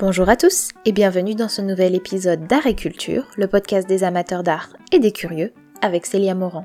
Bonjour 0.00 0.30
à 0.30 0.36
tous 0.36 0.70
et 0.86 0.92
bienvenue 0.92 1.34
dans 1.34 1.50
ce 1.50 1.60
nouvel 1.60 1.94
épisode 1.94 2.46
d'Art 2.46 2.66
et 2.66 2.74
Culture, 2.74 3.26
le 3.36 3.46
podcast 3.48 3.86
des 3.86 4.02
amateurs 4.02 4.42
d'art 4.42 4.70
et 4.92 4.98
des 4.98 5.12
curieux, 5.12 5.52
avec 5.82 6.06
Célia 6.06 6.34
Morand. 6.34 6.64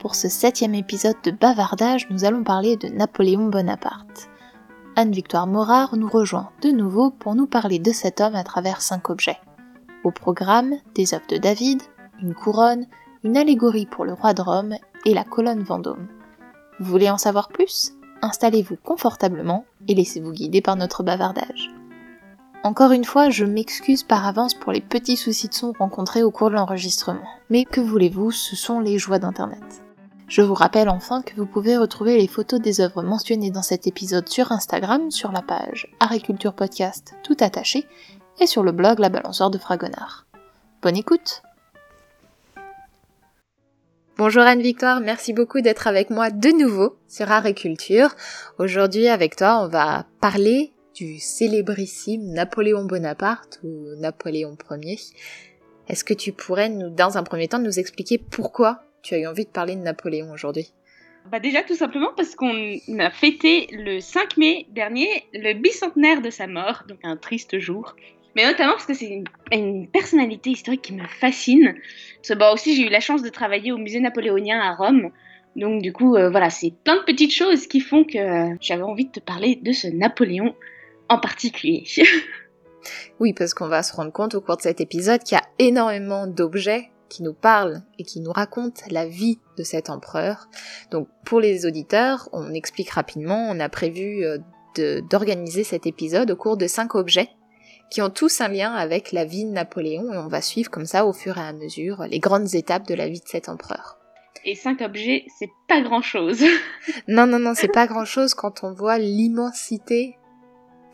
Pour 0.00 0.14
ce 0.14 0.28
septième 0.28 0.74
épisode 0.74 1.16
de 1.24 1.30
bavardage, 1.30 2.06
nous 2.10 2.26
allons 2.26 2.44
parler 2.44 2.76
de 2.76 2.88
Napoléon 2.88 3.48
Bonaparte. 3.48 4.28
Anne-Victoire 4.96 5.46
Morard 5.46 5.96
nous 5.96 6.10
rejoint 6.10 6.50
de 6.60 6.68
nouveau 6.68 7.10
pour 7.10 7.34
nous 7.34 7.46
parler 7.46 7.78
de 7.78 7.92
cet 7.92 8.20
homme 8.20 8.34
à 8.34 8.44
travers 8.44 8.82
cinq 8.82 9.08
objets. 9.08 9.40
Au 10.04 10.10
programme, 10.10 10.74
des 10.94 11.14
œuvres 11.14 11.26
de 11.30 11.38
David, 11.38 11.80
une 12.20 12.34
couronne, 12.34 12.84
une 13.22 13.38
allégorie 13.38 13.86
pour 13.86 14.04
le 14.04 14.12
roi 14.12 14.34
de 14.34 14.42
Rome 14.42 14.74
et 15.06 15.14
la 15.14 15.24
colonne 15.24 15.62
Vendôme. 15.62 16.08
Vous 16.80 16.90
voulez 16.90 17.08
en 17.08 17.16
savoir 17.16 17.48
plus? 17.48 17.94
Installez-vous 18.20 18.76
confortablement 18.76 19.64
et 19.88 19.94
laissez-vous 19.94 20.32
guider 20.32 20.60
par 20.60 20.76
notre 20.76 21.02
bavardage. 21.02 21.70
Encore 22.64 22.92
une 22.92 23.04
fois, 23.04 23.28
je 23.28 23.44
m'excuse 23.44 24.04
par 24.04 24.26
avance 24.26 24.54
pour 24.54 24.72
les 24.72 24.80
petits 24.80 25.18
soucis 25.18 25.48
de 25.48 25.54
son 25.54 25.72
rencontrés 25.78 26.22
au 26.22 26.30
cours 26.30 26.48
de 26.48 26.54
l'enregistrement. 26.54 27.28
Mais 27.50 27.66
que 27.66 27.82
voulez-vous, 27.82 28.30
ce 28.30 28.56
sont 28.56 28.80
les 28.80 28.98
joies 28.98 29.18
d'Internet. 29.18 29.84
Je 30.28 30.40
vous 30.40 30.54
rappelle 30.54 30.88
enfin 30.88 31.20
que 31.20 31.36
vous 31.36 31.44
pouvez 31.44 31.76
retrouver 31.76 32.16
les 32.16 32.26
photos 32.26 32.62
des 32.62 32.80
œuvres 32.80 33.02
mentionnées 33.02 33.50
dans 33.50 33.60
cet 33.60 33.86
épisode 33.86 34.30
sur 34.30 34.50
Instagram, 34.50 35.10
sur 35.10 35.30
la 35.30 35.42
page 35.42 35.94
Agriculture 36.00 36.54
Podcast 36.54 37.14
tout 37.22 37.36
attaché, 37.40 37.86
et 38.40 38.46
sur 38.46 38.62
le 38.62 38.72
blog 38.72 38.98
La 38.98 39.10
Balançoire 39.10 39.50
de 39.50 39.58
Fragonard. 39.58 40.24
Bonne 40.80 40.96
écoute 40.96 41.42
Bonjour 44.16 44.42
Anne-Victoire, 44.42 45.00
merci 45.00 45.34
beaucoup 45.34 45.60
d'être 45.60 45.86
avec 45.86 46.08
moi 46.08 46.30
de 46.30 46.48
nouveau 46.48 46.96
sur 47.08 47.30
Agriculture. 47.30 48.14
Aujourd'hui 48.58 49.08
avec 49.08 49.36
toi 49.36 49.60
on 49.62 49.68
va 49.68 50.06
parler 50.22 50.73
du 50.94 51.18
célébrissime 51.18 52.32
Napoléon 52.32 52.84
Bonaparte 52.84 53.60
ou 53.64 53.96
Napoléon 53.98 54.56
Ier. 54.70 54.98
Est-ce 55.88 56.04
que 56.04 56.14
tu 56.14 56.32
pourrais 56.32 56.70
dans 56.70 57.18
un 57.18 57.22
premier 57.22 57.48
temps 57.48 57.58
nous 57.58 57.78
expliquer 57.78 58.18
pourquoi 58.18 58.84
tu 59.02 59.14
as 59.14 59.18
eu 59.18 59.26
envie 59.26 59.44
de 59.44 59.50
parler 59.50 59.74
de 59.74 59.80
Napoléon 59.80 60.32
aujourd'hui? 60.32 60.72
Bah 61.30 61.40
déjà 61.40 61.62
tout 61.62 61.74
simplement 61.74 62.10
parce 62.16 62.34
qu'on 62.34 62.78
a 62.98 63.10
fêté 63.10 63.68
le 63.72 64.00
5 64.00 64.36
mai 64.36 64.66
dernier 64.70 65.08
le 65.32 65.54
bicentenaire 65.54 66.22
de 66.22 66.30
sa 66.30 66.46
mort, 66.46 66.84
donc 66.86 66.98
un 67.02 67.16
triste 67.16 67.58
jour. 67.58 67.96
Mais 68.36 68.46
notamment 68.46 68.72
parce 68.72 68.86
que 68.86 68.94
c'est 68.94 69.22
une, 69.52 69.88
personnalité 69.88 70.50
historique 70.50 70.82
qui 70.82 70.92
me 70.92 71.06
fascine. 71.06 71.74
Parce 72.16 72.28
que, 72.28 72.34
bah, 72.34 72.52
aussi 72.52 72.76
j'ai 72.76 72.86
eu 72.86 72.90
la 72.90 73.00
chance 73.00 73.22
de 73.22 73.28
travailler 73.28 73.72
au 73.72 73.78
musée 73.78 74.00
napoléonien 74.00 74.60
à 74.60 74.74
Rome. 74.74 75.10
Donc 75.56 75.82
du 75.82 75.92
coup 75.92 76.16
euh, 76.16 76.30
voilà, 76.30 76.50
c'est 76.50 76.72
plein 76.84 76.96
de 76.96 77.04
petites 77.04 77.32
choses 77.32 77.66
qui 77.66 77.80
font 77.80 78.04
que 78.04 78.56
j'avais 78.60 78.82
envie 78.82 79.06
de 79.06 79.12
te 79.12 79.20
parler 79.20 79.56
de 79.56 79.72
ce 79.72 79.88
Napoléon 79.88 80.54
en 81.08 81.18
particulier. 81.18 81.84
oui, 83.20 83.32
parce 83.32 83.54
qu'on 83.54 83.68
va 83.68 83.82
se 83.82 83.94
rendre 83.94 84.12
compte 84.12 84.34
au 84.34 84.40
cours 84.40 84.56
de 84.56 84.62
cet 84.62 84.80
épisode 84.80 85.22
qu'il 85.22 85.36
y 85.36 85.40
a 85.40 85.44
énormément 85.58 86.26
d'objets 86.26 86.90
qui 87.08 87.22
nous 87.22 87.34
parle 87.34 87.82
et 87.98 88.04
qui 88.04 88.20
nous 88.20 88.32
raconte 88.32 88.82
la 88.90 89.06
vie 89.06 89.38
de 89.56 89.62
cet 89.62 89.90
empereur. 89.90 90.48
Donc 90.90 91.08
pour 91.24 91.40
les 91.40 91.66
auditeurs, 91.66 92.28
on 92.32 92.52
explique 92.52 92.90
rapidement, 92.90 93.48
on 93.50 93.60
a 93.60 93.68
prévu 93.68 94.24
euh, 94.24 94.38
d'organiser 95.02 95.64
cet 95.64 95.86
épisode 95.86 96.30
au 96.30 96.36
cours 96.36 96.56
de 96.56 96.66
cinq 96.66 96.94
objets 96.94 97.30
qui 97.90 98.02
ont 98.02 98.10
tous 98.10 98.40
un 98.40 98.48
lien 98.48 98.72
avec 98.72 99.12
la 99.12 99.24
vie 99.24 99.44
de 99.44 99.50
Napoléon 99.50 100.12
et 100.12 100.16
on 100.16 100.26
va 100.26 100.40
suivre 100.40 100.70
comme 100.70 100.86
ça 100.86 101.06
au 101.06 101.12
fur 101.12 101.38
et 101.38 101.42
à 101.42 101.52
mesure 101.52 102.04
les 102.08 102.18
grandes 102.18 102.54
étapes 102.54 102.88
de 102.88 102.94
la 102.94 103.08
vie 103.08 103.20
de 103.20 103.28
cet 103.28 103.48
empereur. 103.48 103.98
Et 104.44 104.56
cinq 104.56 104.80
objets, 104.80 105.24
c'est 105.38 105.50
pas 105.68 105.80
grand 105.80 106.02
chose. 106.02 106.42
non, 107.08 107.26
non, 107.26 107.38
non, 107.38 107.54
c'est 107.54 107.68
pas 107.68 107.86
grand 107.86 108.04
chose 108.04 108.34
quand 108.34 108.64
on 108.64 108.72
voit 108.72 108.98
l'immensité 108.98 110.16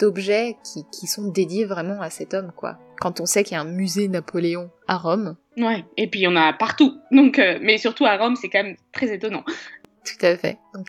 d'objets 0.00 0.56
qui, 0.64 0.84
qui 0.92 1.06
sont 1.06 1.28
dédiés 1.28 1.66
vraiment 1.66 2.00
à 2.00 2.10
cet 2.10 2.34
homme, 2.34 2.52
quoi. 2.56 2.78
Quand 3.00 3.20
on 3.20 3.26
sait 3.26 3.44
qu'il 3.44 3.54
y 3.54 3.58
a 3.58 3.62
un 3.62 3.64
musée 3.64 4.08
Napoléon 4.08 4.70
à 4.88 4.96
Rome, 4.96 5.36
Ouais, 5.60 5.84
et 5.96 6.06
puis 6.06 6.20
il 6.20 6.22
y 6.22 6.26
en 6.26 6.36
a 6.36 6.52
partout. 6.52 6.98
Donc, 7.10 7.38
euh, 7.38 7.58
mais 7.60 7.78
surtout 7.78 8.06
à 8.06 8.16
Rome, 8.16 8.36
c'est 8.36 8.48
quand 8.48 8.62
même 8.62 8.76
très 8.92 9.12
étonnant. 9.12 9.44
Tout 10.04 10.26
à 10.26 10.36
fait. 10.36 10.58
Donc, 10.74 10.88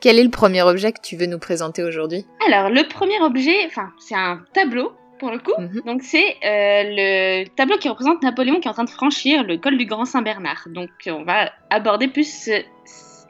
quel 0.00 0.18
est 0.18 0.24
le 0.24 0.30
premier 0.30 0.62
objet 0.62 0.92
que 0.92 1.00
tu 1.00 1.16
veux 1.16 1.26
nous 1.26 1.38
présenter 1.38 1.82
aujourd'hui? 1.82 2.24
Alors, 2.46 2.70
le 2.70 2.86
premier 2.88 3.20
objet, 3.20 3.66
enfin, 3.66 3.90
c'est 3.98 4.14
un 4.14 4.44
tableau 4.52 4.92
pour 5.18 5.30
le 5.30 5.38
coup. 5.38 5.52
Mhm. 5.58 5.82
Donc, 5.86 6.02
c'est 6.02 6.36
euh, 6.44 6.82
le 6.84 7.48
tableau 7.56 7.78
qui 7.78 7.88
représente 7.88 8.22
Napoléon 8.22 8.60
qui 8.60 8.68
est 8.68 8.70
en 8.70 8.74
train 8.74 8.84
de 8.84 8.90
franchir 8.90 9.42
le 9.44 9.56
col 9.58 9.76
du 9.76 9.86
Grand 9.86 10.04
Saint-Bernard. 10.04 10.68
Donc, 10.68 10.90
on 11.06 11.24
va 11.24 11.50
aborder 11.70 12.08
plus 12.08 12.50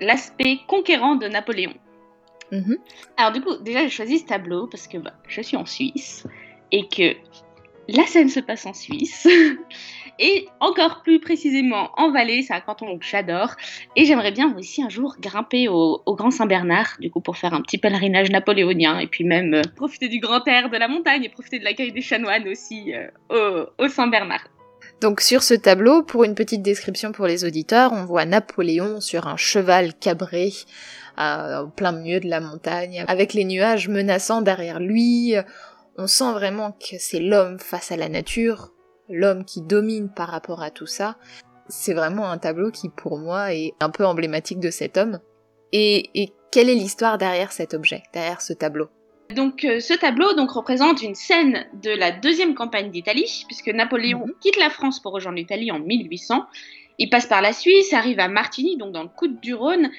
l'aspect 0.01 0.59
conquérant 0.67 1.15
de 1.17 1.27
Napoléon. 1.29 1.73
Mhm. 2.53 2.77
Alors, 3.17 3.33
du 3.33 3.41
coup, 3.41 3.57
déjà, 3.57 3.83
j'ai 3.83 3.91
choisi 3.91 4.19
ce 4.19 4.27
tableau 4.27 4.67
parce 4.67 4.87
que 4.87 4.99
bah, 4.99 5.15
je 5.27 5.41
suis 5.41 5.57
en 5.57 5.67
Suisse 5.67 6.27
et 6.71 6.87
que 6.87 7.17
la 7.89 8.05
scène 8.05 8.29
se 8.29 8.41
passe 8.41 8.67
en 8.67 8.75
Suisse. 8.75 9.27
et 10.19 10.47
encore 10.61 11.03
plus 11.03 11.19
précisément 11.19 11.91
en 11.97 12.11
Valais, 12.13 12.43
c'est 12.43 12.53
un 12.53 12.61
canton 12.61 12.99
que 12.99 13.05
j'adore. 13.05 13.55
Et 13.97 14.05
j'aimerais 14.05 14.33
bien 14.33 14.55
aussi 14.57 14.83
un 14.83 14.91
jour 14.91 15.17
grimper 15.19 15.69
au, 15.69 16.03
Grand 16.07 16.31
Saint-Bernard, 16.31 16.97
du 17.01 17.11
coup 17.11 17.21
pour 17.21 17.37
faire 17.37 17.55
un 17.55 17.63
petit 17.63 17.79
pèlerinage 17.79 18.31
napoléonien 18.31 18.99
et 18.99 19.07
puis 19.07 19.25
même 19.25 19.55
euh, 19.55 19.63
profiter 19.75 20.09
du 20.09 20.21
grand 20.21 20.47
air 20.47 20.69
de 20.69 20.77
la 20.77 20.89
montagne 20.89 21.25
et 21.25 21.29
profiter 21.31 21.59
de 21.59 21.65
l'accueil 21.65 21.93
des 21.93 22.03
chanoines 22.03 22.47
aussi 22.49 22.93
euh, 23.31 23.67
au, 23.79 23.89
Saint-Bernard. 23.89 24.45
Donc 25.03 25.21
sur 25.21 25.43
ce 25.43 25.55
tableau, 25.55 26.05
pour 26.05 26.23
une 26.23 26.37
petite 26.37 26.63
description 26.63 27.11
pour 27.11 27.27
les 27.27 27.45
auditeurs, 27.45 27.93
on 27.93 28.05
voit 28.05 28.25
Napoléon 28.25 29.01
sur 29.01 29.27
un 29.27 29.37
cheval 29.37 29.95
cabré 29.95 30.53
au 31.19 31.67
plein 31.67 31.91
milieu 31.91 32.21
de 32.21 32.29
la 32.29 32.41
montagne, 32.41 33.05
avec 33.09 33.35
les 33.35 33.45
nuages 33.45 33.89
menaçants 33.89 34.43
derrière 34.43 34.79
lui. 34.79 35.35
On 35.99 36.07
sent 36.07 36.33
vraiment 36.33 36.71
que 36.71 36.97
c'est 36.99 37.19
l'homme 37.19 37.59
face 37.59 37.91
à 37.91 37.97
la 37.97 38.09
nature, 38.09 38.73
l'homme 39.09 39.45
qui 39.45 39.61
domine 39.61 40.09
par 40.09 40.29
rapport 40.29 40.63
à 40.63 40.71
tout 40.71 40.87
ça, 40.87 41.17
c'est 41.69 41.95
vraiment 41.95 42.31
un 42.31 42.39
tableau 42.39 42.71
qui 42.71 42.89
pour 42.89 43.19
moi 43.19 43.53
est 43.55 43.73
un 43.81 43.91
peu 43.91 44.07
emblématique 44.07 44.61
de 44.61 44.71
cet 44.71 44.97
homme. 44.97 45.19
Et, 45.73 46.33
quelle 46.53 46.69
est 46.69 46.75
l'histoire 46.75 47.19
derrière 47.19 47.51
cet 47.51 47.75
objet, 47.75 48.03
derrière 48.13 48.43
ce 48.43 48.53
tableau? 48.53 48.89
Donc 49.33 49.65
euh, 49.65 49.81
ce 49.81 49.95
tableau 49.95 50.35
donc 50.35 50.51
représente 50.51 51.03
une 51.03 51.15
scène 51.15 51.67
de 51.83 51.91
la 51.91 52.13
deuxième 52.13 52.55
campagne 52.55 52.91
d'Italie, 52.91 53.45
puisque 53.47 53.69
Napoléon 53.69 54.27
mhm. 54.27 54.35
quitte 54.41 54.57
la 54.59 54.71
France 54.71 55.01
pour 55.01 55.13
rejoindre 55.13 55.39
l'Italie 55.39 55.71
en 55.71 55.79
1800. 55.79 56.45
Il 56.99 57.11
passe 57.11 57.27
par 57.27 57.43
la 57.43 57.53
Suisse, 57.53 57.93
arrive 57.93 58.21
à 58.21 58.29
Martigny, 58.29 58.77
donc 58.77 58.93
dans 58.93 59.03
le 59.03 59.09
coude 59.09 59.41
du 59.41 59.55
Rhône, 59.55 59.91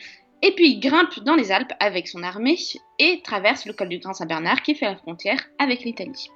et 0.42 0.52
puis 0.52 0.72
il 0.72 0.80
grimpe 0.80 1.20
dans 1.22 1.36
les 1.36 1.52
Alpes 1.52 1.74
avec 1.80 2.08
son 2.08 2.22
armée 2.22 2.58
et 3.00 3.22
traverse 3.24 3.66
le 3.66 3.74
col 3.74 3.90
du 3.90 4.00
Grand 4.00 4.14
Saint-Bernard 4.14 4.62
qui 4.62 4.76
fait 4.76 4.86
la 4.86 4.96
frontière 4.96 5.40
avec 5.58 5.84
l'Italie. 5.84 6.30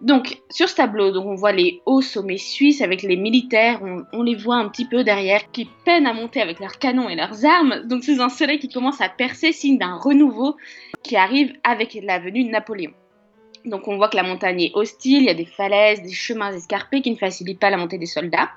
Donc, 0.00 0.40
sur 0.48 0.68
ce 0.68 0.76
tableau, 0.76 1.10
donc 1.10 1.26
on 1.26 1.34
voit 1.34 1.50
les 1.50 1.82
hauts 1.84 2.02
sommets 2.02 2.38
suisses 2.38 2.82
avec 2.82 3.02
les 3.02 3.16
militaires, 3.16 3.80
on, 4.12 4.22
les 4.22 4.36
voit 4.36 4.56
un 4.56 4.68
petit 4.68 4.84
peu 4.84 5.02
derrière, 5.02 5.50
qui 5.50 5.68
peinent 5.84 6.06
à 6.06 6.12
monter 6.12 6.40
avec 6.40 6.60
leurs 6.60 6.78
canons 6.78 7.08
et 7.08 7.16
leurs 7.16 7.44
armes. 7.44 7.82
Donc, 7.86 8.04
c'est 8.04 8.20
un 8.20 8.28
soleil 8.28 8.60
qui 8.60 8.68
commence 8.68 9.00
à 9.00 9.08
percer, 9.08 9.52
signe 9.52 9.76
d'un 9.76 9.96
renouveau 9.96 10.56
qui 11.02 11.16
arrive 11.16 11.52
avec 11.64 11.98
la 12.00 12.20
venue 12.20 12.44
de 12.44 12.50
Napoléon. 12.50 12.92
Donc, 13.64 13.88
on 13.88 13.96
voit 13.96 14.08
que 14.08 14.16
la 14.16 14.22
montagne 14.22 14.62
est 14.62 14.72
hostile, 14.74 15.22
il 15.22 15.26
y 15.26 15.30
a 15.30 15.34
des 15.34 15.44
falaises, 15.44 16.00
des 16.02 16.12
chemins 16.12 16.52
escarpés 16.52 17.02
qui 17.02 17.10
ne 17.10 17.16
facilitent 17.16 17.58
pas 17.58 17.70
la 17.70 17.76
montée 17.76 17.98
des 17.98 18.06
soldats. 18.06 18.50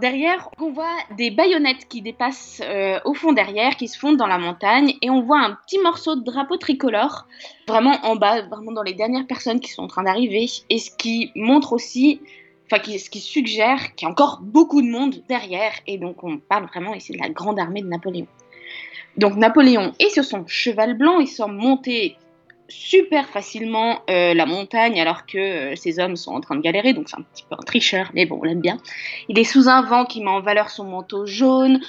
Derrière, 0.00 0.48
on 0.58 0.70
voit 0.70 0.96
des 1.18 1.30
baïonnettes 1.30 1.86
qui 1.86 2.00
dépassent 2.00 2.62
euh, 2.64 2.98
au 3.04 3.12
fond 3.12 3.32
derrière, 3.32 3.76
qui 3.76 3.88
se 3.88 3.98
fondent 3.98 4.16
dans 4.16 4.26
la 4.26 4.38
montagne, 4.38 4.94
et 5.02 5.10
on 5.10 5.20
voit 5.20 5.40
un 5.40 5.58
petit 5.66 5.78
morceau 5.78 6.16
de 6.16 6.24
drapeau 6.24 6.56
tricolore, 6.56 7.26
vraiment 7.68 7.98
en 8.02 8.16
bas, 8.16 8.40
vraiment 8.42 8.72
dans 8.72 8.82
les 8.82 8.94
dernières 8.94 9.26
personnes 9.26 9.60
qui 9.60 9.70
sont 9.70 9.82
en 9.82 9.88
train 9.88 10.04
d'arriver, 10.04 10.46
et 10.70 10.78
ce 10.78 10.90
qui 10.90 11.30
montre 11.34 11.74
aussi, 11.74 12.22
enfin, 12.66 12.82
ce 12.82 13.10
qui 13.10 13.20
suggère 13.20 13.94
qu'il 13.94 14.06
y 14.06 14.08
a 14.08 14.10
encore 14.10 14.40
beaucoup 14.40 14.80
de 14.80 14.88
monde 14.88 15.22
derrière, 15.28 15.72
et 15.86 15.98
donc 15.98 16.24
on 16.24 16.38
parle 16.38 16.66
vraiment 16.66 16.94
ici 16.94 17.12
de 17.12 17.18
la 17.18 17.28
grande 17.28 17.58
armée 17.58 17.82
de 17.82 17.88
Napoléon. 17.88 18.26
Donc 19.18 19.36
Napoléon 19.36 19.92
est 19.98 20.08
sur 20.08 20.24
son 20.24 20.46
cheval 20.46 20.96
blanc, 20.96 21.20
il 21.20 21.28
semble 21.28 21.56
monter 21.56 22.16
super 22.72 23.28
facilement 23.28 24.00
euh, 24.10 24.34
la 24.34 24.46
montagne 24.46 25.00
alors 25.00 25.26
que 25.26 25.38
euh, 25.38 25.76
ces 25.76 25.98
hommes 25.98 26.16
sont 26.16 26.32
en 26.32 26.40
train 26.40 26.56
de 26.56 26.60
galérer, 26.60 26.92
donc 26.92 27.08
c'est 27.08 27.18
un 27.18 27.22
petit 27.22 27.44
peu 27.48 27.54
un 27.58 27.62
tricheur, 27.62 28.10
mais 28.14 28.26
bon, 28.26 28.38
on 28.40 28.44
l'aime 28.44 28.60
bien. 28.60 28.78
Il 29.28 29.38
est 29.38 29.44
sous 29.44 29.68
un 29.68 29.82
vent 29.82 30.04
qui 30.04 30.20
met 30.20 30.30
en 30.30 30.40
valeur 30.40 30.70
son 30.70 30.84
manteau 30.84 31.26
jaune. 31.26 31.80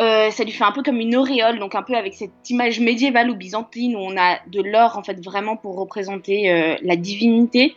Euh, 0.00 0.30
ça 0.30 0.44
lui 0.44 0.52
fait 0.52 0.64
un 0.64 0.72
peu 0.72 0.82
comme 0.82 0.98
une 0.98 1.16
auréole, 1.16 1.58
donc 1.58 1.74
un 1.74 1.82
peu 1.82 1.94
avec 1.94 2.14
cette 2.14 2.48
image 2.48 2.80
médiévale 2.80 3.28
ou 3.30 3.34
byzantine 3.34 3.96
où 3.96 3.98
on 3.98 4.16
a 4.16 4.38
de 4.46 4.62
l'or 4.62 4.96
en 4.96 5.02
fait 5.02 5.22
vraiment 5.22 5.56
pour 5.56 5.76
représenter 5.76 6.78
la 6.82 6.96
divinité, 6.96 7.76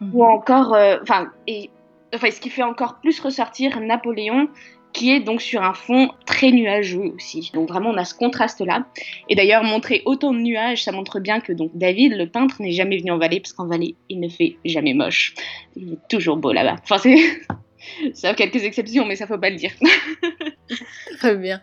mhm. 0.00 0.10
ou 0.14 0.24
encore, 0.24 0.76
enfin, 1.02 1.30
et 1.48 1.70
enfin, 2.14 2.30
ce 2.30 2.40
qui 2.40 2.50
fait 2.50 2.62
encore 2.62 3.00
plus 3.00 3.18
ressortir 3.18 3.80
Napoléon, 3.80 4.48
qui 4.94 5.10
est 5.10 5.20
donc 5.20 5.42
sur 5.42 5.62
un 5.62 5.74
fond 5.74 6.08
très 6.24 6.50
nuageux 6.52 7.12
aussi. 7.14 7.50
Donc 7.52 7.68
vraiment 7.68 7.90
on 7.90 7.96
a 7.98 8.06
ce 8.06 8.14
contraste 8.14 8.60
là. 8.60 8.86
Et 9.28 9.34
d'ailleurs 9.34 9.62
montrer 9.62 10.00
autant 10.06 10.32
de 10.32 10.38
nuages, 10.38 10.84
ça 10.84 10.92
montre 10.92 11.20
bien 11.20 11.40
que 11.40 11.52
donc 11.52 11.72
David 11.74 12.14
le 12.14 12.28
peintre 12.28 12.62
n'est 12.62 12.72
jamais 12.72 12.96
venu 12.96 13.10
en 13.10 13.18
Valais 13.18 13.40
parce 13.40 13.52
qu'en 13.52 13.66
Valais 13.66 13.96
il 14.08 14.20
ne 14.20 14.28
fait 14.28 14.56
jamais 14.64 14.94
moche. 14.94 15.34
Il 15.76 15.94
est 15.94 16.08
toujours 16.08 16.38
beau 16.38 16.52
là-bas. 16.52 16.76
Enfin 16.82 16.98
c'est 16.98 18.26
a 18.26 18.34
quelques 18.34 18.64
exceptions 18.64 19.04
mais 19.04 19.16
ça 19.16 19.26
faut 19.26 19.36
pas 19.36 19.50
le 19.50 19.56
dire. 19.56 19.72
Très 21.18 21.36
bien. 21.36 21.60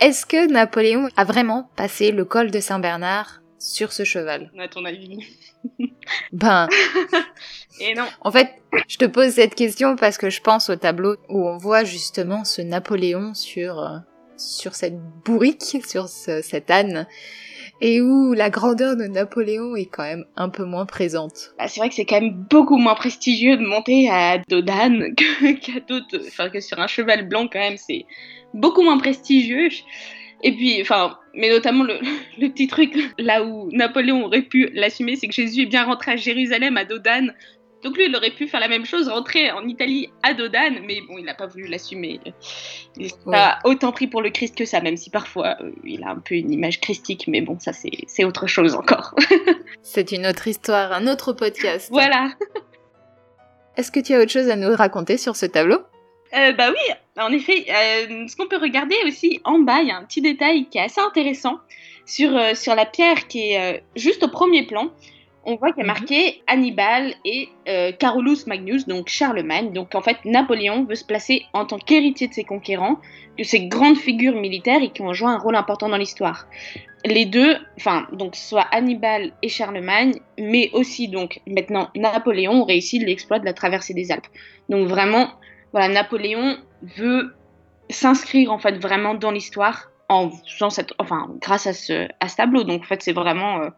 Est-ce 0.00 0.26
que 0.26 0.46
Napoléon 0.52 1.08
a 1.16 1.24
vraiment 1.24 1.70
passé 1.76 2.12
le 2.12 2.24
col 2.24 2.50
de 2.50 2.60
Saint-Bernard 2.60 3.40
sur 3.64 3.92
ce 3.92 4.04
cheval 4.04 4.50
À 4.58 4.68
ton 4.68 4.84
avis 4.84 5.18
Ben. 6.32 6.68
Et 7.80 7.94
non. 7.94 8.04
En 8.20 8.30
fait, 8.30 8.50
je 8.88 8.98
te 8.98 9.06
pose 9.06 9.30
cette 9.30 9.54
question 9.54 9.96
parce 9.96 10.18
que 10.18 10.28
je 10.28 10.42
pense 10.42 10.68
au 10.68 10.76
tableau 10.76 11.16
où 11.30 11.48
on 11.48 11.56
voit 11.56 11.82
justement 11.82 12.44
ce 12.44 12.60
Napoléon 12.60 13.32
sur, 13.32 13.80
euh, 13.80 13.96
sur 14.36 14.74
cette 14.74 14.98
bourrique, 15.24 15.78
sur 15.86 16.08
cette 16.08 16.70
âne, 16.70 17.06
et 17.80 18.02
où 18.02 18.34
la 18.34 18.50
grandeur 18.50 18.96
de 18.96 19.04
Napoléon 19.04 19.76
est 19.76 19.86
quand 19.86 20.04
même 20.04 20.26
un 20.36 20.50
peu 20.50 20.64
moins 20.64 20.84
présente. 20.84 21.54
Bah, 21.58 21.66
c'est 21.66 21.80
vrai 21.80 21.88
que 21.88 21.94
c'est 21.94 22.04
quand 22.04 22.20
même 22.20 22.46
beaucoup 22.50 22.76
moins 22.76 22.94
prestigieux 22.94 23.56
de 23.56 23.64
monter 23.64 24.10
à 24.10 24.38
dos 24.46 24.60
d'âne 24.60 25.14
qu'à 25.62 25.80
d'autres, 25.88 26.18
enfin 26.28 26.50
que 26.50 26.60
sur 26.60 26.78
un 26.78 26.86
cheval 26.86 27.26
blanc 27.26 27.48
quand 27.50 27.60
même, 27.60 27.78
c'est 27.78 28.04
beaucoup 28.52 28.82
moins 28.82 28.98
prestigieux. 28.98 29.70
Et 30.44 30.52
puis, 30.52 30.80
enfin, 30.82 31.18
mais 31.32 31.48
notamment 31.48 31.84
le, 32.38 32.48
petit 32.48 32.68
truc 32.68 32.96
là 33.18 33.42
où 33.42 33.70
Napoléon 33.72 34.26
aurait 34.26 34.42
pu 34.42 34.70
l'assumer, 34.74 35.16
c'est 35.16 35.26
que 35.26 35.34
Jésus 35.34 35.62
est 35.62 35.66
bien 35.66 35.84
rentré 35.84 36.12
à 36.12 36.16
Jérusalem 36.16 36.76
à 36.76 36.84
Dodane. 36.84 37.34
Donc 37.82 37.96
lui, 37.98 38.06
il 38.06 38.16
aurait 38.16 38.30
pu 38.30 38.46
faire 38.46 38.60
la 38.60 38.68
même 38.68 38.86
chose, 38.86 39.08
rentrer 39.08 39.50
en 39.50 39.66
Italie 39.66 40.10
à 40.22 40.32
Dodane, 40.32 40.78
mais 40.86 41.00
bon, 41.06 41.18
il 41.18 41.24
n'a 41.24 41.34
pas 41.34 41.46
voulu 41.46 41.66
l'assumer. 41.66 42.18
Il 42.96 43.10
n'a 43.26 43.58
pas 43.58 43.68
autant 43.68 43.92
pris 43.92 44.06
pour 44.06 44.22
le 44.22 44.30
Christ 44.30 44.56
que 44.56 44.64
ça, 44.64 44.80
même 44.80 44.96
si 44.96 45.10
parfois 45.10 45.56
euh, 45.60 45.70
il 45.84 46.02
a 46.02 46.10
un 46.10 46.18
peu 46.18 46.34
une 46.34 46.50
image 46.50 46.80
christique, 46.80 47.26
mais 47.28 47.42
bon, 47.42 47.58
ça 47.58 47.72
c'est 47.74 48.24
autre 48.24 48.46
chose 48.46 48.74
encore. 48.74 49.14
c'est 49.82 50.12
une 50.12 50.26
autre 50.26 50.48
histoire, 50.48 50.92
un 50.92 51.06
autre 51.06 51.34
podcast. 51.34 51.88
Voilà. 51.90 52.30
Est-ce 53.76 53.90
que 53.90 54.00
tu 54.00 54.14
as 54.14 54.20
autre 54.20 54.32
chose 54.32 54.48
à 54.48 54.56
nous 54.56 54.74
raconter 54.74 55.18
sur 55.18 55.36
ce 55.36 55.44
tableau? 55.44 55.80
Euh, 56.36 56.52
bah 56.52 56.70
oui, 56.70 57.22
en 57.22 57.32
effet, 57.32 57.66
euh, 57.68 58.26
ce 58.26 58.36
qu'on 58.36 58.48
peut 58.48 58.58
regarder 58.58 58.96
aussi 59.06 59.40
en 59.44 59.60
bas, 59.60 59.80
il 59.82 59.88
y 59.88 59.90
a 59.90 59.96
un 59.96 60.04
petit 60.04 60.20
détail 60.20 60.66
qui 60.66 60.78
est 60.78 60.82
assez 60.82 61.00
intéressant 61.00 61.58
sur, 62.06 62.36
euh, 62.36 62.54
sur 62.54 62.74
la 62.74 62.86
pierre 62.86 63.28
qui 63.28 63.52
est 63.52 63.82
juste 63.94 64.22
au 64.24 64.28
premier 64.28 64.66
plan. 64.66 64.90
On 65.46 65.56
voit 65.56 65.72
qu'il 65.72 65.84
y 65.84 65.88
a 65.88 65.92
mhm. 65.92 65.98
marqué 65.98 66.42
Hannibal 66.46 67.14
et 67.24 67.50
Carolus 67.98 68.46
Magnus, 68.46 68.86
donc 68.86 69.08
Charlemagne. 69.08 69.72
Donc 69.72 69.94
en 69.94 70.00
fait, 70.00 70.16
Napoléon 70.24 70.84
veut 70.84 70.94
se 70.94 71.04
placer 71.04 71.44
en 71.52 71.66
tant 71.66 71.78
qu'héritier 71.78 72.28
de 72.28 72.32
ses 72.32 72.44
conquérants, 72.44 72.98
de 73.38 73.44
ces 73.44 73.66
grandes 73.66 73.98
figures 73.98 74.36
militaires 74.36 74.82
et 74.82 74.88
qui 74.90 75.02
ont 75.02 75.12
joué 75.12 75.28
un 75.28 75.38
rôle 75.38 75.56
important 75.56 75.90
dans 75.90 75.98
l'histoire. 75.98 76.46
Les 77.04 77.26
deux, 77.26 77.58
enfin, 77.76 78.06
donc 78.12 78.34
soit 78.34 78.66
Hannibal 78.72 79.32
et 79.42 79.50
Charlemagne, 79.50 80.14
mais 80.38 80.70
aussi 80.72 81.08
donc 81.08 81.40
maintenant 81.46 81.90
Napoléon 81.94 82.62
ont 82.62 82.64
réussi 82.64 82.98
l'exploit 82.98 83.38
de 83.38 83.44
la 83.44 83.52
traversée 83.52 83.92
des 83.92 84.10
Alpes. 84.10 84.26
Donc 84.70 84.88
vraiment, 84.88 85.28
voilà, 85.74 85.88
Napoléon 85.88 86.56
veut 86.96 87.34
s'inscrire 87.90 88.52
en 88.52 88.58
fait 88.58 88.76
vraiment 88.76 89.14
dans 89.14 89.32
l'histoire 89.32 89.90
en 90.08 90.30
cette, 90.70 90.92
enfin, 90.98 91.34
grâce 91.40 91.66
à 91.66 91.72
ce, 91.72 92.06
à 92.20 92.28
ce 92.28 92.36
tableau. 92.36 92.62
Donc 92.62 92.82
en 92.82 92.84
fait, 92.84 93.02
c'est 93.02 93.12
vraiment 93.12 93.60
euh, 93.60 93.70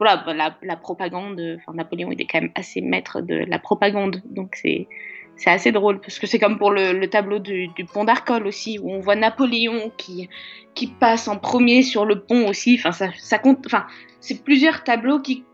voilà, 0.00 0.24
la, 0.60 0.76
propagande. 0.76 1.40
Enfin, 1.58 1.72
Napoléon 1.74 2.10
était 2.10 2.24
quand 2.24 2.40
même 2.40 2.50
assez 2.56 2.80
maître 2.80 3.20
de 3.20 3.44
la 3.48 3.60
propagande, 3.60 4.22
donc 4.24 4.56
c'est 4.56 4.88
c'est 5.36 5.50
assez 5.50 5.70
drôle 5.70 6.00
parce 6.00 6.18
que 6.18 6.26
c'est 6.26 6.38
comme 6.38 6.58
pour 6.58 6.70
le, 6.70 6.92
le 6.92 7.10
tableau 7.10 7.38
du, 7.38 7.70
pont 7.92 8.04
d'Arcole 8.04 8.46
aussi 8.46 8.78
où 8.80 8.90
on 8.90 8.98
voit 8.98 9.14
Napoléon 9.14 9.92
qui 9.96 10.28
qui 10.74 10.88
passe 10.88 11.28
en 11.28 11.36
premier 11.36 11.82
sur 11.82 12.06
le 12.06 12.22
pont 12.22 12.48
aussi. 12.48 12.80
Enfin, 12.84 13.10
ça 13.16 13.38
compte. 13.38 13.64
Enfin, 13.66 13.86
c'est 14.18 14.42
plusieurs 14.42 14.82
tableaux 14.82 15.20
qui 15.20 15.44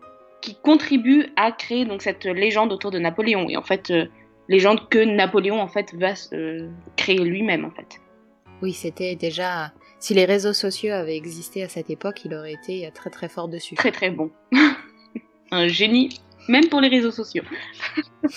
qui 0.41 0.55
contribuent 0.55 1.27
à 1.35 1.51
créer 1.51 1.85
donc 1.85 2.01
cette 2.01 2.25
légende 2.25 2.73
autour 2.73 2.89
de 2.89 2.97
Napoléon. 2.97 3.47
Et 3.47 3.57
en 3.57 3.61
fait, 3.61 3.91
euh, 3.91 4.07
légende 4.49 4.87
que 4.89 4.99
Napoléon 4.99 5.61
en 5.61 5.67
fait 5.67 5.93
va 5.95 6.13
euh, 6.33 6.69
créer 6.95 7.19
lui-même 7.19 7.65
en 7.65 7.71
fait. 7.71 7.99
Oui, 8.61 8.73
c'était 8.73 9.15
déjà 9.15 9.71
si 9.99 10.13
les 10.13 10.25
réseaux 10.25 10.53
sociaux 10.53 10.93
avaient 10.93 11.17
existé 11.17 11.63
à 11.63 11.69
cette 11.69 11.89
époque, 11.89 12.21
il 12.25 12.33
aurait 12.33 12.53
été 12.53 12.89
très 12.93 13.09
très 13.09 13.29
fort 13.29 13.47
dessus. 13.47 13.75
Très 13.75 13.91
très 13.91 14.09
bon. 14.09 14.31
Un 15.51 15.67
génie 15.67 16.09
même 16.47 16.67
pour 16.67 16.81
les 16.81 16.89
réseaux 16.89 17.11
sociaux. 17.11 17.43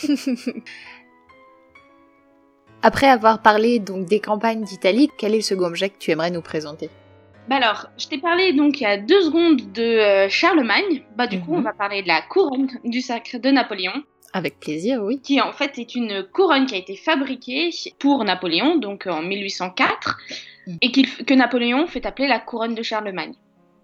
Après 2.83 3.09
avoir 3.09 3.43
parlé 3.43 3.79
donc 3.79 4.07
des 4.07 4.21
campagnes 4.21 4.63
d'Italie, 4.63 5.11
quel 5.19 5.33
est 5.33 5.39
le 5.39 5.43
second 5.43 5.65
objet 5.65 5.89
que 5.91 5.99
tu 5.99 6.11
aimerais 6.13 6.31
nous 6.31 6.43
présenter? 6.43 6.89
Bah 7.49 7.57
alors, 7.57 7.87
je 7.97 8.07
t'ai 8.09 8.19
parlé 8.19 8.53
donc 8.53 8.81
il 8.81 8.85
y 8.85 8.87
a 8.87 8.97
deux 8.97 9.23
secondes 9.23 9.73
de 9.73 9.83
euh, 9.83 10.29
Charlemagne. 10.29 11.03
Bah 11.17 11.27
du 11.27 11.41
coup, 11.41 11.55
on 11.55 11.59
mhm. 11.59 11.65
va 11.65 11.73
parler 11.73 12.03
de 12.03 12.09
la 12.09 12.23
couronne 12.23 12.69
du 12.85 13.01
sacre 13.01 13.39
de 13.39 13.51
Napoléon. 13.51 14.05
Avec 14.37 14.61
plaisir, 14.61 15.03
oui. 15.03 15.19
Qui 15.23 15.41
en 15.41 15.55
fait 15.55 15.79
est 15.79 15.95
une 15.95 16.23
couronne 16.23 16.67
qui 16.67 16.75
a 16.75 16.79
été 16.79 16.95
fabriquée 16.95 17.71
pour 17.99 18.23
Napoléon, 18.23 18.77
donc 18.77 19.07
en 19.07 19.23
1804, 19.23 20.19
mm. 20.67 20.77
et 20.83 20.93
que 20.93 21.33
Napoléon 21.33 21.87
fait 21.87 22.05
appeler 22.05 22.29
la 22.29 22.39
couronne 22.39 22.75
de 22.75 22.83
Charlemagne. 22.83 23.33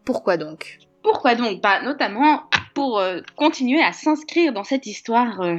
Pourquoi 0.05 0.37
donc? 0.37 0.79
Pourquoi 1.03 1.37
donc? 1.37 1.63
Bah 1.63 1.81
notamment 1.81 2.43
pour 2.75 2.99
euh, 2.99 3.21
continuer 3.35 3.83
à 3.83 3.93
s'inscrire 3.93 4.53
dans 4.53 4.63
cette 4.63 4.85
histoire 4.85 5.41
euh, 5.41 5.57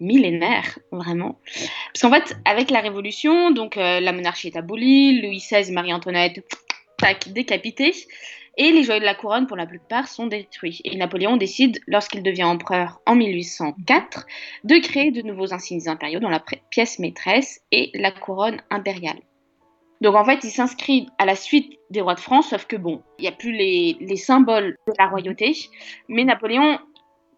millénaire, 0.00 0.80
vraiment. 0.90 1.38
Parce 1.92 2.02
qu'en 2.02 2.10
fait, 2.10 2.36
avec 2.44 2.72
la 2.72 2.80
Révolution, 2.80 3.52
donc 3.52 3.76
euh, 3.76 4.00
la 4.00 4.12
monarchie 4.12 4.48
est 4.48 4.56
abolie, 4.56 5.22
Louis 5.22 5.38
XVI, 5.38 5.70
Marie-Antoinette, 5.70 6.44
tac, 6.98 7.28
décapité 7.28 7.94
et 8.56 8.72
les 8.72 8.82
joyaux 8.84 9.00
de 9.00 9.04
la 9.04 9.14
couronne 9.14 9.46
pour 9.46 9.56
la 9.56 9.66
plupart 9.66 10.08
sont 10.08 10.26
détruits. 10.26 10.80
Et 10.84 10.96
Napoléon 10.96 11.36
décide, 11.36 11.80
lorsqu'il 11.86 12.22
devient 12.22 12.44
empereur 12.44 13.00
en 13.06 13.14
1804, 13.14 14.26
de 14.64 14.76
créer 14.78 15.10
de 15.10 15.22
nouveaux 15.22 15.52
insignes 15.52 15.88
impériaux 15.88 16.20
dont 16.20 16.28
la 16.28 16.42
pièce 16.70 16.98
maîtresse 16.98 17.60
et 17.72 17.90
la 17.94 18.12
couronne 18.12 18.60
impériale. 18.70 19.18
Donc 20.00 20.16
en 20.16 20.24
fait, 20.24 20.40
il 20.44 20.50
s'inscrit 20.50 21.08
à 21.18 21.24
la 21.24 21.34
suite 21.34 21.78
des 21.90 22.00
rois 22.00 22.14
de 22.14 22.20
France, 22.20 22.50
sauf 22.50 22.66
que 22.66 22.76
bon, 22.76 23.02
il 23.18 23.22
n'y 23.22 23.28
a 23.28 23.32
plus 23.32 23.52
les, 23.52 24.16
symboles 24.16 24.76
de 24.86 24.92
la 24.98 25.06
royauté, 25.06 25.54
mais 26.08 26.24
Napoléon, 26.24 26.78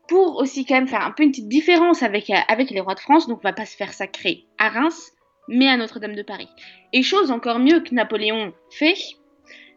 pour 0.08 0.36
aussi 0.36 0.64
quand 0.64 0.74
même 0.74 0.88
faire 0.88 1.04
un 1.04 1.12
peu 1.12 1.22
une 1.22 1.30
petite 1.30 1.48
différence 1.48 2.02
avec, 2.02 2.30
avec 2.48 2.70
les 2.70 2.80
rois 2.80 2.94
de 2.94 3.00
France, 3.00 3.28
donc 3.28 3.42
va 3.42 3.52
pas 3.52 3.66
se 3.66 3.76
faire 3.76 3.92
sacrer 3.92 4.46
à 4.58 4.68
Reims, 4.68 5.12
mais 5.48 5.68
à 5.68 5.76
Notre-Dame 5.76 6.14
de 6.14 6.22
Paris. 6.22 6.48
Et 6.92 7.02
chose 7.02 7.30
encore 7.30 7.58
mieux 7.58 7.80
que 7.80 7.94
Napoléon 7.94 8.52
fait, 8.70 8.96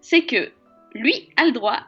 c'est 0.02 0.26
que 0.26 0.52
lui 0.94 1.30
a 1.38 1.46
le 1.46 1.52
droit 1.52 1.80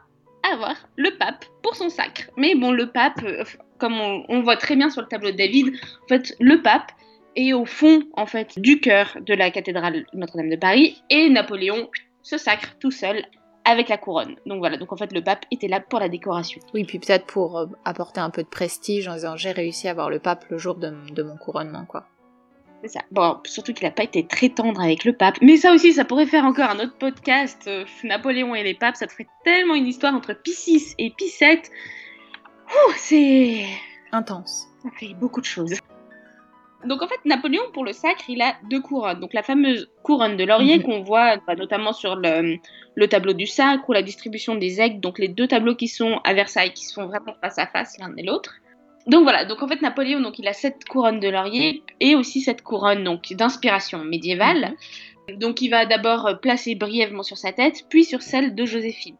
à 0.43 0.53
avoir 0.53 0.75
le 0.95 1.11
pape 1.17 1.45
pour 1.61 1.75
son 1.75 1.89
sacre. 1.89 2.23
Mais 2.37 2.55
bon, 2.55 2.71
le 2.71 2.87
pape, 2.87 3.23
euh, 3.23 3.43
comme 3.77 3.99
on, 3.99 4.41
voit 4.41 4.57
très 4.57 4.75
bien 4.75 4.89
sur 4.89 5.01
le 5.01 5.07
tableau 5.07 5.31
de 5.31 5.37
David, 5.37 5.75
en 6.03 6.07
fait, 6.07 6.35
le 6.39 6.61
pape 6.61 6.91
est 7.35 7.53
au 7.53 7.65
fond, 7.65 8.03
en 8.13 8.25
fait, 8.25 8.59
du 8.59 8.79
cœur 8.79 9.17
de 9.21 9.33
la 9.33 9.51
cathédrale 9.51 10.05
Notre-Dame 10.13 10.49
de 10.49 10.55
Paris, 10.55 11.01
et 11.09 11.29
Napoléon 11.29 11.89
se 12.23 12.37
sacre 12.37 12.77
tout 12.79 12.91
seul 12.91 13.25
avec 13.63 13.89
la 13.89 13.97
couronne. 13.97 14.35
Donc 14.45 14.59
voilà, 14.59 14.77
donc 14.77 14.91
en 14.91 14.97
fait 14.97 15.13
le 15.13 15.23
pape 15.23 15.45
était 15.51 15.67
là 15.67 15.79
pour 15.79 15.99
la 15.99 16.09
décoration. 16.09 16.59
Oui, 16.73 16.83
puis 16.83 16.99
peut-être 16.99 17.25
pour 17.25 17.59
euh, 17.59 17.67
apporter 17.85 18.19
un 18.19 18.31
peu 18.31 18.41
de 18.43 18.47
prestige 18.47 19.07
en 19.07 19.13
disant 19.13 19.37
j'ai 19.37 19.51
réussi 19.51 19.87
à 19.87 19.91
avoir 19.91 20.09
le 20.09 20.19
pape 20.19 20.45
le 20.49 20.57
jour 20.57 20.75
de, 20.75 20.91
de 21.11 21.23
mon 21.23 21.37
couronnement, 21.37 21.85
quoi. 21.85 22.05
C'est 22.81 22.87
ça. 22.87 23.01
Bon, 23.11 23.37
surtout 23.45 23.73
qu'il 23.73 23.85
n'a 23.85 23.91
pas 23.91 24.03
été 24.03 24.25
très 24.25 24.49
tendre 24.49 24.81
avec 24.81 25.05
le 25.05 25.13
pape. 25.13 25.37
Mais 25.41 25.57
ça 25.57 25.71
aussi, 25.71 25.93
ça 25.93 26.03
pourrait 26.03 26.25
faire 26.25 26.45
encore 26.45 26.69
un 26.69 26.79
autre 26.79 26.97
podcast. 26.97 27.63
Euh, 27.67 27.85
Napoléon 28.03 28.55
et 28.55 28.63
les 28.63 28.73
papes, 28.73 28.95
ça 28.95 29.05
te 29.05 29.11
ferait 29.11 29.27
tellement 29.43 29.75
une 29.75 29.85
histoire 29.85 30.15
entre 30.15 30.33
Pie 30.33 30.95
et 30.97 31.11
Pie 31.11 31.29
c'est. 32.97 33.65
Intense. 34.11 34.67
Ça 34.81 34.89
fait 34.97 35.13
beaucoup 35.13 35.41
de 35.41 35.45
choses. 35.45 35.73
Donc 36.85 37.03
en 37.03 37.07
fait, 37.07 37.19
Napoléon, 37.25 37.63
pour 37.73 37.85
le 37.85 37.93
sacre, 37.93 38.23
il 38.27 38.41
a 38.41 38.55
deux 38.69 38.81
couronnes. 38.81 39.19
Donc 39.19 39.33
la 39.33 39.43
fameuse 39.43 39.91
couronne 40.01 40.35
de 40.35 40.43
laurier 40.43 40.79
mhm. 40.79 40.83
qu'on 40.83 41.03
voit 41.03 41.37
bah, 41.45 41.55
notamment 41.55 41.93
sur 41.93 42.15
le, 42.15 42.57
le, 42.95 43.07
tableau 43.07 43.33
du 43.33 43.45
sacre 43.45 43.87
ou 43.87 43.93
la 43.93 44.01
distribution 44.01 44.55
des 44.55 44.81
aigles. 44.81 44.99
Donc 44.99 45.19
les 45.19 45.27
deux 45.27 45.47
tableaux 45.47 45.75
qui 45.75 45.87
sont 45.87 46.19
à 46.23 46.33
Versailles, 46.33 46.73
qui 46.73 46.85
sont 46.85 47.05
vraiment 47.05 47.35
face 47.41 47.59
à 47.59 47.67
face 47.67 47.99
l'un 47.99 48.15
et 48.17 48.23
l'autre. 48.23 48.55
Donc 49.07 49.23
voilà, 49.23 49.45
donc 49.45 49.61
en 49.63 49.67
fait 49.67 49.81
Napoléon, 49.81 50.19
donc 50.19 50.37
il 50.39 50.47
a 50.47 50.53
cette 50.53 50.85
couronne 50.85 51.19
de 51.19 51.27
laurier 51.27 51.83
et 51.99 52.15
aussi 52.15 52.41
cette 52.41 52.61
couronne 52.61 53.03
donc 53.03 53.33
d'inspiration 53.33 54.03
médiévale. 54.03 54.73
Mhm. 55.29 55.37
Donc 55.37 55.61
il 55.61 55.69
va 55.69 55.85
d'abord 55.85 56.39
placer 56.41 56.75
brièvement 56.75 57.23
sur 57.23 57.37
sa 57.37 57.51
tête, 57.51 57.85
puis 57.89 58.03
sur 58.03 58.21
celle 58.21 58.55
de 58.55 58.65
Joséphine. 58.65 59.17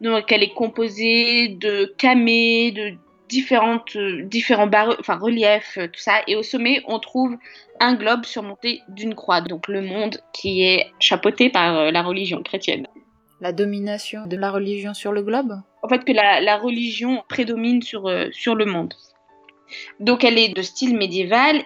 Donc 0.00 0.30
elle 0.32 0.42
est 0.42 0.54
composée 0.54 1.48
de 1.48 1.94
camées, 1.96 2.72
de 2.72 2.94
différentes, 3.28 3.96
différents 4.24 4.68
enfin 5.00 5.16
reliefs, 5.16 5.78
tout 5.78 6.00
ça. 6.00 6.20
Et 6.26 6.36
au 6.36 6.42
sommet, 6.42 6.82
on 6.86 6.98
trouve 6.98 7.36
un 7.80 7.94
globe 7.94 8.24
surmonté 8.24 8.82
d'une 8.88 9.14
croix, 9.14 9.40
donc 9.40 9.68
le 9.68 9.80
monde 9.80 10.18
qui 10.34 10.62
est 10.62 10.86
chapeauté 11.00 11.48
par 11.48 11.76
euh, 11.76 11.90
la 11.90 12.02
religion 12.02 12.42
chrétienne. 12.42 12.86
La 13.40 13.52
domination 13.52 14.26
de 14.26 14.36
la 14.36 14.50
religion 14.50 14.94
sur 14.94 15.12
le 15.12 15.22
globe? 15.22 15.54
En 15.82 15.88
fait, 15.88 16.04
que 16.04 16.12
la, 16.12 16.56
religion 16.58 17.24
prédomine 17.28 17.82
sur, 17.82 18.06
euh, 18.06 18.28
sur 18.30 18.54
le 18.54 18.66
monde. 18.66 18.94
Donc 20.00 20.24
elle 20.24 20.38
est 20.38 20.54
de 20.54 20.62
style 20.62 20.96
médiéval. 20.96 21.62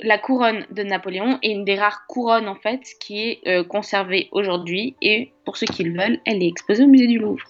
La 0.00 0.18
couronne 0.18 0.64
de 0.70 0.82
Napoléon 0.82 1.38
est 1.42 1.50
une 1.50 1.64
des 1.64 1.74
rares 1.74 2.06
couronnes 2.06 2.48
en 2.48 2.54
fait 2.54 2.80
qui 3.00 3.18
est 3.20 3.40
euh, 3.48 3.64
conservée 3.64 4.28
aujourd'hui 4.30 4.96
et 5.02 5.32
pour 5.44 5.56
ceux 5.56 5.66
qui 5.66 5.82
le 5.82 6.00
veulent, 6.00 6.20
elle 6.24 6.42
est 6.42 6.48
exposée 6.48 6.84
au 6.84 6.88
musée 6.88 7.08
du 7.08 7.18
Louvre. 7.18 7.44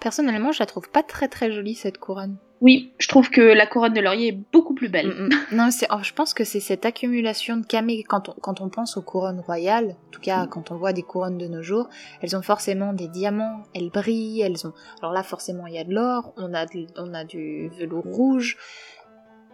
Personnellement, 0.00 0.52
je 0.52 0.60
la 0.60 0.66
trouve 0.66 0.88
pas 0.88 1.02
très 1.02 1.28
très 1.28 1.52
jolie 1.52 1.74
cette 1.74 1.98
couronne. 1.98 2.38
Oui, 2.62 2.92
je 2.98 3.08
trouve 3.08 3.30
que 3.30 3.40
la 3.40 3.66
couronne 3.66 3.94
de 3.94 4.00
laurier 4.00 4.28
est 4.28 4.38
beaucoup 4.52 4.74
plus 4.74 4.90
belle. 4.90 5.08
Mm, 5.08 5.26
mm. 5.26 5.56
Non, 5.56 5.70
c'est, 5.70 5.86
oh, 5.90 6.02
je 6.02 6.12
pense 6.12 6.34
que 6.34 6.44
c'est 6.44 6.60
cette 6.60 6.84
accumulation 6.84 7.56
de 7.56 7.64
camées. 7.64 8.02
Quand 8.02 8.28
on, 8.28 8.32
quand 8.32 8.60
on 8.60 8.68
pense 8.68 8.98
aux 8.98 9.02
couronnes 9.02 9.40
royales, 9.40 9.96
en 10.08 10.10
tout 10.10 10.20
cas 10.20 10.46
quand 10.46 10.70
on 10.70 10.76
voit 10.76 10.92
des 10.92 11.02
couronnes 11.02 11.38
de 11.38 11.46
nos 11.46 11.62
jours, 11.62 11.88
elles 12.20 12.36
ont 12.36 12.42
forcément 12.42 12.92
des 12.92 13.08
diamants, 13.08 13.62
elles 13.74 13.88
brillent, 13.88 14.42
elles 14.42 14.66
ont. 14.66 14.74
Alors 15.00 15.12
là, 15.12 15.22
forcément, 15.22 15.66
il 15.66 15.74
y 15.74 15.78
a 15.78 15.84
de 15.84 15.94
l'or, 15.94 16.34
on 16.36 16.52
a, 16.52 16.66
on 16.96 17.14
a 17.14 17.24
du 17.24 17.68
velours 17.78 18.04
rouge. 18.04 18.58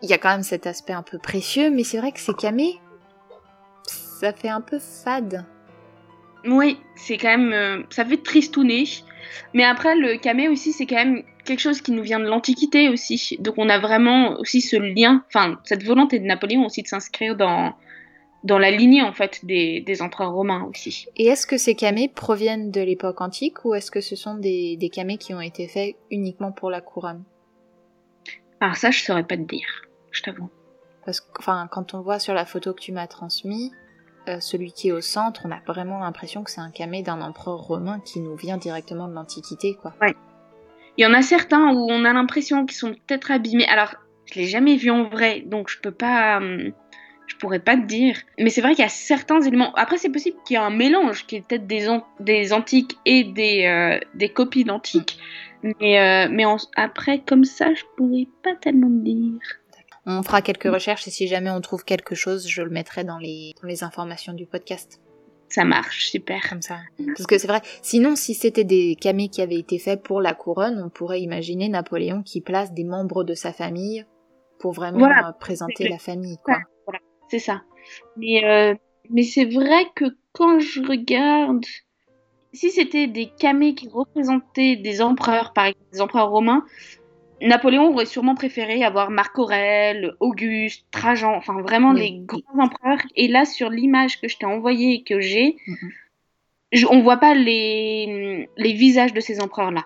Il 0.03 0.11
y 0.11 0.13
a 0.13 0.19
quand 0.19 0.31
même 0.31 0.43
cet 0.43 0.67
aspect 0.67 0.93
un 0.93 1.03
peu 1.03 1.19
précieux, 1.19 1.71
mais 1.71 1.85
c'est 1.85 1.99
vrai 1.99 2.13
que 2.13 2.21
ces 2.21 2.35
camées, 2.35 2.81
ça 3.85 4.33
fait 4.33 4.49
un 4.49 4.61
peu 4.61 4.79
fade. 4.79 5.45
Oui, 6.45 6.79
c'est 6.95 7.17
quand 7.17 7.37
même. 7.37 7.53
euh, 7.53 7.83
ça 7.91 8.05
fait 8.05 8.23
tristouner. 8.23 8.85
Mais 9.55 9.65
après, 9.65 9.97
le 9.97 10.17
camé 10.19 10.49
aussi, 10.49 10.73
c'est 10.73 10.87
quand 10.87 10.97
même 10.97 11.25
quelque 11.45 11.61
chose 11.61 11.81
qui 11.81 11.93
nous 11.93 12.03
vient 12.03 12.21
de 12.21 12.27
l'Antiquité 12.27 12.89
aussi. 12.89 13.37
Donc 13.41 13.55
on 13.57 13.69
a 13.69 13.79
vraiment 13.79 14.39
aussi 14.39 14.61
ce 14.61 14.77
lien, 14.77 15.25
enfin, 15.29 15.59
cette 15.65 15.83
volonté 15.83 16.19
de 16.19 16.25
Napoléon 16.25 16.65
aussi 16.67 16.83
de 16.83 16.89
s'inscrire 16.89 17.37
dans, 17.37 17.75
dans 18.45 18.59
la 18.59 18.71
lignée 18.71 19.03
en 19.03 19.13
fait 19.13 19.45
des, 19.45 19.81
des 19.81 20.03
empereurs 20.03 20.33
romains 20.33 20.65
aussi. 20.71 21.07
Et 21.17 21.27
est-ce 21.27 21.47
que 21.47 21.57
ces 21.57 21.75
camées 21.75 22.09
proviennent 22.09 22.71
de 22.71 22.81
l'époque 22.81 23.21
antique 23.21 23.65
ou 23.65 23.75
est-ce 23.75 23.91
que 23.91 24.01
ce 24.01 24.17
sont 24.17 24.35
des, 24.35 24.77
des 24.77 24.89
camées 24.89 25.19
qui 25.19 25.35
ont 25.35 25.41
été 25.41 25.69
faits 25.69 25.97
uniquement 26.11 26.53
pour 26.53 26.71
la 26.71 26.81
couronne? 26.81 27.25
Alors 28.61 28.77
ça, 28.77 28.91
je 28.91 29.03
saurais 29.03 29.25
pas 29.25 29.37
te 29.37 29.43
dire, 29.43 29.69
je 30.17 30.23
t'avoue. 30.23 30.51
Parce 31.05 31.21
que, 31.21 31.27
enfin, 31.39 31.69
quand 31.71 31.95
on 31.95 32.01
voit 32.01 32.19
sur 32.19 32.35
la 32.35 32.45
photo 32.45 32.73
que 32.75 32.81
tu 32.81 32.93
m'as 32.93 33.07
transmise, 33.07 33.71
euh, 34.29 34.41
celui 34.41 34.73
qui 34.73 34.89
est 34.89 34.93
au 34.93 35.01
centre, 35.01 35.43
on 35.45 35.51
a 35.53 35.61
vraiment 35.67 35.99
l'impression 36.01 36.43
que 36.43 36.51
c'est 36.51 36.61
un 36.61 36.71
camé 36.71 37.03
d'un 37.03 37.21
empereur 37.21 37.59
romain 37.59 38.01
qui 38.01 38.21
nous 38.21 38.35
vient 38.37 38.57
directement 38.57 39.07
de 39.07 39.15
l'Antiquité, 39.15 39.77
quoi. 39.81 39.95
Il 40.99 41.03
y 41.03 41.07
en 41.07 41.13
a 41.15 41.23
certains 41.23 41.73
où 41.75 41.87
on 41.91 42.05
a 42.05 42.13
l'impression 42.13 42.65
qu'ils 42.67 42.77
sont 42.77 42.93
peut-être 43.07 43.31
abîmés. 43.31 43.67
Alors, 43.69 43.95
je 44.25 44.41
l'ai 44.41 44.47
jamais 44.47 44.77
vu 44.77 44.91
en 44.91 45.05
vrai, 45.09 45.43
donc 45.47 45.69
je 45.71 45.79
peux 45.81 45.93
pas, 45.93 46.39
hum, 46.39 46.73
je 47.29 47.37
pourrais 47.37 47.61
pas 47.61 47.77
te 47.77 47.85
dire. 47.85 48.17
Mais 48.39 48.51
c'est 48.51 48.63
vrai 48.63 48.75
qu'il 48.75 48.83
y 48.83 48.87
a 48.87 48.89
certains 48.89 49.41
éléments. 49.43 49.73
Après, 49.75 49.99
c'est 49.99 50.11
possible 50.11 50.39
qu'il 50.45 50.55
y 50.55 50.59
ait 50.59 50.63
un 50.63 50.71
mélange, 50.71 51.27
qui 51.27 51.37
est 51.37 51.47
peut-être 51.47 51.67
des, 51.67 51.89
an- 51.89 52.05
des 52.19 52.53
antiques 52.53 52.97
et 53.05 53.23
des, 53.25 53.67
euh, 53.67 54.01
des 54.15 54.31
copies 54.31 54.65
d'antiques. 54.65 55.19
Mais, 55.63 56.01
euh, 56.01 56.29
mais 56.33 56.45
en- 56.47 56.57
après, 56.77 57.21
comme 57.21 57.45
ça, 57.45 57.73
je 57.75 57.83
pourrais 57.97 58.27
pas 58.43 58.55
tellement 58.57 58.89
te 58.89 59.05
dire. 59.05 59.39
On 60.07 60.23
fera 60.23 60.41
quelques 60.41 60.73
recherches 60.73 61.07
et 61.09 61.11
si 61.11 61.27
jamais 61.27 61.51
on 61.51 61.61
trouve 61.61 61.85
quelque 61.85 62.15
chose, 62.15 62.47
je 62.49 62.63
le 62.63 62.71
mettrai 62.71 63.03
dans 63.05 63.19
les, 63.19 63.53
dans 63.61 63.67
les 63.69 63.83
informations 63.83 64.33
du 64.33 64.47
podcast. 64.47 65.01
Ça 65.49 65.65
marche, 65.65 66.09
super. 66.11 66.49
Comme 66.49 66.63
ça. 66.63 66.79
Parce 67.07 67.27
que 67.27 67.39
c'est 67.39 67.47
vrai, 67.47 67.61
sinon 67.83 68.17
si 68.17 68.35
c'était 68.35 68.65
des 68.65 68.97
camés 69.01 69.29
qui 69.29 69.43
avaient 69.43 69.59
été 69.59 69.79
faits 69.79 70.03
pour 70.03 70.21
la 70.21 70.35
couronne, 70.35 70.83
on 70.85 70.91
pourrait 70.91 71.21
imaginer 71.21 71.69
Napoléon 71.69 72.23
qui 72.23 72.41
place 72.41 72.73
des 72.73 72.85
membres 72.85 73.25
de 73.25 73.35
sa 73.35 73.53
famille 73.53 74.05
pour 74.59 74.73
vraiment 74.73 74.99
Voilà. 74.99 75.29
euh, 75.29 75.33
présenter 75.33 75.89
la 75.89 75.99
famille, 75.99 76.39
quoi. 76.45 76.59
C'est 77.29 77.39
ça. 77.41 77.63
Mais, 78.17 78.45
euh, 78.45 78.75
mais 79.11 79.23
c'est 79.25 79.45
vrai 79.45 79.85
que 79.97 80.05
quand 80.33 80.61
je 80.61 80.81
regarde, 80.83 81.65
si 82.53 82.71
c'était 82.71 83.07
des 83.09 83.27
camés 83.39 83.75
qui 83.75 83.89
représentaient 83.89 84.77
des 84.77 85.03
empereurs, 85.03 85.53
par 85.53 85.67
exemple 85.67 85.87
des 85.93 86.01
empereurs 86.01 86.31
romains, 86.31 86.65
Napoléon 87.43 87.89
aurait 87.93 88.07
sûrement 88.07 88.35
préféré 88.35 88.83
avoir 88.83 89.11
Marc 89.11 89.39
Aurèle, 89.39 90.15
Auguste, 90.21 90.87
Trajan, 90.91 91.35
enfin 91.37 91.61
vraiment 91.61 91.93
Oui. 91.93 92.01
les 92.01 92.21
grands 92.25 92.65
empereurs. 92.65 93.01
Et 93.15 93.29
là, 93.29 93.45
sur 93.45 93.69
l'image 93.71 94.21
que 94.21 94.29
je 94.29 94.39
t'ai 94.39 94.47
envoyée 94.47 94.95
et 94.95 95.03
que 95.03 95.21
j'ai, 95.21 95.57
Mhm. 95.67 95.91
je- 96.73 96.87
on 96.87 97.03
voit 97.03 97.19
pas 97.19 97.35
les, 97.35 98.49
les 98.57 98.73
visages 98.73 99.13
de 99.13 99.21
ces 99.21 99.41
empereurs-là. 99.43 99.85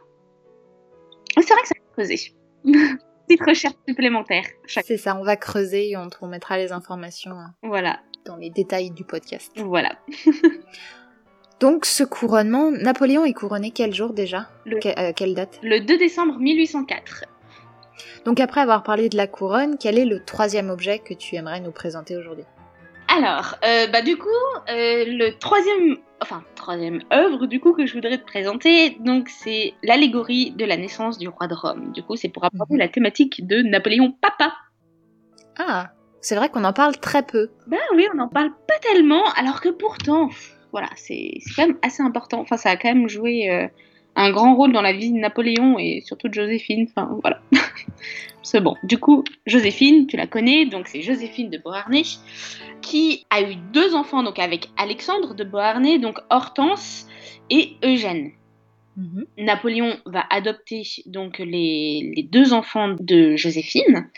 C'est 1.36 1.52
vrai 1.52 1.62
que 1.62 1.68
ça 1.68 1.74
va 1.76 1.92
creuser. 1.94 2.32
Petite 3.26 3.46
recherche 3.46 3.74
supplémentaire. 3.88 4.44
Chaque... 4.66 4.84
C'est 4.84 4.96
ça, 4.96 5.16
on 5.16 5.22
va 5.24 5.36
creuser 5.36 5.90
et 5.90 5.96
on, 5.96 6.08
on 6.20 6.26
mettra 6.28 6.56
les 6.58 6.72
informations 6.72 7.30
hein, 7.32 7.54
Voilà, 7.62 8.00
dans 8.26 8.36
les 8.36 8.50
détails 8.50 8.90
du 8.90 9.04
podcast. 9.04 9.52
voilà. 9.56 9.98
Donc 11.60 11.84
ce 11.84 12.02
couronnement, 12.04 12.70
Napoléon 12.70 13.24
est 13.26 13.34
couronné 13.34 13.70
quel 13.70 13.92
jour 13.94 14.14
déjà? 14.14 14.48
Le- 14.64 14.78
Que- 14.78 14.98
euh, 14.98 15.12
Quelle 15.14 15.34
date? 15.34 15.58
Le 15.62 15.80
2 15.80 15.98
décembre 15.98 16.38
1804. 16.38 17.24
Donc 18.24 18.40
après 18.40 18.60
avoir 18.60 18.82
parlé 18.82 19.08
de 19.08 19.16
la 19.16 19.26
couronne, 19.26 19.76
quel 19.78 19.98
est 19.98 20.04
le 20.04 20.24
troisième 20.24 20.70
objet 20.70 20.98
que 20.98 21.14
tu 21.14 21.36
aimerais 21.36 21.60
nous 21.60 21.72
présenter 21.72 22.16
aujourd'hui? 22.16 22.44
Alors, 23.08 23.56
euh, 23.64 23.88
bah 23.88 24.02
du 24.02 24.16
coup, 24.16 24.28
euh, 24.68 25.04
le 25.04 25.36
troisième, 25.38 25.96
enfin 26.22 26.44
troisième 26.54 27.00
œuvre 27.12 27.46
du 27.46 27.58
coup 27.58 27.72
que 27.72 27.84
je 27.84 27.94
voudrais 27.94 28.18
te 28.18 28.24
présenter, 28.24 28.90
donc 29.00 29.28
c'est 29.28 29.74
l'allégorie 29.82 30.52
de 30.52 30.64
la 30.64 30.76
naissance 30.76 31.18
du 31.18 31.26
roi 31.28 31.48
de 31.48 31.54
Rome. 31.54 31.90
Du 31.92 32.02
coup, 32.04 32.14
c'est 32.16 32.28
pour 32.28 32.44
aborder 32.44 32.74
Mhm. 32.74 32.78
la 32.78 32.88
thématique 32.88 33.46
de 33.46 33.62
Napoléon 33.62 34.12
Papa. 34.12 34.52
Ah, 35.58 35.90
c'est 36.20 36.36
vrai 36.36 36.48
qu'on 36.50 36.64
en 36.64 36.72
parle 36.72 36.96
très 36.98 37.24
peu. 37.24 37.50
Ben 37.66 37.78
oui, 37.96 38.06
on 38.12 38.16
n'en 38.16 38.28
parle 38.28 38.50
pas 38.68 38.78
tellement, 38.80 39.24
alors 39.36 39.60
que 39.60 39.70
pourtant, 39.70 40.28
voilà, 40.70 40.88
c'est 40.94 41.32
c'est 41.40 41.54
quand 41.56 41.66
même 41.66 41.78
assez 41.82 42.02
important. 42.04 42.40
Enfin, 42.40 42.56
ça 42.56 42.70
a 42.70 42.76
quand 42.76 42.88
même 42.94 43.08
joué 43.08 43.50
euh, 43.50 43.66
un 44.20 44.30
grand 44.32 44.54
rôle 44.54 44.72
dans 44.72 44.82
la 44.82 44.92
vie 44.92 45.10
de 45.10 45.18
Napoléon 45.18 45.78
et 45.78 46.02
surtout 46.02 46.28
de 46.28 46.34
Joséphine. 46.34 46.86
Enfin, 46.90 47.16
voilà. 47.22 47.40
c'est 48.42 48.60
bon. 48.60 48.74
Du 48.82 48.98
coup, 48.98 49.24
Joséphine, 49.46 50.06
tu 50.06 50.16
la 50.16 50.26
connais, 50.26 50.66
donc 50.66 50.88
c'est 50.88 51.00
Joséphine 51.00 51.48
de 51.48 51.56
Beauharnais, 51.56 52.02
qui 52.82 53.24
a 53.30 53.40
eu 53.40 53.54
deux 53.72 53.94
enfants, 53.94 54.22
donc 54.22 54.38
avec 54.38 54.68
Alexandre 54.76 55.34
de 55.34 55.44
Beauharnais, 55.44 55.98
donc 55.98 56.18
Hortense 56.28 57.06
et 57.48 57.76
Eugène. 57.82 58.32
Mhm. 58.96 59.24
Napoléon 59.38 59.96
va 60.04 60.24
adopter 60.28 60.82
donc 61.06 61.38
les, 61.38 62.12
les 62.14 62.22
deux 62.22 62.52
enfants 62.52 62.96
de 63.00 63.36
Joséphine, 63.36 64.10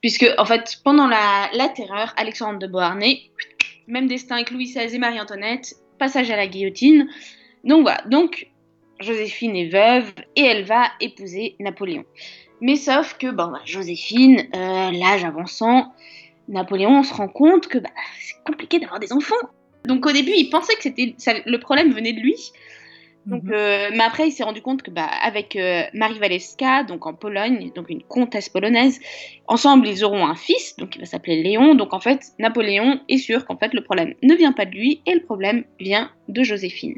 puisque 0.00 0.26
en 0.38 0.44
fait 0.46 0.80
pendant 0.82 1.06
la, 1.06 1.48
la 1.52 1.68
terreur, 1.68 2.12
Alexandre 2.16 2.58
de 2.58 2.66
Beauharnais, 2.66 3.20
même 3.86 4.08
destin 4.08 4.36
avec 4.36 4.50
Louis 4.50 4.64
XVI 4.64 4.94
et 4.94 4.98
Marie-Antoinette, 4.98 5.74
passage 5.98 6.30
à 6.30 6.36
la 6.36 6.48
guillotine. 6.48 7.08
Donc 7.64 7.82
voilà, 7.82 8.02
donc 8.08 8.48
Joséphine 9.00 9.56
est 9.56 9.68
veuve 9.68 10.12
et 10.36 10.42
elle 10.42 10.64
va 10.64 10.84
épouser 11.00 11.56
Napoléon. 11.60 12.04
Mais 12.60 12.76
sauf 12.76 13.16
que 13.18 13.28
bon, 13.28 13.48
bah, 13.48 13.60
Joséphine, 13.64 14.48
euh, 14.54 14.90
l'âge 14.90 15.24
avançant, 15.24 15.92
Napoléon 16.48 17.02
se 17.02 17.14
rend 17.14 17.28
compte 17.28 17.68
que 17.68 17.78
bah, 17.78 17.90
c'est 18.20 18.42
compliqué 18.44 18.78
d'avoir 18.80 18.98
des 18.98 19.12
enfants. 19.12 19.36
Donc 19.84 20.04
au 20.06 20.12
début, 20.12 20.32
il 20.36 20.50
pensait 20.50 20.74
que 20.74 20.82
c'était 20.82 21.14
le 21.46 21.58
problème 21.58 21.92
venait 21.92 22.12
de 22.12 22.20
lui. 22.20 22.52
Donc, 23.28 23.44
Mhm. 23.44 23.52
euh, 23.52 23.90
mais 23.92 24.02
après, 24.04 24.26
il 24.28 24.32
s'est 24.32 24.42
rendu 24.42 24.62
compte 24.62 24.82
que, 24.82 24.90
bah, 24.90 25.04
avec 25.22 25.54
euh, 25.54 25.82
Marie 25.92 26.18
Walewska, 26.18 26.84
donc 26.84 27.06
en 27.06 27.12
Pologne, 27.12 27.70
donc 27.74 27.90
une 27.90 28.02
comtesse 28.02 28.48
polonaise, 28.48 28.98
ensemble, 29.46 29.86
ils 29.86 30.02
auront 30.02 30.26
un 30.26 30.34
fils, 30.34 30.76
donc 30.78 30.96
il 30.96 31.00
va 31.00 31.04
s'appeler 31.06 31.42
Léon. 31.42 31.74
Donc, 31.74 31.92
en 31.92 32.00
fait, 32.00 32.22
Napoléon 32.38 33.00
est 33.08 33.18
sûr 33.18 33.44
qu'en 33.44 33.56
fait, 33.58 33.74
le 33.74 33.82
problème 33.82 34.14
ne 34.22 34.34
vient 34.34 34.52
pas 34.52 34.64
de 34.64 34.70
lui 34.72 35.02
et 35.06 35.14
le 35.14 35.20
problème 35.22 35.64
vient 35.78 36.10
de 36.28 36.42
Joséphine. 36.42 36.94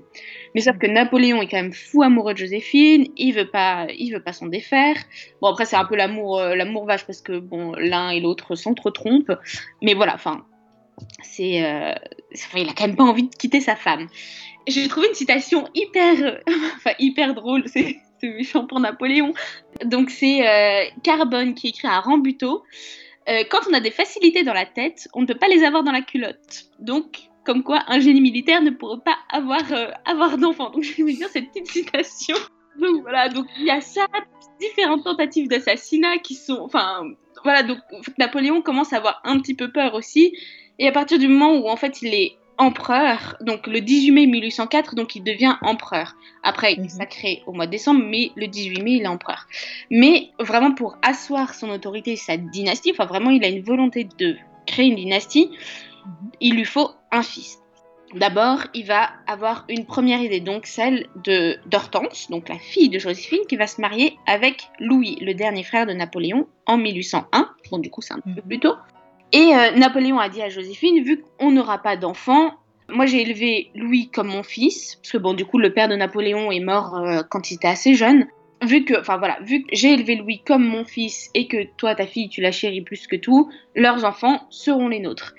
Mais 0.55 0.61
sauf 0.61 0.79
que 0.79 0.87
Napoléon 0.87 1.43
est 1.43 1.49
quand 1.49 1.57
même 1.57 1.73
fou 1.73 2.03
amoureux 2.03 2.33
de 2.35 2.39
Joséphine, 2.39 3.07
il 3.17 3.33
veut 3.33 3.51
pas, 3.51 3.87
il 3.99 4.13
veut 4.13 4.23
pas 4.23 4.33
s'en 4.33 4.47
défaire. 4.47 4.97
Bon, 5.41 5.49
après, 5.49 5.65
c'est 5.65 5.77
un 5.77 5.85
peu 5.85 5.97
l'amour, 5.97 6.39
euh, 6.39 6.55
l'amour 6.55 6.87
vache 6.87 7.05
parce 7.07 7.21
que 7.21 7.39
bon, 7.39 7.73
l'un 7.77 8.11
et 8.11 8.21
l'autre 8.21 8.55
s'entretrompent. 8.55 9.33
Mais 9.83 9.95
voilà, 9.95 10.15
enfin, 10.15 10.45
c'est, 11.23 11.65
euh, 11.65 11.95
enfin, 12.35 12.59
il 12.59 12.69
a 12.69 12.73
quand 12.73 12.87
même 12.87 12.97
pas 12.97 13.05
envie 13.05 13.29
de 13.29 13.35
quitter 13.35 13.61
sa 13.61 13.77
femme. 13.77 14.09
J'ai 14.67 14.89
trouvé 14.89 15.09
une 15.09 15.15
citation 15.15 15.69
hyper, 15.75 16.41
enfin 16.77 16.93
hyper 16.99 17.35
drôle, 17.35 17.65
c'est 17.67 17.97
c'est 18.21 18.29
méchant 18.29 18.67
pour 18.67 18.81
Napoléon. 18.81 19.33
Donc 19.85 20.11
c'est 20.11 20.47
euh, 20.47 20.85
Carbone 21.03 21.55
qui 21.55 21.69
écrit 21.69 21.89
à 21.89 22.01
Rambuteau. 22.01 22.63
Euh, 23.29 23.45
quand 23.51 23.61
on 23.69 23.75
a 23.75 23.81
des 23.81 23.91
facilités 23.91 24.43
dans 24.43 24.53
la 24.53 24.67
tête, 24.67 25.09
on 25.15 25.23
ne 25.23 25.27
peut 25.27 25.37
pas 25.37 25.49
les 25.49 25.65
avoir 25.65 25.83
dans 25.83 25.93
la 25.93 26.03
culotte. 26.03 26.67
Donc, 26.79 27.29
comme 27.45 27.63
quoi, 27.63 27.83
un 27.87 28.01
génie 28.01 28.21
militaire 28.21 28.63
ne 28.63 28.71
pourrait 28.71 29.01
pas 29.05 29.17
avoir, 29.31 29.73
euh, 29.73 29.91
avoir 30.05 30.39
d'enfant. 30.39 30.71
Donc, 30.71 30.83
je 30.83 31.03
vais 31.03 31.13
dire 31.13 31.29
cette 31.29 31.49
petite 31.49 31.69
citation. 31.69 32.37
Donc 32.79 33.03
voilà, 33.03 33.29
donc 33.29 33.47
il 33.59 33.67
y 33.67 33.71
a 33.71 33.81
ça, 33.81 34.07
différentes 34.59 35.05
tentatives 35.05 35.49
d'assassinat 35.49 36.19
qui 36.19 36.35
sont, 36.35 36.61
enfin, 36.61 37.03
voilà, 37.45 37.63
donc 37.63 37.79
Napoléon 38.17 38.63
commence 38.63 38.93
à 38.93 38.97
avoir 38.97 39.21
un 39.25 39.39
petit 39.39 39.55
peu 39.55 39.71
peur 39.71 39.95
aussi. 39.95 40.35
Et 40.81 40.89
à 40.89 40.93
partir 40.93 41.19
du 41.19 41.29
moment 41.29 41.55
où 41.59 41.69
en 41.69 41.77
fait 41.77 42.03
il 42.03 42.13
est 42.15 42.37
empereur, 42.59 43.37
donc 43.41 43.67
le 43.67 43.81
18 43.81 44.11
mai 44.11 44.27
1804, 44.27 44.95
donc 44.95 45.15
il 45.15 45.23
devient 45.23 45.55
empereur. 45.63 46.15
Après, 46.43 46.73
il 46.75 46.81
est 46.81 46.83
Mhm. 46.85 46.89
sacré 46.89 47.43
au 47.47 47.53
mois 47.53 47.67
de 47.67 47.71
décembre, 47.71 48.03
mais 48.05 48.33
le 48.35 48.49
18 48.49 48.83
mai, 48.83 48.93
il 48.93 49.03
est 49.03 49.07
empereur. 49.07 49.47
Mais 49.91 50.29
vraiment 50.39 50.73
pour 50.73 50.97
asseoir 51.03 51.55
son 51.55 51.71
autorité, 51.71 52.17
sa 52.17 52.37
dynastie, 52.37 52.91
enfin 52.93 53.07
vraiment, 53.07 53.31
il 53.31 53.45
a 53.45 53.49
une 53.49 53.63
volonté 53.63 54.07
de 54.19 54.37
créer 54.67 54.87
une 54.89 54.97
dynastie, 54.97 55.51
Mhm. 56.07 56.31
il 56.41 56.55
lui 56.57 56.65
faut 56.65 56.91
un 57.13 57.23
fils. 57.23 57.59
D'abord, 58.15 58.65
il 58.75 58.87
va 58.87 59.11
avoir 59.27 59.65
une 59.69 59.87
première 59.87 60.21
idée, 60.21 60.41
donc 60.41 60.67
celle 60.67 61.07
de 61.25 61.59
d'Hortense, 61.67 62.29
donc 62.31 62.49
la 62.49 62.59
fille 62.59 62.89
de 62.89 62.99
Joséphine, 62.99 63.47
qui 63.49 63.57
va 63.57 63.67
se 63.69 63.81
marier 63.81 64.17
avec 64.27 64.69
Louis, 64.81 65.17
le 65.21 65.33
dernier 65.33 65.63
frère 65.63 65.87
de 65.87 65.93
Napoléon, 65.93 66.47
en 66.67 66.77
1801. 66.77 67.49
Bon, 67.71 67.79
du 67.79 67.89
coup, 67.89 68.03
c'est 68.03 68.15
un 68.15 68.21
peu 68.21 68.31
Mhm. 68.31 68.43
plus 68.49 68.59
tôt. 68.61 68.75
Et 69.33 69.55
euh, 69.55 69.71
Napoléon 69.73 70.19
a 70.19 70.29
dit 70.29 70.43
à 70.43 70.49
Joséphine, 70.49 71.03
vu 71.05 71.23
qu'on 71.39 71.53
n'aura 71.53 71.79
pas 71.79 71.97
d'enfant, 71.97 72.55
moi 72.89 73.07
j'ai 73.07 73.23
élevé 73.23 73.71
Louis 73.75 74.11
comme 74.11 74.29
mon 74.29 74.43
fils, 74.43 74.97
parce 74.97 75.13
que 75.13 75.19
bon, 75.19 75.35
du 75.35 75.45
coup, 75.45 75.59
le 75.59 75.73
père 75.73 75.89
de 75.89 75.95
Napoléon 75.95 76.51
est 76.51 76.61
mort 76.61 76.97
euh, 76.97 77.23
quand 77.29 77.51
il 77.51 77.55
était 77.55 77.69
assez 77.69 77.95
jeune. 77.95 78.27
vu 78.63 78.85
que, 78.85 78.99
enfin 78.99 79.19
voilà, 79.19 79.39
vu 79.43 79.63
que 79.63 79.69
j'ai 79.73 79.93
élevé 79.93 80.17
Louis 80.17 80.43
comme 80.45 80.65
mon 80.65 80.85
fils 80.85 81.31
et 81.35 81.47
que 81.47 81.65
toi, 81.77 81.95
ta 81.95 82.07
fille, 82.07 82.29
tu 82.29 82.41
la 82.41 82.51
chéris 82.51 82.83
plus 82.83 83.07
que 83.07 83.17
tout, 83.17 83.51
leurs 83.77 84.05
enfants 84.05 84.47
seront 84.51 84.89
les 84.89 85.01
nôtres. 85.01 85.35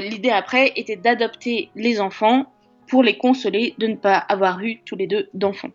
L'idée 0.00 0.30
après 0.30 0.72
était 0.76 0.96
d'adopter 0.96 1.70
les 1.74 2.00
enfants 2.00 2.52
pour 2.88 3.02
les 3.02 3.16
consoler 3.16 3.74
de 3.78 3.86
ne 3.86 3.96
pas 3.96 4.16
avoir 4.16 4.60
eu 4.62 4.80
tous 4.84 4.96
les 4.96 5.06
deux 5.06 5.28
d'enfants. 5.34 5.70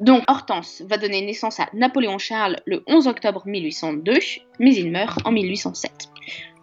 Donc 0.00 0.24
Hortense 0.26 0.82
va 0.88 0.96
donner 0.96 1.24
naissance 1.24 1.60
à 1.60 1.68
Napoléon 1.74 2.18
Charles 2.18 2.56
le 2.66 2.82
11 2.88 3.06
octobre 3.06 3.42
1802, 3.46 4.14
mais 4.58 4.74
il 4.74 4.90
meurt 4.90 5.18
en 5.24 5.30
1807. 5.30 6.08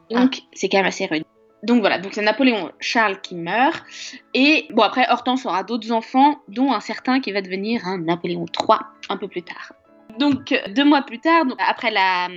Donc 0.10 0.42
c'est 0.54 0.70
quand 0.70 0.78
même 0.78 0.88
assez 0.88 1.06
rude. 1.06 1.24
Donc 1.64 1.82
voilà, 1.82 2.00
donc 2.00 2.14
c'est 2.14 2.22
Napoléon 2.22 2.72
Charles 2.80 3.20
qui 3.22 3.36
meurt. 3.36 3.84
Et 4.34 4.68
bon, 4.72 4.84
après, 4.84 5.06
Hortense 5.10 5.46
aura 5.46 5.64
d'autres 5.64 5.92
enfants, 5.92 6.40
dont 6.48 6.72
un 6.72 6.80
certain 6.80 7.20
qui 7.20 7.32
va 7.32 7.42
devenir 7.42 7.86
un 7.86 7.98
Napoléon 7.98 8.46
III 8.46 8.80
un 9.10 9.18
peu 9.18 9.28
plus 9.28 9.42
tard. 9.42 9.74
Donc 10.18 10.54
deux 10.76 10.84
mois 10.84 11.04
plus 11.04 11.20
tard, 11.20 11.46
après 11.66 11.92
la, 11.92 12.28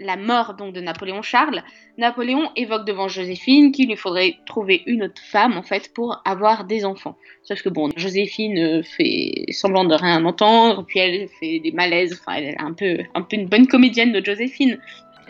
la 0.00 0.16
mort 0.16 0.54
donc, 0.54 0.74
de 0.74 0.80
Napoléon 0.80 1.22
Charles, 1.22 1.62
Napoléon 1.98 2.50
évoque 2.56 2.86
devant 2.86 3.06
Joséphine 3.08 3.70
qu'il 3.70 3.88
lui 3.88 3.96
faudrait 3.96 4.38
trouver 4.46 4.82
une 4.86 5.04
autre 5.04 5.20
femme 5.22 5.56
en 5.56 5.62
fait 5.62 5.92
pour 5.94 6.22
avoir 6.24 6.64
des 6.64 6.84
enfants. 6.84 7.16
Sauf 7.42 7.62
que 7.62 7.68
bon, 7.68 7.90
Joséphine 7.96 8.82
fait 8.82 9.44
semblant 9.52 9.84
de 9.84 9.94
rien 9.94 10.24
entendre, 10.24 10.84
puis 10.86 10.98
elle 10.98 11.28
fait 11.38 11.60
des 11.60 11.72
malaises, 11.72 12.18
enfin 12.20 12.38
elle 12.38 12.44
est 12.46 12.60
un 12.60 12.72
peu, 12.72 12.98
un 13.14 13.22
peu 13.22 13.36
une 13.36 13.46
bonne 13.46 13.66
comédienne 13.66 14.12
de 14.12 14.24
Joséphine. 14.24 14.80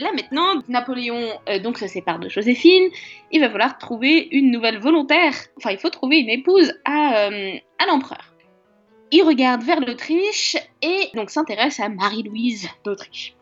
Là 0.00 0.12
maintenant, 0.12 0.62
Napoléon 0.68 1.28
euh, 1.48 1.58
donc 1.58 1.76
se 1.76 1.86
sépare 1.86 2.18
de 2.18 2.28
Joséphine. 2.30 2.88
Il 3.32 3.40
va 3.40 3.50
falloir 3.50 3.76
trouver 3.76 4.28
une 4.32 4.50
nouvelle 4.50 4.78
volontaire. 4.78 5.34
Enfin, 5.58 5.70
il 5.72 5.78
faut 5.78 5.90
trouver 5.90 6.20
une 6.20 6.30
épouse 6.30 6.72
à, 6.86 7.26
euh, 7.26 7.52
à 7.78 7.86
l'empereur. 7.86 8.34
Il 9.10 9.24
regarde 9.24 9.62
vers 9.62 9.80
l'Autriche 9.80 10.56
et 10.80 11.10
donc 11.14 11.28
s'intéresse 11.28 11.80
à 11.80 11.90
Marie-Louise 11.90 12.68
d'Autriche. 12.82 13.34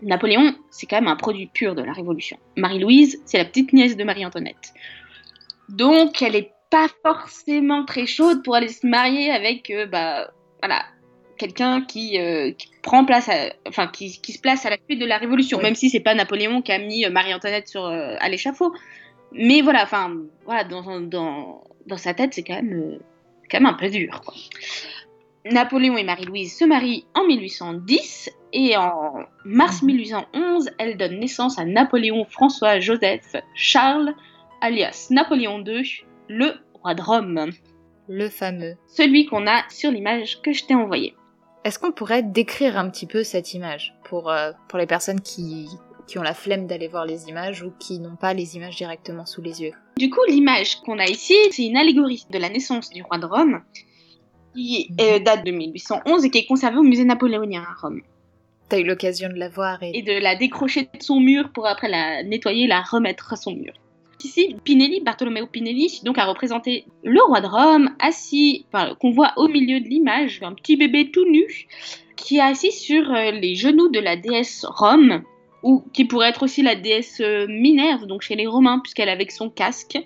Napoléon, 0.00 0.54
c'est 0.70 0.86
quand 0.86 1.00
même 1.00 1.08
un 1.08 1.16
produit 1.16 1.46
pur 1.46 1.74
de 1.74 1.82
la 1.82 1.92
Révolution. 1.92 2.38
Marie-Louise, 2.56 3.20
c'est 3.24 3.38
la 3.38 3.44
petite 3.44 3.72
nièce 3.72 3.96
de 3.96 4.04
Marie-Antoinette. 4.04 4.72
Donc, 5.68 6.22
elle 6.22 6.36
est 6.36 6.52
pas 6.70 6.86
forcément 7.02 7.84
très 7.84 8.06
chaude 8.06 8.44
pour 8.44 8.54
aller 8.54 8.68
se 8.68 8.86
marier 8.86 9.32
avec, 9.32 9.70
euh, 9.70 9.86
bah, 9.86 10.30
voilà, 10.62 10.84
quelqu'un 11.38 11.82
qui, 11.82 12.18
euh, 12.18 12.52
qui, 12.52 12.68
prend 12.82 13.04
place, 13.04 13.28
à, 13.28 13.52
enfin 13.66 13.86
qui, 13.86 14.20
qui, 14.20 14.32
se 14.32 14.40
place 14.40 14.66
à 14.66 14.70
la 14.70 14.76
suite 14.84 15.00
de 15.00 15.06
la 15.06 15.18
Révolution, 15.18 15.60
même 15.60 15.74
si 15.74 15.88
c'est 15.88 16.00
pas 16.00 16.14
Napoléon 16.14 16.60
qui 16.60 16.72
a 16.72 16.78
mis 16.78 17.04
euh, 17.04 17.10
Marie-Antoinette 17.10 17.68
sur 17.68 17.86
euh, 17.86 18.16
à 18.18 18.28
l'échafaud. 18.28 18.74
Mais 19.32 19.62
voilà, 19.62 19.82
enfin 19.82 20.14
voilà, 20.44 20.64
dans, 20.64 21.00
dans, 21.00 21.64
dans 21.86 21.96
sa 21.96 22.14
tête, 22.14 22.34
c'est 22.34 22.42
quand 22.42 22.56
même 22.56 22.98
quand 23.50 23.60
même 23.60 23.66
un 23.66 23.74
peu 23.74 23.88
dur. 23.88 24.20
Quoi. 24.24 24.34
Napoléon 25.50 25.96
et 25.96 26.04
Marie-Louise 26.04 26.56
se 26.56 26.64
marient 26.64 27.06
en 27.14 27.24
1810 27.24 28.30
et 28.52 28.76
en 28.76 29.24
mars 29.44 29.82
1811, 29.82 30.70
elle 30.78 30.96
donne 30.96 31.18
naissance 31.18 31.58
à 31.58 31.64
Napoléon 31.64 32.24
François 32.24 32.80
Joseph 32.80 33.36
Charles, 33.54 34.14
alias 34.60 35.08
Napoléon 35.10 35.62
II, 35.64 35.82
le 36.28 36.52
roi 36.74 36.94
de 36.94 37.02
Rome. 37.02 37.50
Le 38.08 38.28
fameux. 38.28 38.74
Celui 38.86 39.26
qu'on 39.26 39.46
a 39.46 39.64
sur 39.68 39.90
l'image 39.90 40.40
que 40.40 40.52
je 40.52 40.64
t'ai 40.64 40.74
envoyée. 40.74 41.14
Est-ce 41.64 41.78
qu'on 41.78 41.92
pourrait 41.92 42.22
décrire 42.22 42.78
un 42.78 42.88
petit 42.88 43.06
peu 43.06 43.24
cette 43.24 43.54
image 43.54 43.94
pour, 44.04 44.30
euh, 44.30 44.52
pour 44.68 44.78
les 44.78 44.86
personnes 44.86 45.20
qui, 45.20 45.68
qui 46.06 46.18
ont 46.18 46.22
la 46.22 46.34
flemme 46.34 46.66
d'aller 46.66 46.88
voir 46.88 47.04
les 47.04 47.28
images 47.28 47.62
ou 47.62 47.72
qui 47.78 47.98
n'ont 47.98 48.16
pas 48.16 48.32
les 48.32 48.56
images 48.56 48.76
directement 48.76 49.26
sous 49.26 49.42
les 49.42 49.62
yeux? 49.62 49.72
Du 49.96 50.10
coup, 50.10 50.20
l'image 50.28 50.76
qu'on 50.76 50.98
a 50.98 51.06
ici, 51.06 51.34
c'est 51.50 51.66
une 51.66 51.76
allégorie 51.76 52.24
de 52.30 52.38
la 52.38 52.48
naissance 52.48 52.90
du 52.90 53.02
roi 53.02 53.18
de 53.18 53.26
Rome 53.26 53.62
qui 54.54 54.90
euh, 55.00 55.18
date 55.18 55.44
de 55.44 55.52
1811 55.52 56.24
et 56.24 56.30
qui 56.30 56.38
est 56.38 56.46
conservée 56.46 56.78
au 56.78 56.82
musée 56.82 57.04
napoléonien 57.04 57.62
à 57.62 57.80
Rome. 57.80 58.00
T'as 58.68 58.78
eu 58.78 58.84
l'occasion 58.84 59.28
de 59.28 59.34
la 59.34 59.48
voir 59.48 59.82
et... 59.82 59.92
et 59.94 60.02
de 60.02 60.12
la 60.12 60.36
décrocher 60.36 60.82
de 60.82 61.02
son 61.02 61.20
mur 61.20 61.50
pour 61.52 61.66
après 61.66 61.88
la 61.88 62.22
nettoyer 62.22 62.64
et 62.64 62.68
la 62.68 62.82
remettre 62.82 63.32
à 63.32 63.36
son 63.36 63.52
mur. 63.52 63.72
Ici, 64.24 64.56
Pinelli, 64.64 65.00
Bartolomeo 65.00 65.46
Pinelli, 65.46 66.00
donc 66.04 66.18
a 66.18 66.24
représenté 66.24 66.84
le 67.04 67.20
roi 67.22 67.40
de 67.40 67.46
Rome 67.46 67.90
assis, 68.00 68.66
qu'on 69.00 69.10
voit 69.10 69.32
au 69.36 69.46
milieu 69.46 69.80
de 69.80 69.88
l'image, 69.88 70.40
un 70.42 70.54
petit 70.54 70.76
bébé 70.76 71.10
tout 71.12 71.24
nu, 71.24 71.46
qui 72.16 72.38
est 72.38 72.40
assis 72.40 72.72
sur 72.72 73.14
euh, 73.14 73.30
les 73.30 73.54
genoux 73.54 73.88
de 73.88 74.00
la 74.00 74.16
déesse 74.16 74.66
Rome, 74.68 75.22
ou 75.62 75.84
qui 75.92 76.04
pourrait 76.04 76.30
être 76.30 76.42
aussi 76.42 76.62
la 76.62 76.74
déesse 76.74 77.20
euh, 77.20 77.46
Minerve, 77.48 78.06
donc 78.06 78.22
chez 78.22 78.34
les 78.34 78.48
Romains, 78.48 78.80
puisqu'elle 78.80 79.08
est 79.08 79.12
avec 79.12 79.30
son 79.30 79.50
casque, 79.50 79.98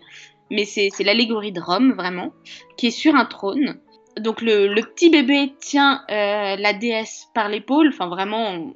mais 0.50 0.66
c'est 0.66 0.90
l'allégorie 1.02 1.52
de 1.52 1.60
Rome, 1.60 1.92
vraiment, 1.92 2.32
qui 2.76 2.88
est 2.88 2.90
sur 2.90 3.14
un 3.14 3.24
trône. 3.24 3.78
Donc 4.20 4.42
le, 4.42 4.68
le 4.68 4.82
petit 4.82 5.08
bébé 5.08 5.54
tient 5.58 6.02
euh, 6.10 6.56
la 6.56 6.74
déesse 6.74 7.28
par 7.34 7.48
l'épaule, 7.48 7.88
enfin 7.88 8.08
vraiment 8.08 8.74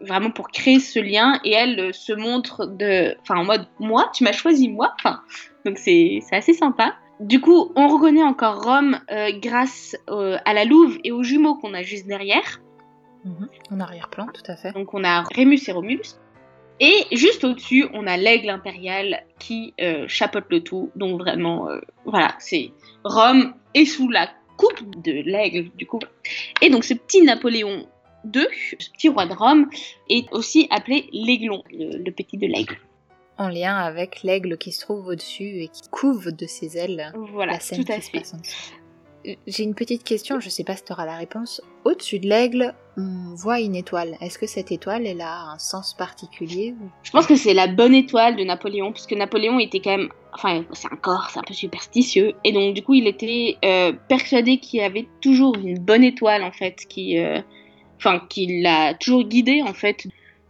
vraiment 0.00 0.30
pour 0.30 0.48
créer 0.48 0.80
ce 0.80 0.98
lien 0.98 1.40
et 1.44 1.52
elle 1.52 1.78
euh, 1.80 1.92
se 1.92 2.12
montre 2.12 2.66
de 2.66 3.16
enfin 3.22 3.36
en 3.36 3.44
mode 3.44 3.66
moi 3.78 4.10
tu 4.12 4.24
m'as 4.24 4.32
choisi 4.32 4.68
moi 4.68 4.94
enfin 4.98 5.20
donc 5.64 5.78
c'est 5.78 6.20
assez 6.32 6.54
sympa. 6.54 6.94
Du 7.20 7.40
coup 7.40 7.72
on 7.76 7.88
reconnaît 7.88 8.22
encore 8.22 8.62
Rome 8.62 8.98
euh, 9.10 9.30
grâce 9.40 9.96
euh, 10.10 10.38
à 10.44 10.54
la 10.54 10.64
louve 10.64 10.98
et 11.04 11.12
aux 11.12 11.22
jumeaux 11.22 11.56
qu'on 11.56 11.74
a 11.74 11.82
juste 11.82 12.06
derrière. 12.06 12.60
Mmh, 13.24 13.46
en 13.72 13.80
arrière-plan 13.80 14.26
tout 14.32 14.50
à 14.50 14.56
fait. 14.56 14.72
Donc 14.72 14.94
on 14.94 15.02
a 15.04 15.22
Rémus 15.34 15.68
et 15.68 15.72
Romulus. 15.72 16.18
Et 16.78 16.94
juste 17.12 17.42
au-dessus 17.44 17.86
on 17.94 18.06
a 18.06 18.16
l'aigle 18.16 18.50
impérial 18.50 19.24
qui 19.38 19.74
euh, 19.80 20.04
chapeaute 20.08 20.44
le 20.50 20.62
tout. 20.62 20.90
Donc 20.94 21.20
vraiment 21.20 21.68
voilà 22.04 22.34
c'est 22.38 22.70
Rome 23.04 23.54
est 23.74 23.86
sous 23.86 24.10
la 24.10 24.28
coupe 24.56 25.02
de 25.02 25.12
l'aigle 25.12 25.70
du 25.76 25.86
coup. 25.86 26.00
Et 26.60 26.70
donc 26.70 26.84
ce 26.84 26.94
petit 26.94 27.22
Napoléon 27.22 27.86
2, 28.24 28.48
ce 28.80 28.90
petit 28.90 29.08
roi 29.08 29.26
de 29.26 29.34
Rome, 29.34 29.68
est 30.08 30.30
aussi 30.32 30.66
appelé 30.70 31.08
l'aiglon, 31.12 31.62
le, 31.70 31.98
le, 31.98 32.12
petit 32.12 32.36
de 32.36 32.46
l'aigle. 32.46 32.78
En 33.38 33.48
lien 33.48 33.76
avec 33.76 34.22
l'aigle 34.22 34.56
qui 34.56 34.72
se 34.72 34.80
trouve 34.80 35.08
au-dessus 35.08 35.62
et 35.62 35.68
qui 35.68 35.88
couve 35.90 36.32
de 36.32 36.46
ses 36.46 36.78
ailes 36.78 37.12
voilà, 37.30 37.52
la 37.52 37.60
scène 37.60 37.84
tout 37.84 37.92
à 37.92 37.96
qui 37.96 38.02
fait. 38.02 38.06
se 38.06 38.12
passe 38.12 38.34
en 38.34 38.38
dessous. 38.38 38.72
J'ai 39.46 39.64
une 39.64 39.74
petite 39.74 40.04
question, 40.04 40.38
je 40.38 40.48
sais 40.48 40.62
pas 40.62 40.76
si 40.76 40.84
tu 40.84 40.92
auras 40.92 41.04
la 41.04 41.16
réponse. 41.16 41.60
Au-dessus 41.84 42.20
de 42.20 42.28
l'aigle, 42.28 42.74
on 42.96 43.34
voit 43.34 43.60
une 43.60 43.74
étoile. 43.74 44.16
Est-ce 44.20 44.38
que 44.38 44.46
cette 44.46 44.70
étoile, 44.70 45.06
elle 45.06 45.20
a 45.20 45.50
un 45.50 45.58
sens 45.58 45.94
particulier. 45.94 46.74
Je 47.02 47.10
pense 47.10 47.26
que 47.26 47.34
c'est 47.34 47.54
la 47.54 47.66
bonne 47.66 47.94
étoile 47.94 48.36
de 48.36 48.44
Napoléon, 48.44 48.92
puisque 48.92 49.12
Napoléon 49.12 49.58
était 49.58 49.80
quand 49.80 49.96
même... 49.96 50.10
Enfin, 50.32 50.64
c'est 50.72 50.92
un 50.92 50.96
corps, 50.96 51.28
c'est 51.32 51.40
un 51.40 51.42
peu 51.42 51.54
superstitieux. 51.54 52.34
Et 52.44 52.52
donc, 52.52 52.74
du 52.74 52.82
coup, 52.82 52.94
il 52.94 53.06
était 53.06 53.56
euh, 53.64 53.92
persuadé 54.08 54.58
qu'il 54.58 54.80
y 54.80 54.82
avait 54.82 55.08
toujours 55.20 55.56
une 55.56 55.78
bonne 55.78 56.04
étoile, 56.04 56.44
en 56.44 56.52
fait, 56.52 56.86
qui... 56.88 57.18
Euh, 57.18 57.40
enfin 57.96 58.20
qui 58.28 58.62
l'a 58.62 58.94
toujours 58.94 59.24
guidé 59.24 59.62
en 59.62 59.74
fait 59.74 60.06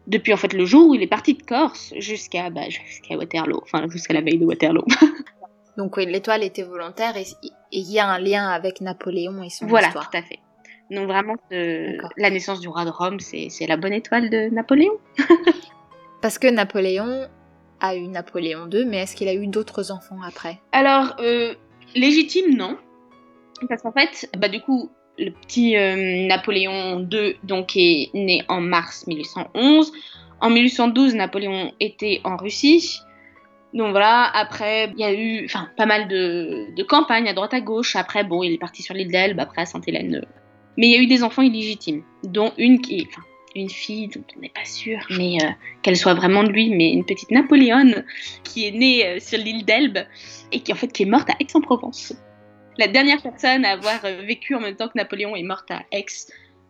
depuis 0.07 0.33
en 0.33 0.37
fait 0.37 0.53
le 0.53 0.65
jour 0.65 0.91
où 0.91 0.95
il 0.95 1.03
est 1.03 1.09
parti 1.09 1.35
de 1.35 1.43
Corse 1.43 1.93
jusqu'à 1.99 2.51
bah, 2.51 2.69
jusqu'à 2.69 3.17
Waterloo, 3.17 3.61
enfin 3.63 3.89
jusqu'à 3.89 4.15
la 4.15 4.21
veille 4.21 4.39
de 4.39 4.45
Waterloo. 4.45 4.85
Donc 5.77 5.97
l'étoile 5.99 6.43
était 6.43 6.63
volontaire 6.63 7.17
et 7.17 7.25
il 7.73 7.91
y 7.91 7.99
a 7.99 8.07
un 8.07 8.19
lien 8.19 8.49
avec 8.49 8.81
Napoléon 8.81 9.43
et 9.43 9.51
son 9.51 9.67
voilà, 9.67 9.89
histoire. 9.89 10.09
Voilà, 10.11 10.23
tout 10.23 10.27
à 10.27 10.37
fait. 10.37 10.41
Donc 10.91 11.09
vraiment, 11.09 11.35
euh, 11.53 11.99
la 12.17 12.31
naissance 12.31 12.61
du 12.61 12.69
roi 12.69 12.85
de 12.85 12.91
Rome, 12.91 13.19
c'est 13.21 13.67
la 13.67 13.77
bonne 13.77 13.93
étoile 13.93 14.31
de 14.31 14.49
Napoléon. 14.55 14.93
Parce 16.23 16.39
que 16.39 16.47
Napoléon 16.47 17.29
a 17.81 17.97
eu 17.97 18.07
Napoléon 18.09 18.69
II, 18.71 18.87
mais 18.87 18.99
est-ce 18.99 19.17
qu'il 19.17 19.29
a 19.29 19.35
eu 19.35 19.47
d'autres 19.49 19.91
enfants 19.91 20.21
après? 20.25 20.59
Alors, 20.73 21.17
euh, 21.21 21.55
légitime, 21.95 22.57
non. 22.57 22.79
Parce 23.69 23.83
qu'en 23.83 23.93
fait, 23.93 24.31
bah, 24.39 24.49
du 24.49 24.61
coup, 24.61 24.91
le 25.19 25.31
petit 25.31 25.77
euh, 25.77 26.27
Napoléon 26.27 27.07
II 27.11 27.37
donc, 27.45 27.77
est 27.77 28.11
né 28.15 28.43
en 28.49 28.61
mars 28.61 29.07
1811. 29.07 29.93
En 30.41 30.51
1812, 30.51 31.15
Napoléon 31.15 31.73
était 31.81 32.21
en 32.25 32.37
Russie. 32.37 33.01
Donc 33.73 33.91
voilà, 33.91 34.31
après, 34.35 34.93
il 34.97 35.01
y 35.01 35.05
a 35.05 35.13
eu 35.13 35.49
pas 35.77 35.87
mal 35.87 36.09
de, 36.09 36.83
campagnes 36.83 37.29
à 37.29 37.35
droite 37.35 37.55
à 37.55 37.61
gauche. 37.61 37.97
Après, 37.97 38.25
bon, 38.25 38.43
il 38.43 38.53
est 38.53 38.59
parti 38.59 38.83
sur 38.83 38.95
l'île 38.95 39.11
d'Elbe, 39.11 39.41
après 39.41 39.63
à 39.63 39.67
Sainte-Hélène. 39.67 40.25
Mais 40.77 40.89
il 40.89 40.93
y 40.93 40.97
a 40.97 41.01
eu 41.01 41.07
des 41.07 41.23
enfants 41.23 41.43
illégitimes, 41.43 42.03
dont 42.23 42.53
une 42.59 42.81
qui 42.81 43.07
une 43.57 43.71
fille 43.71 44.09
dont 44.09 44.25
on 44.37 44.41
n'est 44.41 44.51
pas 44.51 44.65
sûr, 44.65 44.99
mais 45.11 45.39
euh, 45.43 45.49
qu'elle 45.83 45.97
soit 45.97 46.13
vraiment 46.15 46.45
de 46.45 46.51
lui, 46.51 46.69
mais 46.71 46.93
une 46.93 47.05
petite 47.05 47.31
Napoléone 47.31 48.05
qui 48.45 48.67
est 48.67 48.71
née 48.71 49.07
euh, 49.07 49.19
sur 49.19 49.39
l'île 49.39 49.65
d'Elbe 49.65 49.99
et 50.53 50.61
qui 50.61 50.73
en 50.73 50.77
fait 50.77 50.93
qui 50.93 51.05
est 51.05 51.07
morte 51.07 51.31
à 51.31 51.35
Aix-en-Provence 51.41 52.13
la 52.79 52.89
dernière 52.89 53.23
personne 53.23 53.65
à 53.65 53.73
avoir 53.73 54.05
euh, 54.05 54.23
vécu 54.23 54.55
en 54.55 54.61
même 54.61 54.77
temps 54.77 54.89
que 54.89 54.97
Napoléon 54.97 55.37
est 55.37 55.43
morte 55.43 55.71
à 55.71 55.83
Aix 55.93 56.07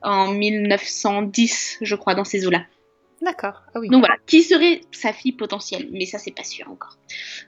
en 0.03 0.31
1910, 0.33 1.79
je 1.81 1.95
crois, 1.95 2.15
dans 2.15 2.25
ces 2.25 2.47
eaux-là. 2.47 2.65
D'accord. 3.23 3.63
Ah 3.75 3.81
oui. 3.81 3.89
Donc 3.89 4.01
voilà, 4.01 4.17
qui 4.27 4.43
serait 4.43 4.83
sa 4.93 5.13
fille 5.13 5.33
potentielle 5.33 5.89
Mais 5.91 6.05
ça, 6.05 6.19
c'est 6.19 6.35
pas 6.35 6.45
sûr 6.45 6.71
encore. 6.71 6.99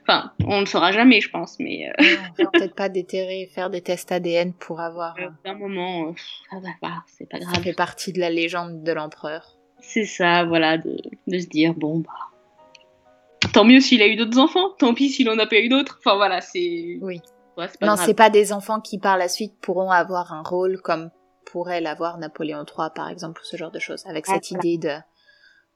Enfin, 0.01 0.31
on 0.43 0.55
ne 0.55 0.59
le 0.61 0.65
saura 0.65 0.91
jamais, 0.91 1.21
je 1.21 1.29
pense, 1.29 1.59
mais. 1.59 1.89
Euh... 1.89 2.15
on 2.39 2.43
va 2.43 2.49
peut-être 2.51 2.75
pas 2.75 2.89
déterrer, 2.89 3.49
faire 3.53 3.69
des 3.69 3.81
tests 3.81 4.11
ADN 4.11 4.53
pour 4.53 4.79
avoir. 4.81 5.15
Euh, 5.19 5.29
un 5.45 5.55
moment, 5.55 6.13
ça 6.49 6.59
va 6.59 6.69
pas, 6.81 7.03
c'est 7.07 7.29
pas 7.29 7.39
grave. 7.39 7.53
Ça 7.55 7.61
fait 7.61 7.73
partie 7.73 8.13
de 8.13 8.19
la 8.19 8.29
légende 8.29 8.83
de 8.83 8.91
l'empereur. 8.91 9.57
C'est 9.79 10.05
ça, 10.05 10.43
voilà, 10.45 10.77
de, 10.77 10.97
de 11.27 11.39
se 11.39 11.47
dire, 11.47 11.73
bon, 11.73 11.99
bah. 11.99 13.49
Tant 13.53 13.63
mieux 13.63 13.79
s'il 13.79 14.01
a 14.01 14.07
eu 14.07 14.15
d'autres 14.15 14.37
enfants, 14.37 14.69
tant 14.77 14.93
pis 14.93 15.09
s'il 15.09 15.29
en 15.29 15.37
a 15.39 15.45
pas 15.45 15.59
eu 15.59 15.69
d'autres. 15.69 15.99
Enfin 15.99 16.15
voilà, 16.15 16.41
c'est. 16.41 16.97
Oui. 17.01 17.21
Ouais, 17.59 17.67
non, 17.81 17.97
c'est 17.97 18.13
pas 18.13 18.29
des 18.29 18.53
enfants 18.53 18.79
qui 18.79 18.99
par 18.99 19.17
la 19.17 19.27
suite 19.27 19.59
pourront 19.59 19.91
avoir 19.91 20.31
un 20.31 20.43
rôle 20.43 20.81
comme 20.81 21.11
pourrait 21.45 21.81
l'avoir 21.81 22.17
Napoléon 22.17 22.63
III, 22.63 22.89
par 22.95 23.09
exemple, 23.09 23.41
ou 23.41 23.45
ce 23.45 23.57
genre 23.57 23.71
de 23.71 23.79
choses, 23.79 24.05
avec 24.05 24.27
cette 24.27 24.51
idée 24.51 24.77
de, 24.77 24.95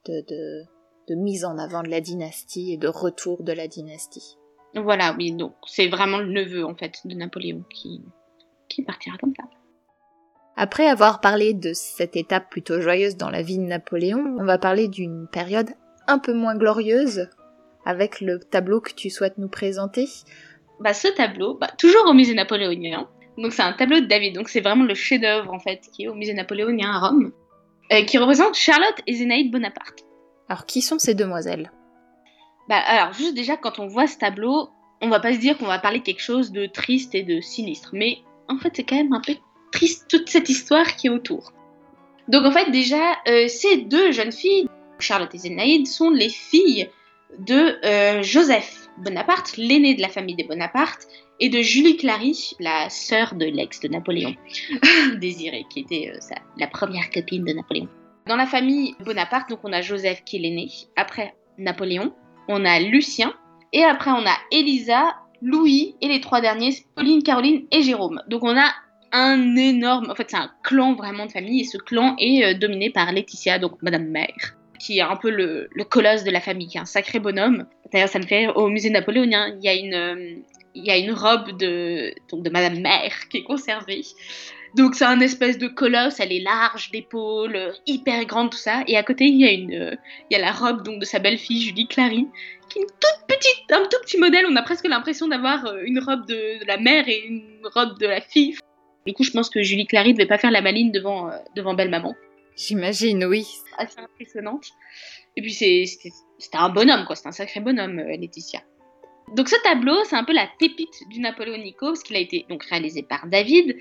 de, 0.05 0.63
de, 1.09 1.15
mise 1.15 1.45
en 1.45 1.57
avant 1.57 1.83
de 1.83 1.89
la 1.89 1.99
dynastie 1.99 2.73
et 2.73 2.77
de 2.77 2.87
retour 2.87 3.43
de 3.43 3.51
la 3.51 3.67
dynastie. 3.67 4.37
Voilà, 4.75 5.13
oui, 5.17 5.33
donc 5.33 5.53
c'est 5.67 5.87
vraiment 5.87 6.19
le 6.19 6.31
neveu, 6.31 6.65
en 6.65 6.75
fait, 6.75 6.99
de 7.05 7.15
Napoléon 7.15 7.63
qui, 7.69 8.01
qui 8.69 8.83
partira 8.83 9.17
comme 9.17 9.33
ça. 9.35 9.43
Après 10.55 10.87
avoir 10.87 11.19
parlé 11.19 11.53
de 11.53 11.73
cette 11.73 12.15
étape 12.15 12.49
plutôt 12.49 12.79
joyeuse 12.79 13.17
dans 13.17 13.29
la 13.29 13.41
vie 13.41 13.57
de 13.57 13.63
Napoléon, 13.63 14.37
on 14.39 14.45
va 14.45 14.57
parler 14.57 14.87
d'une 14.87 15.27
période 15.27 15.71
un 16.07 16.19
peu 16.19 16.33
moins 16.33 16.55
glorieuse, 16.55 17.27
avec 17.85 18.21
le 18.21 18.39
tableau 18.39 18.79
que 18.79 18.93
tu 18.93 19.09
souhaites 19.09 19.37
nous 19.37 19.49
présenter. 19.49 20.07
Bah, 20.83 20.93
ce 20.93 21.07
tableau, 21.07 21.53
bah, 21.53 21.69
toujours 21.77 22.05
au 22.07 22.13
musée 22.13 22.33
napoléonien, 22.33 23.07
donc 23.37 23.53
c'est 23.53 23.61
un 23.61 23.71
tableau 23.71 24.01
de 24.01 24.05
David, 24.05 24.35
donc 24.35 24.49
c'est 24.49 24.59
vraiment 24.59 24.83
le 24.83 24.93
chef-d'œuvre 24.93 25.53
en 25.53 25.59
fait 25.59 25.79
qui 25.93 26.03
est 26.03 26.07
au 26.09 26.13
musée 26.13 26.33
napoléonien 26.33 26.91
à 26.91 27.07
Rome, 27.07 27.31
euh, 27.93 28.03
qui 28.03 28.17
représente 28.17 28.55
Charlotte 28.55 28.99
et 29.07 29.13
Zénaïde 29.13 29.49
Bonaparte. 29.49 29.99
Alors 30.49 30.65
qui 30.65 30.81
sont 30.81 30.99
ces 30.99 31.15
demoiselles? 31.15 31.71
Bah 32.67 32.79
alors 32.85 33.13
juste 33.13 33.33
déjà 33.33 33.55
quand 33.55 33.79
on 33.79 33.87
voit 33.87 34.07
ce 34.07 34.17
tableau, 34.17 34.71
on 34.99 35.07
va 35.07 35.21
pas 35.21 35.31
se 35.31 35.39
dire 35.39 35.57
qu'on 35.57 35.67
va 35.67 35.79
parler 35.79 36.01
quelque 36.01 36.21
chose 36.21 36.51
de 36.51 36.65
triste 36.65 37.15
et 37.15 37.23
de 37.23 37.39
sinistre, 37.39 37.91
mais 37.93 38.17
en 38.49 38.57
fait 38.57 38.73
c'est 38.75 38.83
quand 38.83 38.97
même 38.97 39.13
un 39.13 39.21
peu 39.21 39.35
triste 39.71 40.09
toute 40.09 40.27
cette 40.27 40.49
histoire 40.49 40.97
qui 40.97 41.07
est 41.07 41.11
autour. 41.11 41.53
Donc 42.27 42.43
en 42.43 42.51
fait 42.51 42.71
déjà 42.71 43.19
euh, 43.29 43.47
ces 43.47 43.77
deux 43.77 44.11
jeunes 44.11 44.33
filles, 44.33 44.67
Charlotte 44.99 45.33
et 45.33 45.37
Zénaïde, 45.37 45.87
sont 45.87 46.09
les 46.09 46.29
filles 46.29 46.89
de 47.39 47.77
euh, 47.85 48.21
Joseph 48.21 48.82
Bonaparte, 48.97 49.57
l'aîné 49.57 49.95
de 49.95 50.01
la 50.01 50.09
famille 50.09 50.35
des 50.35 50.43
Bonaparte, 50.43 51.07
et 51.39 51.49
de 51.49 51.61
Julie 51.61 51.97
Clary, 51.97 52.51
la 52.59 52.89
sœur 52.89 53.35
de 53.35 53.45
l'ex 53.45 53.79
de 53.79 53.87
Napoléon, 53.87 54.35
Désirée, 55.19 55.65
qui 55.69 55.81
était 55.81 56.11
euh, 56.13 56.35
la 56.57 56.67
première 56.67 57.09
copine 57.09 57.43
de 57.43 57.53
Napoléon. 57.53 57.87
Dans 58.27 58.35
la 58.35 58.45
famille 58.45 58.95
Bonaparte, 59.03 59.49
donc 59.49 59.59
on 59.63 59.73
a 59.73 59.81
Joseph 59.81 60.23
qui 60.23 60.37
est 60.37 60.39
l'aîné, 60.39 60.69
après 60.95 61.35
Napoléon, 61.57 62.13
on 62.47 62.63
a 62.65 62.79
Lucien, 62.79 63.33
et 63.73 63.83
après 63.83 64.11
on 64.11 64.25
a 64.25 64.37
Elisa, 64.51 65.15
Louis, 65.41 65.95
et 66.01 66.07
les 66.07 66.21
trois 66.21 66.39
derniers, 66.39 66.75
Pauline, 66.95 67.23
Caroline 67.23 67.65
et 67.71 67.81
Jérôme. 67.81 68.21
Donc 68.27 68.43
on 68.43 68.57
a 68.57 68.71
un 69.11 69.55
énorme, 69.55 70.09
en 70.09 70.15
fait 70.15 70.29
c'est 70.29 70.37
un 70.37 70.51
clan 70.63 70.93
vraiment 70.93 71.25
de 71.25 71.31
famille, 71.31 71.61
et 71.61 71.65
ce 71.65 71.77
clan 71.77 72.15
est 72.19 72.45
euh, 72.45 72.57
dominé 72.57 72.91
par 72.91 73.11
Laetitia, 73.11 73.59
donc 73.59 73.81
Madame 73.81 74.05
Mère 74.05 74.55
qui 74.83 74.99
est 74.99 75.01
un 75.01 75.15
peu 75.15 75.29
le, 75.29 75.69
colosse 75.89 76.23
de 76.23 76.31
la 76.31 76.41
famille, 76.41 76.67
qui 76.67 76.77
est 76.77 76.81
un 76.81 76.85
sacré 76.85 77.19
bonhomme. 77.19 77.65
D'ailleurs, 77.91 78.09
ça 78.09 78.19
me 78.19 78.25
fait 78.25 78.47
au 78.47 78.67
musée 78.67 78.89
napoléonien, 78.89 79.55
il 79.57 79.63
y 79.63 79.69
a 79.69 79.73
une, 79.73 79.93
euh, 79.93 80.35
il 80.75 80.85
y 80.85 80.91
a 80.91 80.97
une 80.97 81.11
robe 81.11 81.57
de, 81.57 82.13
donc 82.29 82.43
de 82.43 82.49
Madame 82.49 82.79
Mère 82.81 83.29
qui 83.29 83.37
est 83.37 83.43
conservée. 83.43 84.01
Donc 84.75 84.95
c'est 84.95 85.05
un 85.05 85.19
espèce 85.21 85.57
de 85.57 85.67
colosse, 85.67 86.19
elle 86.19 86.33
est 86.33 86.41
large 86.41 86.89
d'épaule, 86.91 87.73
hyper 87.85 88.25
grande, 88.25 88.49
tout 88.51 88.57
ça. 88.57 88.83
Et 88.87 88.97
à 88.97 89.03
côté, 89.03 89.25
il 89.25 89.39
y 89.39 89.45
a, 89.45 89.51
une, 89.51 89.97
il 90.29 90.33
y 90.33 90.35
a 90.35 90.43
la 90.43 90.51
robe 90.51 90.83
donc, 90.83 90.99
de 90.99 91.05
sa 91.05 91.19
belle-fille, 91.19 91.61
Julie 91.61 91.87
Clary, 91.87 92.27
qui 92.69 92.79
est 92.79 92.81
une 92.81 92.87
toute 92.87 93.27
petite, 93.27 93.71
un 93.71 93.83
tout 93.83 94.01
petit 94.03 94.17
modèle. 94.17 94.45
On 94.49 94.55
a 94.55 94.63
presque 94.63 94.87
l'impression 94.87 95.27
d'avoir 95.27 95.65
euh, 95.67 95.83
une 95.85 95.99
robe 95.99 96.25
de, 96.27 96.65
la 96.65 96.77
mère 96.77 97.07
et 97.07 97.23
une 97.25 97.43
robe 97.73 97.99
de 97.99 98.07
la 98.07 98.19
fille. 98.19 98.57
Du 99.05 99.13
coup, 99.13 99.23
je 99.23 99.31
pense 99.31 99.49
que 99.49 99.61
Julie 99.61 99.85
Clary 99.85 100.09
ne 100.09 100.17
devait 100.17 100.27
pas 100.27 100.39
faire 100.39 100.51
la 100.51 100.61
maline 100.61 100.91
devant, 100.91 101.29
euh, 101.29 101.37
devant 101.55 101.73
Belle 101.73 101.89
Maman. 101.89 102.15
J'imagine, 102.55 103.25
oui. 103.25 103.47
Assez 103.77 103.99
impressionnante. 103.99 104.67
Et 105.35 105.41
puis 105.41 105.53
c'était 105.53 106.57
un 106.57 106.69
bonhomme, 106.69 107.05
quoi. 107.05 107.15
C'était 107.15 107.29
un 107.29 107.33
sacré 107.33 107.59
bonhomme, 107.59 107.99
euh, 107.99 108.17
Laetitia. 108.17 108.61
Donc 109.35 109.49
ce 109.49 109.55
tableau, 109.63 110.03
c'est 110.03 110.15
un 110.15 110.23
peu 110.23 110.33
la 110.33 110.47
pépite 110.59 111.07
du 111.09 111.19
Napoléonico, 111.19 111.87
parce 111.87 112.03
qu'il 112.03 112.15
a 112.15 112.19
été 112.19 112.45
donc 112.49 112.63
réalisé 112.65 113.01
par 113.03 113.25
David, 113.27 113.77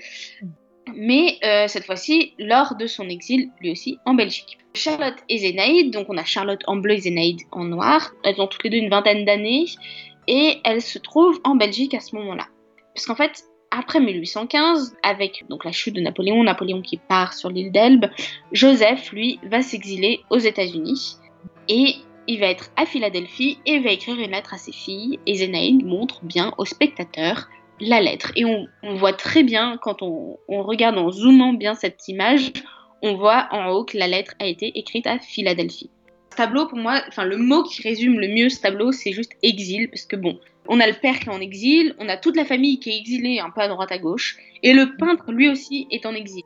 mais 0.95 1.37
euh, 1.43 1.67
cette 1.67 1.85
fois-ci 1.85 2.33
lors 2.39 2.75
de 2.75 2.87
son 2.87 3.07
exil, 3.09 3.51
lui 3.61 3.71
aussi, 3.71 3.97
en 4.05 4.13
Belgique. 4.13 4.57
Charlotte 4.73 5.17
et 5.29 5.37
Zénaïde, 5.37 5.91
donc 5.91 6.07
on 6.09 6.17
a 6.17 6.23
Charlotte 6.23 6.61
en 6.65 6.77
bleu 6.77 6.95
et 6.95 7.01
Zénaïde 7.01 7.41
en 7.51 7.65
noir, 7.65 8.13
elles 8.23 8.39
ont 8.41 8.47
toutes 8.47 8.63
les 8.63 8.69
deux 8.69 8.77
une 8.77 8.89
vingtaine 8.89 9.25
d'années, 9.25 9.65
et 10.27 10.59
elles 10.63 10.81
se 10.81 10.97
trouvent 10.97 11.39
en 11.43 11.55
Belgique 11.55 11.93
à 11.93 11.99
ce 11.99 12.15
moment-là. 12.15 12.47
Parce 12.95 13.05
qu'en 13.05 13.15
fait, 13.15 13.43
après 13.77 13.99
1815, 13.99 14.95
avec 15.03 15.45
donc 15.49 15.65
la 15.65 15.71
chute 15.71 15.95
de 15.95 16.01
Napoléon, 16.01 16.43
Napoléon 16.43 16.81
qui 16.81 16.97
part 16.97 17.33
sur 17.33 17.49
l'île 17.49 17.71
d'Elbe, 17.71 18.05
Joseph, 18.51 19.11
lui, 19.11 19.39
va 19.43 19.61
s'exiler 19.61 20.21
aux 20.29 20.37
États-Unis 20.37 21.17
et 21.67 21.95
il 22.27 22.39
va 22.39 22.47
être 22.47 22.69
à 22.77 22.85
Philadelphie 22.85 23.57
et 23.65 23.79
va 23.79 23.91
écrire 23.91 24.17
une 24.19 24.31
lettre 24.31 24.53
à 24.53 24.57
ses 24.57 24.71
filles. 24.71 25.19
Et 25.25 25.35
Zénaïde 25.35 25.85
montre 25.85 26.23
bien 26.23 26.53
aux 26.57 26.65
spectateurs 26.65 27.49
la 27.79 27.99
lettre. 27.99 28.31
Et 28.35 28.45
on, 28.45 28.67
voit 28.95 29.13
très 29.13 29.43
bien, 29.43 29.77
quand 29.81 30.01
on, 30.01 30.37
regarde 30.47 30.97
en 30.97 31.11
zoomant 31.11 31.53
bien 31.53 31.73
cette 31.73 32.07
image, 32.07 32.53
on 33.01 33.15
voit 33.15 33.47
en 33.51 33.71
haut 33.71 33.83
que 33.83 33.97
la 33.97 34.07
lettre 34.07 34.33
a 34.39 34.45
été 34.45 34.77
écrite 34.77 35.07
à 35.07 35.19
Philadelphie. 35.19 35.89
Ce 36.31 36.37
tableau, 36.37 36.67
pour 36.67 36.77
moi, 36.77 37.01
enfin 37.07 37.25
le 37.25 37.37
mot 37.37 37.63
qui 37.63 37.81
résume 37.81 38.19
le 38.19 38.27
mieux 38.27 38.49
ce 38.49 38.61
tableau, 38.61 38.91
c'est 38.91 39.11
juste 39.11 39.33
exil, 39.43 39.89
parce 39.89 40.05
que 40.05 40.15
bon, 40.15 40.39
on 40.67 40.79
a 40.79 40.87
le 40.87 40.93
père 40.93 41.19
qui 41.19 41.29
est 41.29 41.33
en 41.33 41.41
exil, 41.41 41.95
on 41.99 42.09
a 42.09 42.17
toute 42.17 42.35
la 42.35 42.45
famille 42.45 42.79
qui 42.79 42.89
est 42.91 42.97
exilée 42.97 43.39
un 43.39 43.49
peu 43.49 43.61
à 43.61 43.67
droite 43.67 43.91
à 43.91 43.97
gauche, 43.97 44.37
et 44.61 44.73
le 44.73 44.95
peintre 44.97 45.31
lui 45.31 45.49
aussi 45.49 45.87
est 45.91 46.05
en 46.05 46.13
exil. 46.13 46.43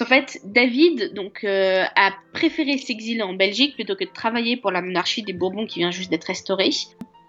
En 0.00 0.06
fait, 0.06 0.38
David 0.44 1.12
donc 1.14 1.44
euh, 1.44 1.84
a 1.94 2.12
préféré 2.32 2.78
s'exiler 2.78 3.22
en 3.22 3.34
Belgique 3.34 3.74
plutôt 3.74 3.96
que 3.96 4.04
de 4.04 4.10
travailler 4.10 4.56
pour 4.56 4.70
la 4.70 4.80
monarchie 4.80 5.22
des 5.22 5.34
Bourbons 5.34 5.66
qui 5.66 5.80
vient 5.80 5.90
juste 5.90 6.10
d'être 6.10 6.24
restaurée. 6.24 6.70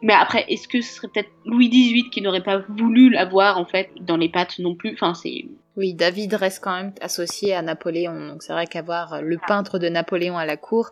Mais 0.02 0.14
après, 0.14 0.46
est-ce 0.48 0.68
que 0.68 0.82
ce 0.82 0.94
serait 0.94 1.10
peut-être 1.10 1.30
Louis 1.46 1.70
XVIII 1.70 2.10
qui 2.10 2.22
n'aurait 2.22 2.44
pas 2.44 2.60
voulu 2.70 3.10
l'avoir 3.10 3.58
en 3.58 3.66
fait 3.66 3.90
dans 4.00 4.16
les 4.16 4.30
pattes 4.30 4.58
non 4.60 4.76
plus? 4.76 4.94
Enfin, 4.94 5.14
c'est. 5.14 5.46
Oui, 5.76 5.94
David 5.94 6.34
reste 6.34 6.64
quand 6.64 6.76
même 6.76 6.94
associé 7.02 7.54
à 7.54 7.62
Napoléon, 7.62 8.28
donc 8.28 8.44
c'est 8.44 8.54
vrai 8.54 8.68
qu'avoir 8.68 9.22
le 9.22 9.38
peintre 9.48 9.78
de 9.78 9.90
Napoléon 9.90 10.38
à 10.38 10.46
la 10.46 10.58
cour, 10.58 10.90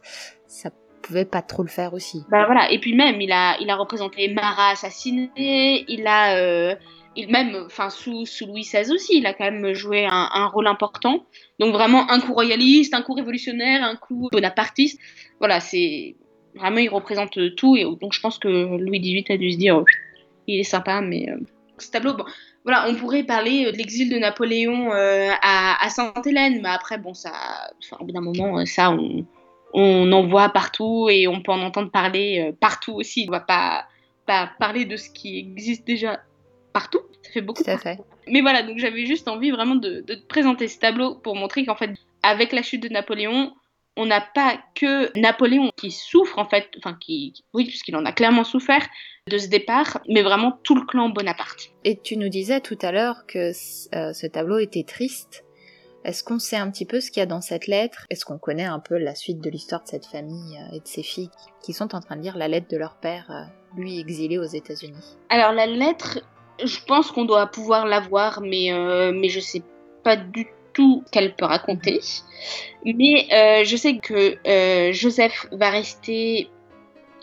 ça 0.48 0.72
pouvait 1.10 1.26
pas 1.26 1.42
trop 1.42 1.64
le 1.64 1.70
faire 1.70 1.94
aussi. 1.94 2.24
Bah 2.30 2.46
voilà, 2.46 2.72
et 2.72 2.80
puis 2.80 2.96
même, 2.96 3.20
il 3.20 3.32
a, 3.32 3.58
il 3.60 3.70
a 3.70 3.76
représenté 3.76 4.28
Marat 4.32 4.72
assassiné, 4.72 5.84
il 5.88 6.06
a, 6.06 6.38
euh, 6.38 6.76
il 7.16 7.30
même, 7.30 7.64
enfin 7.66 7.90
sous, 7.90 8.28
sous 8.28 8.46
Louis 8.46 8.62
XVI 8.62 8.92
aussi, 8.94 9.18
il 9.18 9.26
a 9.26 9.34
quand 9.34 9.50
même 9.52 9.74
joué 9.74 10.08
un, 10.10 10.48
rôle 10.48 10.68
important. 10.68 11.26
Donc 11.60 11.74
vraiment 11.74 12.10
un 12.12 12.20
coup 12.20 12.34
royaliste, 12.34 12.94
un 12.94 13.02
coup 13.02 13.14
révolutionnaire, 13.14 13.84
un 13.84 13.96
coup 13.96 14.30
bonapartiste. 14.32 15.00
Voilà, 15.40 15.60
c'est 15.60 16.16
vraiment 16.56 16.78
il 16.78 16.90
représente 16.90 17.56
tout 17.56 17.76
et 17.76 17.84
donc 17.84 18.14
je 18.14 18.20
pense 18.20 18.38
que 18.38 18.48
Louis 18.48 19.00
XVIII 19.00 19.26
a 19.30 19.38
dû 19.38 19.52
se 19.52 19.58
dire, 19.58 19.84
il 20.46 20.60
est 20.60 20.64
sympa, 20.64 21.02
mais 21.02 21.28
euh, 21.30 21.40
ce 21.80 21.90
tableau, 21.90 22.14
voilà, 22.64 22.86
on 22.88 22.96
pourrait 22.96 23.24
parler 23.24 23.72
de 23.72 23.78
l'exil 23.78 24.10
de 24.10 24.18
Napoléon 24.18 24.92
euh, 24.94 25.32
à, 25.42 25.90
Sainte-Hélène, 25.90 26.62
mais 26.62 26.70
après 26.70 27.00
bon 27.00 27.16
ça, 27.16 27.32
au 28.00 28.06
bout 28.06 28.12
d'un 28.12 28.22
moment 28.22 28.64
ça 28.68 28.96
on 29.74 30.12
en 30.12 30.26
voit 30.26 30.50
partout 30.50 31.08
et 31.10 31.28
on 31.28 31.42
peut 31.42 31.52
en 31.52 31.62
entendre 31.62 31.92
parler 31.92 32.48
euh, 32.48 32.56
partout 32.60 32.94
aussi. 32.94 33.26
On 33.28 33.32
va 33.32 33.40
pas, 33.40 33.86
pas 34.26 34.50
parler 34.60 34.86
de 34.86 34.98
ce 34.98 35.10
qui 35.10 35.38
existe 35.38 35.86
déjà 35.86 36.20
partout. 36.74 37.02
Ça 37.24 37.32
fait 37.32 37.42
beaucoup. 37.42 37.64
Tout 37.64 37.78
fait. 37.78 38.00
Mais 38.28 38.42
voilà, 38.42 38.64
donc 38.64 38.78
j'avais 38.78 39.06
juste 39.06 39.28
envie 39.28 39.52
vraiment 39.52 39.76
de, 39.76 40.02
te 40.02 40.26
présenter 40.28 40.68
ce 40.68 40.80
tableau 40.80 41.16
pour 41.16 41.36
montrer 41.36 41.66
qu'en 41.66 41.76
fait, 41.76 41.92
avec 42.24 42.52
la 42.52 42.62
chute 42.62 42.84
de 42.84 42.90
Napoléon, 42.90 43.54
on 43.96 44.06
n'a 44.06 44.22
pas 44.22 44.60
que 44.76 45.18
Napoléon 45.20 45.72
qui 45.76 45.92
souffre 45.92 46.40
en 46.40 46.46
fait, 46.46 46.70
enfin 46.78 46.98
qui, 47.00 47.34
oui, 47.54 47.66
puisqu'il 47.66 47.96
en 47.96 48.06
a 48.06 48.12
clairement 48.12 48.44
souffert 48.44 48.88
de 49.28 49.38
ce 49.38 49.48
départ, 49.48 50.00
mais 50.08 50.22
vraiment 50.22 50.58
tout 50.64 50.76
le 50.76 50.86
clan 50.86 51.10
Bonaparte. 51.10 51.72
Et 51.84 52.00
tu 52.00 52.18
nous 52.18 52.30
disais 52.30 52.62
tout 52.62 52.78
à 52.82 52.92
l'heure 52.92 53.26
que 53.28 53.50
euh, 53.50 54.14
ce 54.14 54.28
tableau 54.28 54.60
était 54.60 54.84
triste. 54.84 55.44
Est-ce 56.06 56.24
qu'on 56.24 56.40
sait 56.40 56.56
un 56.56 56.72
petit 56.72 56.86
peu 56.86 57.02
ce 57.02 57.12
qu'il 57.12 57.20
y 57.20 57.24
a 57.24 57.26
dans 57.26 57.42
cette 57.42 57.68
lettre? 57.68 58.06
Est-ce 58.10 58.24
qu'on 58.24 58.38
connaît 58.38 58.66
un 58.66 58.80
peu 58.80 58.98
la 58.98 59.16
suite 59.16 59.42
de 59.42 59.50
l'histoire 59.50 59.84
de 59.84 59.88
cette 59.88 60.06
famille 60.06 60.58
euh, 60.58 60.76
et 60.76 60.80
de 60.80 60.88
ses 60.88 61.04
filles 61.04 61.30
qui 61.62 61.74
sont 61.74 61.94
en 61.94 62.00
train 62.00 62.16
de 62.16 62.22
lire 62.22 62.38
la 62.38 62.48
lettre 62.48 62.68
de 62.70 62.78
leur 62.78 62.96
père, 62.96 63.30
euh, 63.30 63.44
lui 63.76 64.00
exilé 64.00 64.38
aux 64.38 64.46
États-Unis? 64.46 65.18
Alors 65.30 65.52
la 65.52 65.66
lettre, 65.66 66.22
je 66.64 66.80
pense 66.88 67.12
qu'on 67.12 67.26
doit 67.26 67.48
pouvoir 67.48 67.86
la 67.86 68.00
voir, 68.00 68.42
mais, 68.42 68.72
euh, 68.72 69.12
mais 69.14 69.28
je 69.28 69.42
sais 69.42 69.62
pas 70.04 70.16
du 70.16 70.48
tout 70.74 71.04
qu'elle 71.12 71.36
peut 71.36 71.46
raconter. 71.46 72.00
Mais 72.86 73.28
je 73.66 73.76
sais 73.76 73.98
que 73.98 74.92
Joseph 74.94 75.48
va 75.52 75.70
rester 75.70 76.50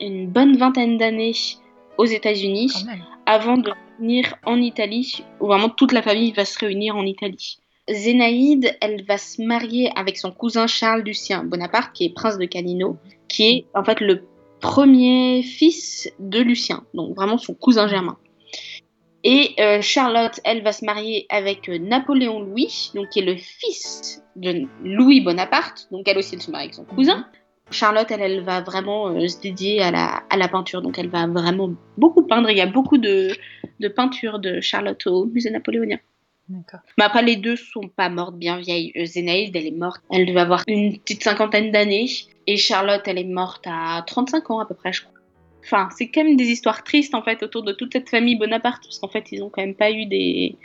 une 0.01 0.29
bonne 0.29 0.59
vingtaine 0.59 0.99
d'années 0.99 1.33
aux 1.97 2.05
États-Unis 2.05 2.73
avant 3.25 3.57
de 3.57 3.73
venir 3.99 4.35
en 4.45 4.59
Italie, 4.59 5.25
où 5.41 5.47
vraiment 5.47 5.71
toute 5.71 5.93
la 5.93 6.03
famille 6.03 6.33
va 6.33 6.45
se 6.45 6.59
réunir 6.59 6.97
en 6.97 7.07
Italie. 7.07 7.59
Zénaïde, 7.89 8.77
elle 8.81 9.05
va 9.05 9.19
se 9.19 9.43
marier 9.43 9.91
avec 9.97 10.17
son 10.17 10.33
cousin 10.33 10.67
Charles 10.67 11.03
Lucien 11.03 11.45
Bonaparte, 11.45 11.93
qui 11.95 12.05
est 12.05 12.15
prince 12.15 12.39
de 12.39 12.45
Canino, 12.45 12.97
qui 13.29 13.45
est 13.45 13.67
en 13.75 13.85
fait 13.85 14.01
le 14.01 14.25
premier 14.61 15.43
fils 15.43 16.11
de 16.19 16.41
Lucien, 16.41 16.85
donc 16.95 17.15
vraiment 17.15 17.39
son 17.39 17.55
cousin 17.55 17.87
germain. 17.87 18.17
Et 19.23 19.55
euh, 19.59 19.81
Charlotte, 19.81 20.39
elle 20.45 20.63
va 20.63 20.73
se 20.73 20.85
marier 20.85 21.27
avec 21.31 21.69
euh, 21.69 21.79
Napoléon 21.79 22.41
Louis, 22.41 22.91
donc 22.95 23.09
qui 23.11 23.21
est 23.21 23.25
le 23.25 23.37
fils 23.37 24.23
de 24.37 24.67
Louis 24.85 25.21
Bonaparte, 25.21 25.89
donc 25.91 26.07
elle 26.07 26.19
aussi 26.19 26.39
se 26.39 26.51
marie 26.51 26.65
avec 26.65 26.75
son 26.75 26.85
cousin. 26.85 27.27
Charlotte, 27.73 28.09
elle, 28.11 28.21
elle 28.21 28.45
va 28.45 28.61
vraiment 28.61 29.09
euh, 29.09 29.27
se 29.27 29.41
dédier 29.41 29.83
à 29.83 29.91
la, 29.91 30.23
à 30.31 30.37
la, 30.37 30.47
peinture, 30.47 30.83
donc 30.83 30.99
elle 30.99 31.09
va 31.09 31.27
vraiment 31.27 31.73
beaucoup 31.97 32.25
peindre. 32.25 32.51
Il 32.51 32.57
y 32.57 32.61
a 32.61 32.67
beaucoup 32.67 32.99
de, 32.99 33.33
de 33.81 33.89
peintures 33.89 34.39
de 34.39 34.61
Charlotte 34.61 35.05
au 35.07 35.27
musée 35.27 35.51
napoléonien. 35.51 35.99
D'accord. 36.49 36.81
Mais 36.97 37.05
après, 37.05 37.23
les 37.23 37.37
deux 37.37 37.57
sont 37.57 37.89
pas 37.89 38.09
mortes 38.09 38.37
bien 38.37 38.59
vieilles. 38.59 38.93
Euh, 38.97 39.05
Zénaïde, 39.05 39.57
elle 39.57 39.67
est 39.67 39.73
morte, 39.73 40.01
elle 40.11 40.27
devait 40.27 40.41
avoir 40.41 40.63
une 40.69 40.99
petite 40.99 41.23
cinquantaine 41.23 41.73
d'années. 41.73 42.07
Et 42.47 42.57
Charlotte, 42.57 43.03
elle 43.07 43.19
est 43.19 43.25
morte 43.25 43.65
à 43.67 44.05
35 44.07 44.51
ans 44.51 44.61
à 44.61 44.67
peu 44.67 44.75
près, 44.75 44.93
je 44.93 45.03
crois. 45.03 45.13
Enfin, 45.65 45.89
c'est 45.97 46.09
quand 46.09 46.23
même 46.23 46.37
des 46.37 46.49
histoires 46.49 46.85
tristes 46.85 47.15
en 47.15 47.23
fait 47.23 47.43
autour 47.43 47.65
de 47.65 47.73
toute 47.73 47.93
cette 47.93 48.09
famille 48.09 48.37
Bonaparte, 48.37 48.85
parce 48.85 49.01
qu'en 49.01 49.09
fait, 49.09 49.33
ils 49.33 49.43
ont 49.43 49.51
quand 49.51 49.63
même 49.63 49.75
pas 49.75 49.91
eu 49.91 50.07
des. 50.07 50.57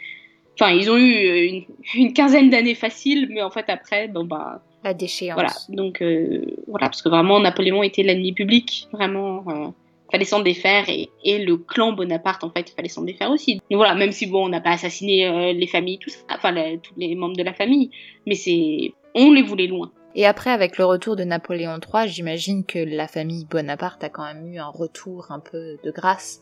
Enfin, 0.60 0.72
ils 0.72 0.92
ont 0.92 0.98
eu 0.98 1.48
une, 1.48 1.64
une 1.96 2.14
quinzaine 2.14 2.52
d'années 2.52 2.76
faciles, 2.76 3.28
mais 3.32 3.42
en 3.42 3.50
fait, 3.50 3.66
après, 3.70 4.08
bon 4.08 4.26
bah. 4.26 4.62
La 4.84 4.94
déchéance. 4.94 5.36
Voilà, 5.36 5.54
donc 5.70 6.02
euh, 6.02 6.46
voilà, 6.68 6.88
parce 6.88 7.02
que 7.02 7.10
vraiment, 7.10 7.40
Napoléon 7.40 7.84
était 7.84 8.04
l'ennemi 8.04 8.34
public, 8.34 8.88
vraiment. 8.92 9.46
Euh, 9.48 9.70
fallait 10.12 10.26
s'en 10.26 10.42
défaire 10.42 10.90
et, 10.90 11.10
et, 11.24 11.40
le 11.40 11.58
clan 11.58 11.94
Bonaparte 11.94 12.44
en 12.44 12.50
fait 12.52 12.70
il 12.70 12.74
fallait 12.74 12.90
s'en 12.90 13.04
défaire 13.04 13.32
aussi 13.32 13.56
donc 13.56 13.78
voilà 13.78 13.96
même 13.96 14.12
si 14.12 14.28
bon 14.28 14.46
on 14.46 14.50
n'a 14.50 14.62
pas 14.62 14.72
assassiné 14.72 15.28
euh, 15.28 15.54
les 15.54 15.68
familles 15.68 16.00
tout 16.00 16.10
ça, 16.10 16.20
enfin 16.30 16.54
tous 16.82 16.94
les 16.98 17.16
membres 17.16 17.38
de 17.38 17.44
la 17.44 17.54
famille 17.54 17.92
mais 18.26 18.36
c'est 18.36 18.94
on 19.16 19.32
les 19.32 19.42
voulait 19.42 19.68
loin 19.68 19.92
et 20.14 20.26
après, 20.26 20.50
avec 20.50 20.78
le 20.78 20.84
retour 20.84 21.16
de 21.16 21.24
Napoléon 21.24 21.80
III, 21.80 22.08
j'imagine 22.10 22.66
que 22.66 22.80
la 22.80 23.08
famille 23.08 23.46
Bonaparte 23.46 24.04
a 24.04 24.10
quand 24.10 24.26
même 24.26 24.46
eu 24.46 24.58
un 24.58 24.68
retour 24.68 25.32
un 25.32 25.40
peu 25.40 25.78
de 25.84 25.92
grâce 25.92 26.42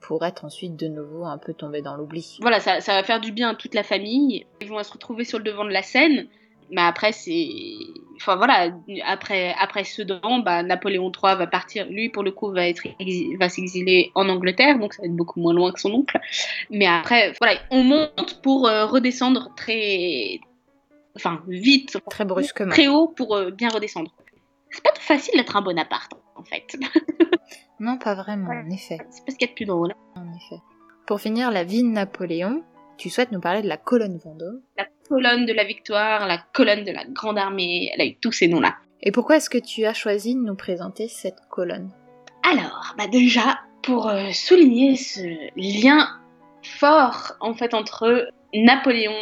pour 0.00 0.24
être 0.24 0.44
ensuite 0.44 0.76
de 0.76 0.86
nouveau 0.86 1.24
un 1.24 1.38
peu 1.38 1.52
tombé 1.52 1.82
dans 1.82 1.96
l'oubli. 1.96 2.38
Voilà, 2.40 2.60
ça, 2.60 2.80
ça, 2.80 2.94
va 2.94 3.02
faire 3.02 3.20
du 3.20 3.32
bien 3.32 3.50
à 3.50 3.54
toute 3.54 3.74
la 3.74 3.82
famille. 3.82 4.46
Ils 4.60 4.68
vont 4.68 4.82
se 4.82 4.92
retrouver 4.92 5.24
sur 5.24 5.38
le 5.38 5.44
devant 5.44 5.64
de 5.64 5.70
la 5.70 5.82
scène. 5.82 6.28
Mais 6.70 6.82
après, 6.82 7.12
c'est. 7.12 7.48
Enfin 8.16 8.36
voilà, 8.36 8.70
après, 9.06 9.54
après 9.58 9.84
Sedan, 9.84 10.40
bah, 10.40 10.62
Napoléon 10.62 11.10
III 11.10 11.36
va 11.36 11.46
partir. 11.46 11.86
Lui, 11.88 12.10
pour 12.10 12.22
le 12.22 12.30
coup, 12.32 12.52
va, 12.52 12.68
être 12.68 12.82
va 13.38 13.48
s'exiler 13.48 14.12
en 14.14 14.28
Angleterre, 14.28 14.78
donc 14.78 14.92
ça 14.92 15.02
va 15.02 15.06
être 15.06 15.16
beaucoup 15.16 15.40
moins 15.40 15.54
loin 15.54 15.72
que 15.72 15.80
son 15.80 15.92
oncle. 15.92 16.18
Mais 16.70 16.86
après, 16.86 17.32
voilà, 17.40 17.58
on 17.70 17.82
monte 17.82 18.40
pour 18.42 18.68
euh, 18.68 18.86
redescendre 18.86 19.50
très, 19.56 20.38
enfin 21.16 21.42
vite, 21.48 21.96
très 22.10 22.24
brusquement, 22.24 22.72
très 22.72 22.88
haut 22.88 23.08
pour 23.08 23.34
euh, 23.34 23.50
bien 23.50 23.70
redescendre. 23.70 24.12
C'est 24.70 24.84
pas 24.84 24.92
tout 24.92 25.02
facile 25.02 25.34
d'être 25.36 25.56
un 25.56 25.62
Bonaparte, 25.62 26.12
en 26.36 26.44
fait. 26.44 26.76
non, 27.80 27.96
pas 27.98 28.14
vraiment, 28.14 28.50
en 28.50 28.70
effet. 28.70 28.98
C'est 29.10 29.24
pas 29.24 29.32
ce 29.32 29.36
qu'il 29.36 29.46
y 29.46 29.50
a 29.50 29.52
de 29.52 29.56
plus 29.56 29.64
drôle. 29.64 29.94
En 30.14 30.28
effet. 30.36 30.62
Pour 31.06 31.20
finir, 31.20 31.50
la 31.50 31.64
vie 31.64 31.82
de 31.82 31.88
Napoléon, 31.88 32.62
tu 33.00 33.08
souhaites 33.08 33.32
nous 33.32 33.40
parler 33.40 33.62
de 33.62 33.68
la 33.68 33.78
colonne 33.78 34.18
Vendôme? 34.22 34.60
La 34.76 34.86
colonne 35.08 35.46
de 35.46 35.52
la 35.54 35.64
victoire, 35.64 36.26
la 36.26 36.38
colonne 36.52 36.84
de 36.84 36.92
la 36.92 37.04
grande 37.06 37.38
armée, 37.38 37.90
elle 37.94 38.00
a 38.02 38.04
eu 38.04 38.16
tous 38.16 38.32
ces 38.32 38.46
noms-là. 38.46 38.76
Et 39.02 39.10
pourquoi 39.10 39.38
est-ce 39.38 39.48
que 39.48 39.58
tu 39.58 39.86
as 39.86 39.94
choisi 39.94 40.34
de 40.34 40.40
nous 40.40 40.54
présenter 40.54 41.08
cette 41.08 41.40
colonne? 41.48 41.90
Alors, 42.48 42.94
bah 42.98 43.06
déjà, 43.06 43.58
pour 43.82 44.08
euh, 44.08 44.28
souligner 44.32 44.96
ce 44.96 45.22
lien 45.56 46.08
fort, 46.62 47.36
en 47.40 47.54
fait, 47.54 47.72
entre 47.72 48.28
Napoléon 48.52 49.16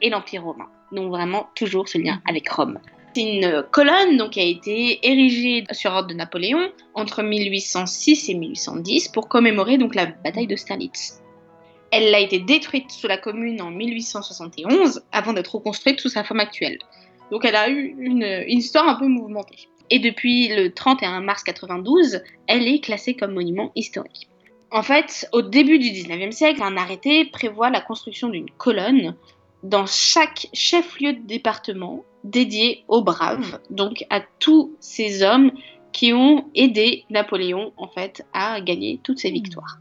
et 0.00 0.10
l'Empire 0.10 0.44
romain 0.44 0.68
donc 0.92 1.10
vraiment 1.10 1.48
toujours 1.56 1.88
ce 1.88 1.98
lien 1.98 2.20
avec 2.28 2.48
Rome. 2.48 2.78
C'est 3.12 3.22
une 3.22 3.64
colonne 3.72 4.16
donc, 4.18 4.30
qui 4.30 4.40
a 4.40 4.44
été 4.44 4.98
érigée 5.02 5.64
sur 5.72 5.90
ordre 5.92 6.08
de 6.08 6.14
Napoléon 6.14 6.70
entre 6.94 7.22
1806 7.22 8.28
et 8.28 8.34
1810 8.34 9.08
pour 9.08 9.28
commémorer 9.28 9.78
donc, 9.78 9.94
la 9.96 10.06
bataille 10.06 10.46
d'Austerlitz. 10.46 11.22
Elle 11.90 12.14
a 12.14 12.20
été 12.20 12.38
détruite 12.38 12.90
sous 12.90 13.06
la 13.06 13.16
commune 13.16 13.62
en 13.62 13.70
1871 13.70 15.02
avant 15.12 15.32
d'être 15.32 15.54
reconstruite 15.54 16.00
sous 16.00 16.08
sa 16.08 16.24
forme 16.24 16.40
actuelle. 16.40 16.78
Donc 17.30 17.44
elle 17.44 17.56
a 17.56 17.68
eu 17.68 17.94
une, 17.98 18.44
histoire 18.46 18.88
un 18.88 18.94
peu 18.94 19.06
mouvementée. 19.06 19.68
Et 19.90 19.98
depuis 19.98 20.48
le 20.48 20.72
31 20.72 21.20
mars 21.20 21.44
92, 21.44 22.22
elle 22.46 22.66
est 22.66 22.80
classée 22.80 23.14
comme 23.14 23.34
monument 23.34 23.70
historique. 23.76 24.28
En 24.72 24.82
fait, 24.82 25.28
au 25.32 25.42
début 25.42 25.78
du 25.78 25.90
19e 25.90 26.32
siècle, 26.32 26.62
un 26.62 26.76
arrêté 26.76 27.24
prévoit 27.24 27.70
la 27.70 27.80
construction 27.80 28.28
d'une 28.28 28.50
colonne 28.50 29.14
dans 29.62 29.86
chaque 29.86 30.48
chef-lieu 30.52 31.12
de 31.12 31.26
département 31.26 32.04
dédié 32.24 32.84
aux 32.88 33.02
braves, 33.02 33.60
donc 33.70 34.04
à 34.10 34.20
tous 34.38 34.74
ces 34.80 35.22
hommes 35.22 35.52
qui 35.92 36.12
ont 36.12 36.44
aidé 36.54 37.04
Napoléon 37.10 37.72
en 37.76 37.88
fait 37.88 38.26
à 38.32 38.60
gagner 38.60 39.00
toutes 39.02 39.18
ses 39.18 39.30
victoires. 39.30 39.78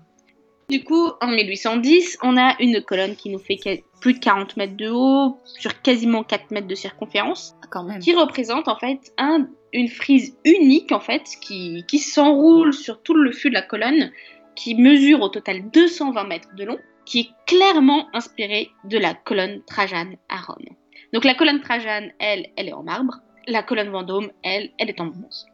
Du 0.70 0.84
coup, 0.84 1.12
en 1.22 1.28
1810, 1.28 2.18
on 2.24 2.38
a 2.38 2.56
une 2.60 2.82
colonne 2.82 3.16
qui 3.16 3.30
nous 3.30 3.40
fait 3.40 3.84
plus 4.02 4.14
de 4.14 4.20
40 4.20 4.58
mètres 4.58 4.76
de 4.76 4.90
haut, 4.90 5.38
sur 5.46 5.82
quasiment 5.82 6.24
4 6.24 6.52
mètres 6.52 6.68
de 6.68 6.76
circonférence, 6.76 7.56
ah, 7.62 7.68
Quand 7.70 7.84
même. 7.84 8.00
qui 8.00 8.14
représente 8.14 8.68
en 8.68 8.78
fait 8.78 9.14
un, 9.18 9.48
une 9.74 9.90
frise 9.90 10.38
unique 10.44 10.92
en 10.92 11.00
fait 11.00 11.24
qui, 11.42 11.84
qui 11.88 12.00
s'enroule 12.00 12.74
sur 12.74 13.02
tout 13.04 13.14
le 13.14 13.32
fût 13.32 13.50
de 13.50 13.54
la 13.54 13.62
colonne, 13.62 14.12
qui 14.56 14.76
mesure 14.76 15.22
au 15.22 15.30
total 15.30 15.70
220 15.72 16.24
mètres 16.24 16.50
de 16.56 16.64
long 16.64 16.80
qui 17.06 17.20
est 17.20 17.30
clairement 17.46 18.08
inspirée 18.14 18.72
de 18.86 18.98
la 18.98 19.14
colonne 19.14 19.62
Trajane 19.66 20.16
à 20.30 20.38
Rome. 20.38 20.66
Donc 21.14 21.24
la 21.24 21.36
colonne 21.36 21.62
Trajane, 21.62 22.12
elle, 22.20 22.48
elle 22.58 22.70
est 22.70 22.74
en 22.74 22.84
marbre. 22.84 23.20
La 23.48 23.62
colonne 23.62 23.90
Vendôme, 23.90 24.32
elle, 24.44 24.72
elle 24.80 24.90
est 24.90 25.00
en 25.00 25.06
bronze. 25.06 25.46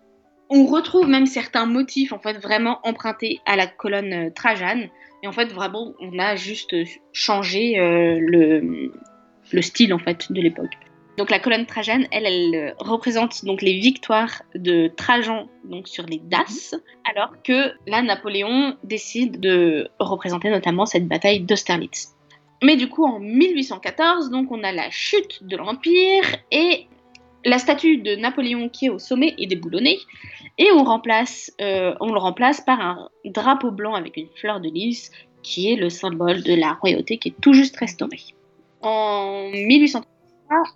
On 0.54 0.66
retrouve 0.66 1.08
même 1.08 1.28
certains 1.28 1.66
motifs 1.66 2.12
en 2.12 2.20
fait 2.20 2.34
vraiment 2.34 2.82
empruntés 2.84 3.40
à 3.46 3.56
la 3.56 3.68
colonne 3.68 4.12
euh, 4.12 4.30
Trajane. 4.30 4.90
Et 5.24 5.28
en 5.28 5.32
fait 5.32 5.46
vraiment 5.46 5.94
on 6.02 6.20
a 6.20 6.36
juste 6.36 6.76
changé 7.14 7.80
euh, 7.80 8.18
le, 8.20 8.92
le 9.54 9.62
style 9.62 9.94
en 9.94 9.98
fait 9.98 10.30
de 10.30 10.42
l'époque. 10.42 10.74
Donc 11.18 11.30
la 11.30 11.40
colonne 11.40 11.66
Trajane, 11.66 12.06
elle, 12.12 12.26
elle 12.26 12.56
euh, 12.56 12.72
représente 12.80 13.46
donc 13.46 13.62
les 13.62 13.80
victoires 13.80 14.42
de 14.54 14.90
Trajan 14.90 15.48
donc 15.64 15.88
sur 15.88 16.06
les 16.06 16.20
Daces, 16.20 16.76
alors 17.10 17.42
que 17.44 17.72
là 17.88 18.02
Napoléon 18.02 18.76
décide 18.84 19.40
de 19.40 19.88
représenter 20.00 20.50
notamment 20.50 20.86
cette 20.86 21.08
bataille 21.08 21.40
d'Austerlitz. 21.40 22.10
Mais 22.62 22.76
du 22.76 22.90
coup 22.90 23.06
en 23.06 23.20
1814, 23.20 24.32
donc 24.32 24.52
on 24.52 24.64
a 24.66 24.74
la 24.74 24.90
chute 24.90 25.46
de 25.46 25.56
l'empire 25.56 26.24
et 26.52 26.88
la 27.46 27.58
statue 27.58 27.98
de 27.98 28.16
Napoléon 28.16 28.70
qui 28.70 28.88
est 28.88 28.90
au 28.90 29.00
sommet 29.00 29.34
est 29.38 29.48
déboulonnée 29.48 30.00
et 30.58 30.72
on 30.72 30.84
remplace, 30.84 31.52
euh, 31.62 31.94
on 32.00 32.12
le 32.12 32.20
remplace 32.20 32.62
par 32.62 32.80
un 32.80 33.10
drapeau 33.26 33.72
blanc 33.72 33.96
avec 33.96 34.18
une 34.18 34.28
fleur 34.36 34.60
de 34.60 34.70
lys 34.70 35.12
qui 35.44 35.72
est 35.72 35.76
le 35.76 35.90
symbole 35.90 36.44
de 36.44 36.54
la 36.54 36.74
royauté 36.74 37.18
qui 37.18 37.30
est 37.30 37.42
tout 37.42 37.54
juste 37.54 37.78
restauré. 37.78 38.20
En 38.82 39.50
1814 39.52 40.12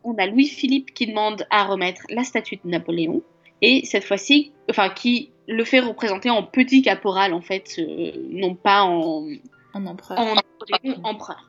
on 0.03 0.15
a 0.15 0.27
Louis-Philippe 0.27 0.93
qui 0.93 1.07
demande 1.07 1.45
à 1.49 1.65
remettre 1.65 2.01
la 2.09 2.23
statue 2.23 2.57
de 2.63 2.69
Napoléon. 2.69 3.21
Et 3.61 3.85
cette 3.85 4.03
fois-ci, 4.03 4.51
enfin, 4.69 4.89
qui 4.89 5.31
le 5.47 5.63
fait 5.63 5.79
représenter 5.79 6.29
en 6.29 6.43
petit 6.43 6.81
caporal, 6.81 7.33
en 7.33 7.41
fait, 7.41 7.75
euh, 7.79 8.11
non 8.29 8.55
pas 8.55 8.83
en, 8.83 9.27
en 9.73 9.85
empereur. 9.85 10.19
En 10.19 11.09
empereur. 11.09 11.45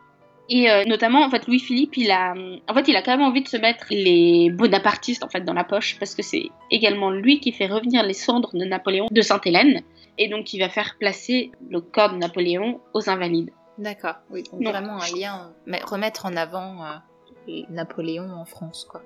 Et 0.49 0.71
euh, 0.71 0.85
notamment, 0.85 1.25
en 1.25 1.31
fait, 1.31 1.47
Louis-Philippe, 1.47 1.97
il 1.97 2.11
a, 2.11 2.35
en 2.69 2.75
fait, 2.75 2.89
il 2.89 2.97
a 2.97 3.03
quand 3.03 3.17
même 3.17 3.27
envie 3.27 3.43
de 3.43 3.49
se 3.49 3.57
mettre 3.57 3.87
les 3.91 4.51
bonapartistes 4.51 5.25
en 5.25 5.29
fait 5.29 5.41
dans 5.41 5.53
la 5.53 5.65
poche 5.65 5.99
parce 5.99 6.15
que 6.15 6.23
c'est 6.23 6.51
également 6.71 7.11
lui 7.11 7.41
qui 7.41 7.53
fait 7.53 7.67
revenir 7.67 8.05
les 8.05 8.15
cendres 8.15 8.57
de 8.57 8.65
Napoléon 8.65 9.09
de 9.11 9.23
Sainte-Hélène 9.23 9.83
et 10.19 10.29
donc 10.29 10.53
il 10.55 10.61
va 10.61 10.69
faire 10.69 10.97
placer 10.99 11.51
le 11.69 11.81
corps 11.81 12.13
de 12.13 12.19
Napoléon 12.19 12.81
aux 12.95 13.11
Invalides. 13.11 13.51
D'accord, 13.79 14.15
oui, 14.31 14.45
donc, 14.53 14.63
vraiment 14.63 14.99
un 15.03 15.17
lien, 15.19 15.53
mais 15.67 15.81
remettre 15.85 16.27
en 16.27 16.37
avant. 16.37 16.85
Euh, 16.85 16.97
Napoléon 17.71 18.29
en 18.33 18.45
France, 18.45 18.87
quoi. 18.91 19.03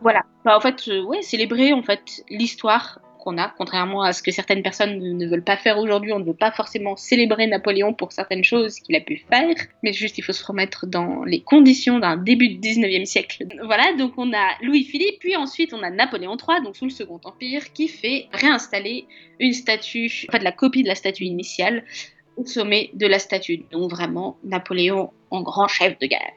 Voilà. 0.00 0.22
Bah, 0.44 0.56
en 0.56 0.60
fait, 0.60 0.88
euh, 0.88 1.02
ouais, 1.02 1.22
célébrer 1.22 1.72
en 1.72 1.82
fait 1.82 2.24
l'histoire 2.28 3.00
qu'on 3.20 3.38
a, 3.38 3.52
contrairement 3.56 4.02
à 4.02 4.12
ce 4.12 4.22
que 4.22 4.30
certaines 4.30 4.62
personnes 4.62 4.98
ne 4.98 5.26
veulent 5.26 5.44
pas 5.44 5.56
faire 5.56 5.78
aujourd'hui. 5.78 6.12
On 6.12 6.18
ne 6.18 6.24
veut 6.24 6.34
pas 6.34 6.50
forcément 6.50 6.96
célébrer 6.96 7.46
Napoléon 7.46 7.94
pour 7.94 8.12
certaines 8.12 8.44
choses 8.44 8.80
qu'il 8.80 8.96
a 8.96 9.00
pu 9.00 9.22
faire, 9.30 9.54
mais 9.82 9.92
juste 9.92 10.18
il 10.18 10.22
faut 10.22 10.32
se 10.32 10.44
remettre 10.44 10.86
dans 10.86 11.24
les 11.24 11.40
conditions 11.40 11.98
d'un 11.98 12.16
début 12.16 12.48
du 12.48 12.58
19e 12.58 13.04
siècle. 13.04 13.46
Voilà, 13.64 13.92
donc 13.94 14.14
on 14.16 14.32
a 14.32 14.48
Louis-Philippe, 14.62 15.20
puis 15.20 15.36
ensuite 15.36 15.72
on 15.72 15.82
a 15.82 15.90
Napoléon 15.90 16.36
III, 16.36 16.62
donc 16.64 16.76
sous 16.76 16.86
le 16.86 16.90
Second 16.90 17.20
Empire, 17.24 17.72
qui 17.72 17.88
fait 17.88 18.26
réinstaller 18.32 19.06
une 19.38 19.52
statue, 19.52 20.10
enfin 20.28 20.38
de 20.38 20.44
la 20.44 20.52
copie 20.52 20.82
de 20.82 20.88
la 20.88 20.94
statue 20.94 21.24
initiale, 21.24 21.84
au 22.36 22.46
sommet 22.46 22.90
de 22.94 23.06
la 23.06 23.18
statue. 23.18 23.64
Donc 23.70 23.90
vraiment 23.90 24.38
Napoléon 24.44 25.10
en 25.30 25.42
grand 25.42 25.68
chef 25.68 25.98
de 25.98 26.06
guerre. 26.06 26.32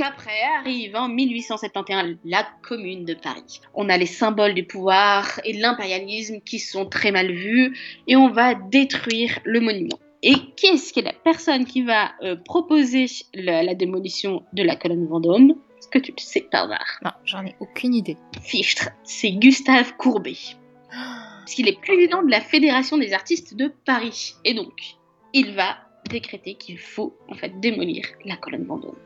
Après 0.00 0.42
arrive 0.60 0.94
en 0.94 1.08
1871 1.08 2.18
la 2.24 2.46
Commune 2.62 3.04
de 3.04 3.14
Paris. 3.14 3.60
On 3.74 3.88
a 3.88 3.96
les 3.96 4.06
symboles 4.06 4.54
du 4.54 4.64
pouvoir 4.64 5.40
et 5.44 5.54
de 5.54 5.60
l'impérialisme 5.60 6.40
qui 6.40 6.60
sont 6.60 6.86
très 6.86 7.10
mal 7.10 7.32
vus 7.32 7.76
et 8.06 8.14
on 8.14 8.30
va 8.30 8.54
détruire 8.54 9.40
le 9.44 9.60
monument. 9.60 9.98
Et 10.22 10.34
qu'est-ce 10.56 10.92
que 10.92 11.00
la 11.00 11.12
personne 11.12 11.64
qui 11.64 11.82
va 11.82 12.12
euh, 12.22 12.36
proposer 12.36 13.06
la, 13.34 13.74
démolition 13.74 14.42
de 14.52 14.62
la 14.62 14.76
colonne 14.76 15.06
Vendôme? 15.06 15.54
Est-ce 15.78 15.88
que 15.88 15.98
tu 15.98 16.12
le 16.12 16.20
sais 16.20 16.46
par 16.50 16.64
hasard 16.64 16.98
Non, 17.04 17.12
j'en 17.24 17.44
ai 17.44 17.54
aucune 17.60 17.94
idée. 17.94 18.16
Fichtre, 18.42 18.90
c'est 19.04 19.32
Gustave 19.32 19.96
Courbet. 19.96 20.36
Parce 20.90 21.54
qu'il 21.54 21.68
est 21.68 21.80
président 21.80 22.22
de 22.22 22.30
la 22.30 22.40
Fédération 22.40 22.98
des 22.98 23.12
artistes 23.12 23.54
de 23.54 23.72
Paris. 23.84 24.34
Et 24.44 24.54
donc, 24.54 24.96
il 25.32 25.54
va 25.54 25.76
décréter 26.10 26.54
qu'il 26.54 26.78
faut 26.78 27.16
en 27.28 27.34
fait 27.34 27.60
démolir 27.60 28.04
la 28.24 28.36
colonne 28.36 28.64
Vendôme. 28.64 28.96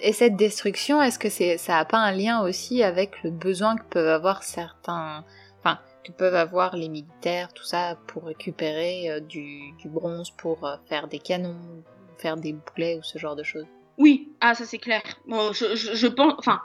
Et 0.00 0.12
cette 0.12 0.36
destruction, 0.36 1.00
est-ce 1.02 1.18
que 1.18 1.28
c'est, 1.28 1.56
ça 1.56 1.74
n'a 1.74 1.84
pas 1.84 1.98
un 1.98 2.12
lien 2.12 2.42
aussi 2.42 2.82
avec 2.82 3.22
le 3.22 3.30
besoin 3.30 3.76
que 3.76 3.84
peuvent 3.84 4.08
avoir 4.08 4.42
certains, 4.42 5.24
enfin, 5.58 5.78
que 6.04 6.12
peuvent 6.12 6.34
avoir 6.34 6.76
les 6.76 6.88
militaires, 6.88 7.52
tout 7.52 7.64
ça, 7.64 7.98
pour 8.06 8.24
récupérer 8.24 9.10
euh, 9.10 9.20
du, 9.20 9.74
bronze, 9.86 10.30
pour 10.30 10.66
euh, 10.66 10.76
faire 10.88 11.08
des 11.08 11.18
canons, 11.18 11.82
faire 12.18 12.36
des 12.36 12.52
boulets 12.54 12.96
ou 12.96 13.02
ce 13.02 13.18
genre 13.18 13.36
de 13.36 13.42
choses? 13.42 13.66
Oui, 13.98 14.28
ah 14.42 14.54
ça 14.54 14.66
c'est 14.66 14.78
clair. 14.78 15.02
Bon, 15.26 15.52
je, 15.52 15.74
je, 15.74 15.94
je 15.94 16.06
pense, 16.06 16.34
enfin, 16.38 16.60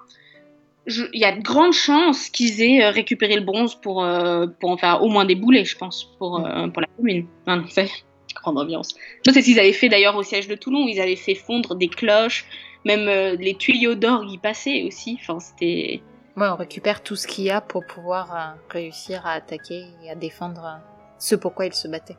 il 0.88 1.20
y 1.20 1.26
a 1.26 1.36
de 1.36 1.42
grandes 1.42 1.74
chances 1.74 2.30
qu'ils 2.30 2.62
aient 2.62 2.84
euh, 2.84 2.90
récupéré 2.90 3.36
le 3.36 3.42
bronze 3.42 3.76
pour, 3.76 4.04
euh, 4.04 4.48
pour 4.60 4.72
en 4.72 4.78
faire 4.78 5.04
au 5.04 5.10
moins 5.10 5.26
des 5.26 5.36
boulets, 5.36 5.66
je 5.66 5.78
pense, 5.78 6.06
pour, 6.18 6.46
euh, 6.46 6.68
pour 6.68 6.82
la 6.82 6.88
commune. 6.98 7.28
Enfin, 7.46 7.64
grande 8.36 8.58
ambiance. 8.58 8.96
Je 9.26 9.32
sais 9.32 9.44
qu'ils 9.44 9.60
avaient 9.60 9.74
fait 9.74 9.90
d'ailleurs 9.90 10.16
au 10.16 10.24
siège 10.24 10.48
de 10.48 10.56
Toulon, 10.56 10.88
ils 10.88 11.00
avaient 11.00 11.16
fait 11.16 11.36
fondre 11.36 11.76
des 11.76 11.90
cloches, 11.90 12.46
même 12.86 13.36
les 13.38 13.56
tuyaux 13.56 13.96
d'orgue 13.96 14.32
y 14.32 14.38
passaient 14.38 14.84
aussi. 14.84 15.18
Enfin, 15.22 15.40
c'était. 15.40 16.02
Ouais, 16.38 16.48
on 16.48 16.56
récupère 16.56 17.04
tout 17.04 17.16
ce 17.16 17.28
qu'il 17.28 17.44
y 17.44 17.50
a 17.50 17.62
pour 17.62 17.86
pouvoir 17.86 18.56
réussir 18.70 19.26
à 19.26 19.32
attaquer 19.32 19.86
et 20.04 20.10
à 20.10 20.16
défendre 20.16 20.80
ce 21.20 21.36
pourquoi 21.36 21.66
ils 21.66 21.74
se 21.74 21.88
battaient. 21.88 22.18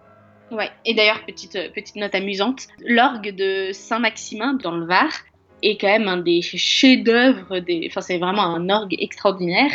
Ouais, 0.51 0.70
et 0.85 0.92
d'ailleurs, 0.92 1.25
petite, 1.27 1.72
petite 1.72 1.96
note 1.96 2.14
amusante, 2.14 2.66
l'orgue 2.81 3.35
de 3.35 3.72
Saint-Maximin 3.72 4.53
dans 4.55 4.72
le 4.72 4.85
Var 4.85 5.11
est 5.62 5.81
quand 5.81 5.87
même 5.87 6.09
un 6.09 6.18
des 6.18 6.42
chefs-d'œuvre, 6.42 7.61
des... 7.61 7.87
enfin, 7.90 8.03
c'est 8.03 8.18
vraiment 8.18 8.42
un 8.42 8.68
orgue 8.68 8.94
extraordinaire. 8.98 9.70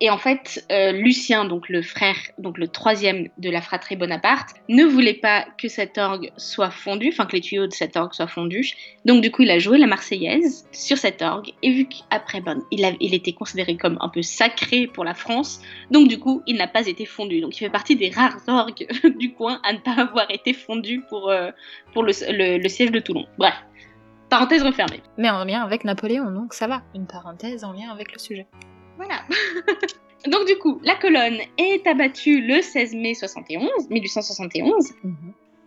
Et 0.00 0.10
en 0.10 0.18
fait, 0.18 0.64
euh, 0.70 0.92
Lucien, 0.92 1.46
donc 1.46 1.70
le 1.70 1.80
frère, 1.80 2.16
donc 2.36 2.58
le 2.58 2.68
troisième 2.68 3.28
de 3.38 3.48
la 3.48 3.62
fratrie 3.62 3.96
Bonaparte, 3.96 4.50
ne 4.68 4.84
voulait 4.84 5.14
pas 5.14 5.46
que 5.56 5.68
cet 5.68 5.96
orgue 5.96 6.32
soit 6.36 6.70
fondu, 6.70 7.08
enfin 7.08 7.24
que 7.24 7.32
les 7.32 7.40
tuyaux 7.40 7.66
de 7.66 7.72
cet 7.72 7.96
orgue 7.96 8.12
soient 8.12 8.26
fondus. 8.26 8.74
Donc 9.06 9.22
du 9.22 9.30
coup, 9.30 9.42
il 9.42 9.50
a 9.50 9.58
joué 9.58 9.78
la 9.78 9.86
Marseillaise 9.86 10.68
sur 10.70 10.98
cet 10.98 11.22
orgue. 11.22 11.52
Et 11.62 11.72
vu 11.72 11.88
qu'après, 11.88 12.42
il, 12.70 12.84
a, 12.84 12.92
il 13.00 13.14
était 13.14 13.32
considéré 13.32 13.78
comme 13.78 13.96
un 14.02 14.10
peu 14.10 14.20
sacré 14.20 14.86
pour 14.86 15.04
la 15.04 15.14
France, 15.14 15.62
donc 15.90 16.08
du 16.08 16.18
coup, 16.18 16.42
il 16.46 16.56
n'a 16.56 16.68
pas 16.68 16.86
été 16.86 17.06
fondu. 17.06 17.40
Donc 17.40 17.56
il 17.56 17.60
fait 17.60 17.70
partie 17.70 17.96
des 17.96 18.10
rares 18.10 18.36
orgues 18.48 18.86
du 19.18 19.32
coin 19.32 19.60
à 19.64 19.72
ne 19.72 19.78
pas 19.78 19.94
avoir 19.98 20.30
été 20.30 20.52
fondu 20.52 21.04
pour, 21.08 21.30
euh, 21.30 21.50
pour 21.94 22.02
le, 22.02 22.12
le 22.58 22.68
siège 22.68 22.90
de 22.90 23.00
Toulon. 23.00 23.24
Bref. 23.38 23.54
Parenthèse 24.28 24.62
refermée. 24.62 25.02
Mais 25.16 25.30
en 25.30 25.44
lien 25.44 25.62
avec 25.62 25.84
Napoléon, 25.84 26.32
donc 26.32 26.52
ça 26.52 26.66
va. 26.66 26.82
Une 26.94 27.06
parenthèse 27.06 27.64
en 27.64 27.72
lien 27.72 27.90
avec 27.90 28.12
le 28.12 28.18
sujet. 28.18 28.46
Voilà. 28.96 29.22
donc 30.26 30.46
du 30.46 30.56
coup, 30.58 30.80
la 30.84 30.94
colonne 30.94 31.38
est 31.58 31.86
abattue 31.86 32.40
le 32.40 32.62
16 32.62 32.94
mai 32.94 33.14
71, 33.14 33.88
1871. 33.90 34.92
Mhm. 35.02 35.16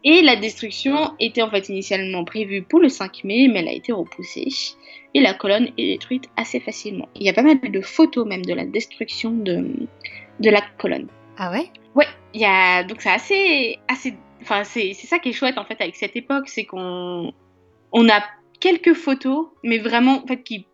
Et 0.04 0.22
la 0.22 0.38
destruction 0.38 1.14
était 1.20 1.42
en 1.42 1.50
fait 1.50 1.68
initialement 1.68 2.24
prévue 2.24 2.62
pour 2.62 2.80
le 2.80 2.88
5 2.88 3.24
mai, 3.26 3.50
mais 3.52 3.60
elle 3.60 3.68
a 3.68 3.74
été 3.74 3.92
repoussée. 3.92 4.48
Et 5.14 5.20
la 5.20 5.34
colonne 5.34 5.70
est 5.78 5.88
détruite 5.94 6.30
assez 6.38 6.60
facilement. 6.60 7.10
Il 7.16 7.24
y 7.24 7.30
a 7.30 7.34
pas 7.34 7.42
mal 7.42 7.60
de 7.60 7.82
photos 7.82 8.26
même 8.26 8.46
de 8.46 8.54
la 8.54 8.66
destruction 8.66 9.32
de, 9.32 9.88
de 10.40 10.50
la 10.50 10.62
colonne. 10.78 11.08
Ah 11.38 11.52
ouais? 11.52 11.70
Ouais, 11.96 12.08
il 12.34 12.42
y 12.42 12.46
a 12.46 12.84
donc 12.84 13.02
c'est 13.02 13.10
assez 13.10 13.78
assez 13.88 14.14
enfin 14.42 14.64
c'est 14.64 14.94
ça 14.94 15.20
qui 15.20 15.30
est 15.30 15.34
chouette 15.34 15.58
en 15.58 15.66
fait 15.66 15.82
avec 15.82 15.96
cette 15.96 16.16
époque, 16.16 16.48
c'est 16.48 16.66
qu'on 16.66 17.34
on 17.92 18.10
a 18.10 18.24
quelques 18.60 18.94
photos, 18.94 19.48
mais 19.64 19.80
vraiment 19.80 20.24
en 20.24 20.28
fait 20.28 20.44
qui 20.44 20.68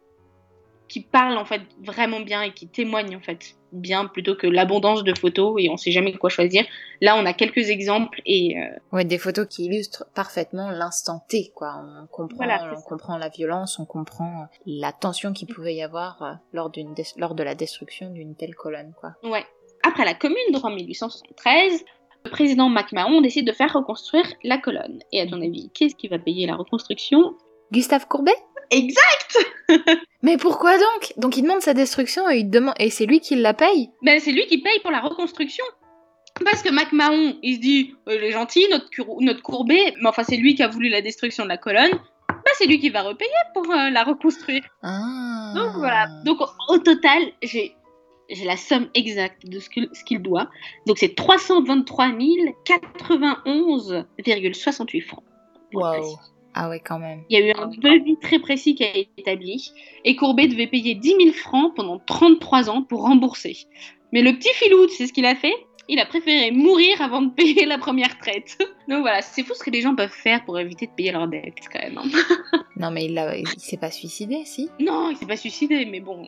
qui 0.88 1.02
parlent 1.02 1.38
en 1.38 1.45
fait 1.45 1.62
vraiment 1.84 2.19
bien 2.19 2.41
et 2.43 2.54
qui 2.54 2.67
témoignent 2.67 3.15
en 3.15 3.21
fait 3.21 3.56
bien 3.71 4.06
plutôt 4.06 4.36
que 4.36 4.48
l'abondance 4.48 5.04
de 5.04 5.17
photos 5.17 5.56
et 5.60 5.69
on 5.69 5.78
sait 5.78 5.91
jamais 5.91 6.13
quoi 6.13 6.30
choisir. 6.30 6.63
Là, 7.02 7.15
on 7.17 7.26
a 7.26 7.34
quelques 7.34 7.69
exemples 7.69 8.21
et 8.26 8.58
euh, 8.58 8.69
ouais, 8.93 9.06
des 9.06 9.17
photos 9.17 9.48
qui 9.48 9.65
illustrent 9.65 10.06
parfaitement 10.13 10.69
l'instant 10.69 11.24
T 11.28 11.52
quoi. 11.56 11.84
On 12.04 12.08
comprend, 12.08 12.45
on 12.76 12.82
comprend 12.82 13.17
la 13.17 13.30
violence, 13.30 13.80
on 13.80 13.86
comprend 13.86 14.48
la 14.65 14.91
tension 14.91 15.34
qu'il 15.34 15.48
pouvait 15.48 15.76
y 15.76 15.84
avoir 15.84 16.21
euh, 16.21 16.34
lors 16.54 16.69
d'une 16.69 16.93
lors 17.17 17.36
de 17.36 17.43
la 17.43 17.56
destruction 17.56 18.10
d'une 18.10 18.36
telle 18.36 18.56
colonne 18.56 18.93
quoi. 19.00 19.15
Ouais. 19.24 19.45
Après 19.84 20.06
la 20.06 20.13
Commune, 20.13 20.38
donc 20.52 20.65
en 20.65 20.71
1873, 20.71 21.84
le 22.26 22.32
président 22.32 22.69
MacMahon 22.69 23.21
décide 23.21 23.45
de 23.45 23.52
faire 23.52 23.71
reconstruire 23.74 24.26
la 24.43 24.58
colonne. 24.58 25.00
Et 25.12 25.21
à 25.21 25.28
ton 25.28 25.41
avis, 25.41 25.69
qu'est-ce 25.74 25.95
qui 25.95 26.08
va 26.08 26.17
payer 26.17 26.48
la 26.48 26.56
reconstruction? 26.56 27.36
Gustave 27.71 28.08
Courbet? 28.08 28.36
Exact 28.71 29.38
Mais 30.23 30.38
pourquoi 30.38 30.78
donc? 30.78 31.13
Donc 31.17 31.38
il 31.38 31.43
demande 31.43 31.62
sa 31.62 31.73
destruction 31.73 32.30
et 32.30 32.38
il 32.38 32.49
demande 32.49 32.73
et 32.80 32.89
c'est 32.89 33.06
lui 33.06 33.19
qui 33.19 33.36
la 33.36 33.54
paye? 33.54 33.89
Ben 34.01 34.19
c'est 34.19 34.32
lui 34.32 34.45
qui 34.47 34.60
paye 34.60 34.80
pour 34.82 34.91
la 34.91 34.99
reconstruction. 34.99 35.65
Parce 36.43 36.62
que 36.62 36.69
MacMahon, 36.69 37.38
il 37.43 37.56
se 37.56 37.62
dit, 37.62 37.95
euh, 38.10 38.15
il 38.15 38.23
est 38.25 38.32
gentil, 38.32 38.67
notre, 38.69 38.89
notre 39.21 39.41
Courbet, 39.41 39.93
mais 40.01 40.10
enfin 40.10 40.23
c'est 40.23 40.36
lui 40.36 40.56
qui 40.56 40.63
a 40.63 40.67
voulu 40.67 40.89
la 40.89 41.01
destruction 41.01 41.45
de 41.45 41.49
la 41.49 41.58
colonne, 41.58 41.91
ben 41.91 42.51
c'est 42.58 42.65
lui 42.65 42.80
qui 42.80 42.89
va 42.89 43.04
repayer 43.04 43.32
pour 43.54 43.71
euh, 43.71 43.89
la 43.89 44.04
reconstruire. 44.04 44.63
Ah. 44.84 45.54
Donc 45.56 45.78
voilà. 45.78 46.08
Donc 46.25 46.39
au 46.67 46.78
total, 46.80 47.21
j'ai 47.41 47.73
j'ai 48.30 48.45
la 48.45 48.58
somme 48.58 48.89
exacte 48.95 49.45
de 49.45 49.60
ce 49.60 49.69
qu'il 49.69 50.19
doit. 50.21 50.49
Donc 50.88 50.97
c'est 50.97 51.15
323 51.15 52.08
091,68 52.08 55.01
francs. 55.04 55.23
Waouh 55.73 56.17
ah 56.58 56.70
ouais, 56.70 56.80
quand 56.80 57.00
même. 57.00 57.22
Il 57.30 57.38
y 57.38 57.44
a 57.44 57.46
eu 57.46 57.52
un 57.52 57.68
devis 57.68 58.18
très 58.22 58.39
précis 58.39 58.76
qui 58.76 58.86
a 58.86 58.89
été 58.96 59.10
établi 59.18 59.74
et 60.06 60.15
Courbet 60.15 60.48
devait 60.48 60.68
payer 60.68 60.96
10 60.96 61.15
000 61.20 61.34
francs 61.34 61.76
pendant 61.76 62.00
33 62.00 62.70
ans 62.70 62.82
pour 62.82 63.02
rembourser. 63.02 63.58
Mais 64.13 64.22
le 64.22 64.32
petit 64.32 64.54
filou, 64.54 64.88
tu 64.88 64.96
sais 64.96 65.08
ce 65.08 65.13
qu'il 65.13 65.26
a 65.26 65.36
fait? 65.36 65.54
Il 65.89 66.00
a 66.00 66.06
préféré 66.06 66.52
mourir 66.52 67.02
avant 67.02 67.22
de 67.22 67.30
payer 67.30 67.65
la 67.65 67.78
première 67.78 68.18
traite. 68.18 68.58
Donc 68.88 69.02
voilà, 69.02 69.22
c'est 69.22 69.44
fou 69.44 69.54
ce 69.54 69.63
que 69.65 69.70
les 69.70 69.82
gens 69.82 69.96
peuvent 69.96 70.10
faire 70.10 70.46
pour 70.46 70.58
éviter 70.58 70.88
de 70.88 70.91
payer 70.94 71.12
leurs 71.12 71.28
dettes 71.28 71.68
quand 71.72 71.80
même. 71.80 71.98
Hein. 71.98 72.60
non 72.78 72.89
mais 72.89 73.06
il, 73.06 73.18
a, 73.18 73.36
il 73.36 73.48
s'est 73.58 73.78
pas 73.78 73.91
suicidé, 73.91 74.46
si? 74.46 74.70
Non, 74.80 75.10
il 75.12 75.18
s'est 75.18 75.28
pas 75.28 75.38
suicidé, 75.38 75.86
mais 75.86 76.00
bon. 76.00 76.26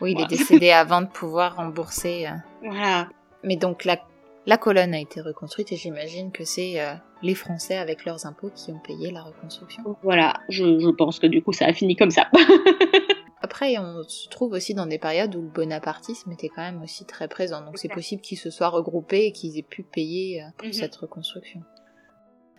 Oui, 0.00 0.14
il 0.16 0.22
est 0.22 0.26
décédé 0.26 0.70
avant 0.72 1.02
de 1.02 1.08
pouvoir 1.08 1.56
rembourser. 1.56 2.26
Euh. 2.26 2.30
Voilà. 2.62 3.10
Mais 3.44 3.56
donc 3.56 3.84
la 3.84 3.98
la 4.46 4.58
colonne 4.58 4.94
a 4.94 5.00
été 5.00 5.20
reconstruite 5.20 5.72
et 5.72 5.76
j'imagine 5.76 6.30
que 6.30 6.44
c'est 6.44 6.80
euh, 6.80 6.94
les 7.22 7.34
Français 7.34 7.76
avec 7.76 8.04
leurs 8.04 8.26
impôts 8.26 8.50
qui 8.54 8.70
ont 8.70 8.78
payé 8.78 9.10
la 9.10 9.22
reconstruction. 9.22 9.82
Voilà, 10.02 10.34
je, 10.48 10.90
pense 10.92 11.18
que 11.18 11.26
du 11.26 11.42
coup 11.42 11.52
ça 11.52 11.66
a 11.66 11.72
fini 11.72 11.96
comme 11.96 12.10
ça. 12.10 12.28
Après, 13.42 13.76
on 13.78 14.02
se 14.04 14.28
trouve 14.28 14.52
aussi 14.52 14.74
dans 14.74 14.86
des 14.86 14.98
périodes 14.98 15.34
où 15.36 15.42
le 15.42 15.48
bonapartisme 15.48 16.32
était 16.32 16.48
quand 16.48 16.62
même 16.62 16.82
aussi 16.82 17.04
très 17.04 17.28
présent, 17.28 17.64
donc 17.64 17.78
c'est 17.78 17.92
possible 17.92 18.22
qu'ils 18.22 18.38
se 18.38 18.50
soient 18.50 18.68
regroupés 18.68 19.26
et 19.26 19.32
qu'ils 19.32 19.58
aient 19.58 19.62
pu 19.62 19.82
payer 19.82 20.42
euh, 20.42 20.46
pour 20.56 20.68
mhm. 20.68 20.72
cette 20.72 20.96
reconstruction. 20.96 21.62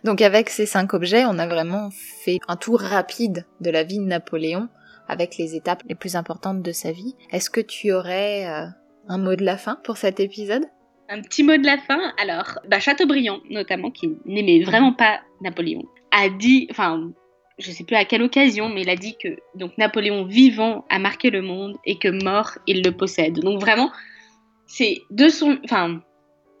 Donc 0.04 0.22
avec 0.22 0.50
ces 0.50 0.66
cinq 0.66 0.94
objets, 0.94 1.24
on 1.24 1.38
a 1.38 1.46
vraiment 1.46 1.90
fait 1.90 2.38
un 2.46 2.56
tour 2.56 2.80
rapide 2.80 3.46
de 3.60 3.70
la 3.70 3.82
vie 3.82 3.98
de 3.98 4.04
Napoléon 4.04 4.68
avec 5.08 5.38
les 5.38 5.56
étapes 5.56 5.82
les 5.88 5.94
plus 5.94 6.16
importantes 6.16 6.62
de 6.62 6.72
sa 6.72 6.92
vie. 6.92 7.16
Est-ce 7.32 7.50
que 7.50 7.60
tu 7.60 7.92
aurais 7.92 8.46
euh, 8.46 8.66
un 9.08 9.18
mot 9.18 9.34
de 9.34 9.44
la 9.44 9.56
fin 9.56 9.80
pour 9.82 9.96
cet 9.96 10.20
épisode? 10.20 10.64
Un 11.08 11.22
petit 11.22 11.42
mot 11.42 11.56
de 11.56 11.64
la 11.64 11.78
fin. 11.78 12.12
Alors, 12.20 12.58
bah, 12.68 12.80
Chateaubriand, 12.80 13.40
notamment, 13.50 13.90
qui 13.90 14.10
n'aimait 14.24 14.62
vraiment 14.62 14.92
pas 14.92 15.20
Napoléon, 15.40 15.84
a 16.10 16.28
dit, 16.28 16.68
enfin, 16.70 17.10
je 17.58 17.70
sais 17.70 17.84
plus 17.84 17.96
à 17.96 18.04
quelle 18.04 18.22
occasion, 18.22 18.68
mais 18.68 18.82
il 18.82 18.90
a 18.90 18.96
dit 18.96 19.16
que 19.22 19.28
donc 19.54 19.76
Napoléon 19.78 20.24
vivant 20.24 20.84
a 20.90 20.98
marqué 20.98 21.30
le 21.30 21.42
monde 21.42 21.76
et 21.84 21.98
que 21.98 22.08
mort 22.08 22.52
il 22.66 22.82
le 22.82 22.92
possède. 22.92 23.40
Donc 23.40 23.60
vraiment, 23.60 23.90
c'est 24.66 25.02
de 25.10 25.28
son, 25.28 25.58
enfin, 25.64 26.00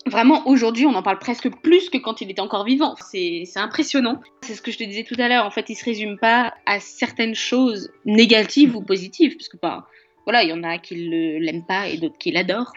vraiment 0.06 0.46
aujourd'hui 0.48 0.86
on 0.86 0.94
en 0.94 1.02
parle 1.02 1.18
presque 1.18 1.50
plus 1.62 1.90
que 1.90 1.98
quand 1.98 2.20
il 2.20 2.30
était 2.30 2.40
encore 2.40 2.64
vivant. 2.64 2.96
C'est 3.10 3.44
impressionnant. 3.56 4.20
C'est 4.42 4.54
ce 4.54 4.62
que 4.62 4.72
je 4.72 4.78
te 4.78 4.84
disais 4.84 5.04
tout 5.04 5.16
à 5.18 5.28
l'heure. 5.28 5.46
En 5.46 5.50
fait, 5.50 5.68
il 5.68 5.76
se 5.76 5.84
résume 5.84 6.18
pas 6.18 6.54
à 6.66 6.80
certaines 6.80 7.34
choses 7.34 7.90
négatives 8.04 8.74
ou 8.74 8.82
positives, 8.82 9.36
parce 9.36 9.48
que 9.48 9.56
bah, 9.62 9.86
voilà, 10.24 10.42
il 10.42 10.50
y 10.50 10.52
en 10.52 10.64
a 10.64 10.78
qui 10.78 10.96
l'aiment 10.96 11.66
pas 11.66 11.88
et 11.88 11.98
d'autres 11.98 12.18
qui 12.18 12.32
l'adorent. 12.32 12.72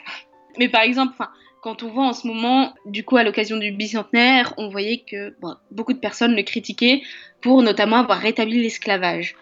Mais 0.60 0.70
par 0.70 0.82
exemple, 0.82 1.14
quand 1.62 1.84
on 1.84 1.90
voit 1.90 2.08
en 2.08 2.14
ce 2.14 2.28
moment, 2.28 2.74
du 2.86 3.06
coup, 3.06 3.18
à 3.18 3.24
l'occasion 3.24 3.58
du 3.58 3.72
bicentenaire, 3.72 4.54
on 4.58 4.70
voyait 4.70 5.04
que 5.08 5.36
beaucoup 5.70 5.94
de 5.94 6.00
personnes 6.00 6.36
le 6.36 6.42
critiquaient 6.42 7.02
pour 7.40 7.62
notamment 7.62 7.98
avoir 7.98 8.20
rétabli 8.20 8.62
l'esclavage. 8.62 9.36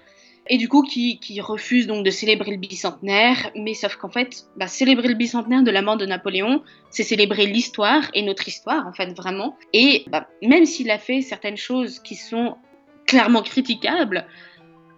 Et 0.51 0.57
du 0.57 0.67
coup, 0.67 0.81
qui, 0.81 1.19
refusent 1.41 1.87
donc 1.87 2.03
de 2.03 2.09
célébrer 2.09 2.51
le 2.51 2.57
bicentenaire, 2.57 3.51
mais 3.55 3.73
sauf 3.73 3.95
qu'en 3.95 4.09
fait, 4.09 4.45
bah, 4.57 4.67
célébrer 4.67 5.07
le 5.07 5.13
bicentenaire 5.13 5.63
de 5.63 5.71
la 5.71 5.81
mort 5.81 5.95
de 5.95 6.05
Napoléon, 6.05 6.63
c'est 6.89 7.03
célébrer 7.03 7.45
l'histoire 7.45 8.09
et 8.13 8.23
notre 8.23 8.47
histoire, 8.47 8.85
en 8.85 8.91
fait, 8.91 9.13
vraiment. 9.13 9.55
Et 9.73 10.05
bah, 10.07 10.27
même 10.41 10.65
s'il 10.65 10.91
a 10.91 10.97
fait 10.97 11.21
certaines 11.21 11.57
choses 11.57 11.99
qui 11.99 12.15
sont 12.15 12.57
clairement 13.05 13.43
critiquables, 13.43 14.25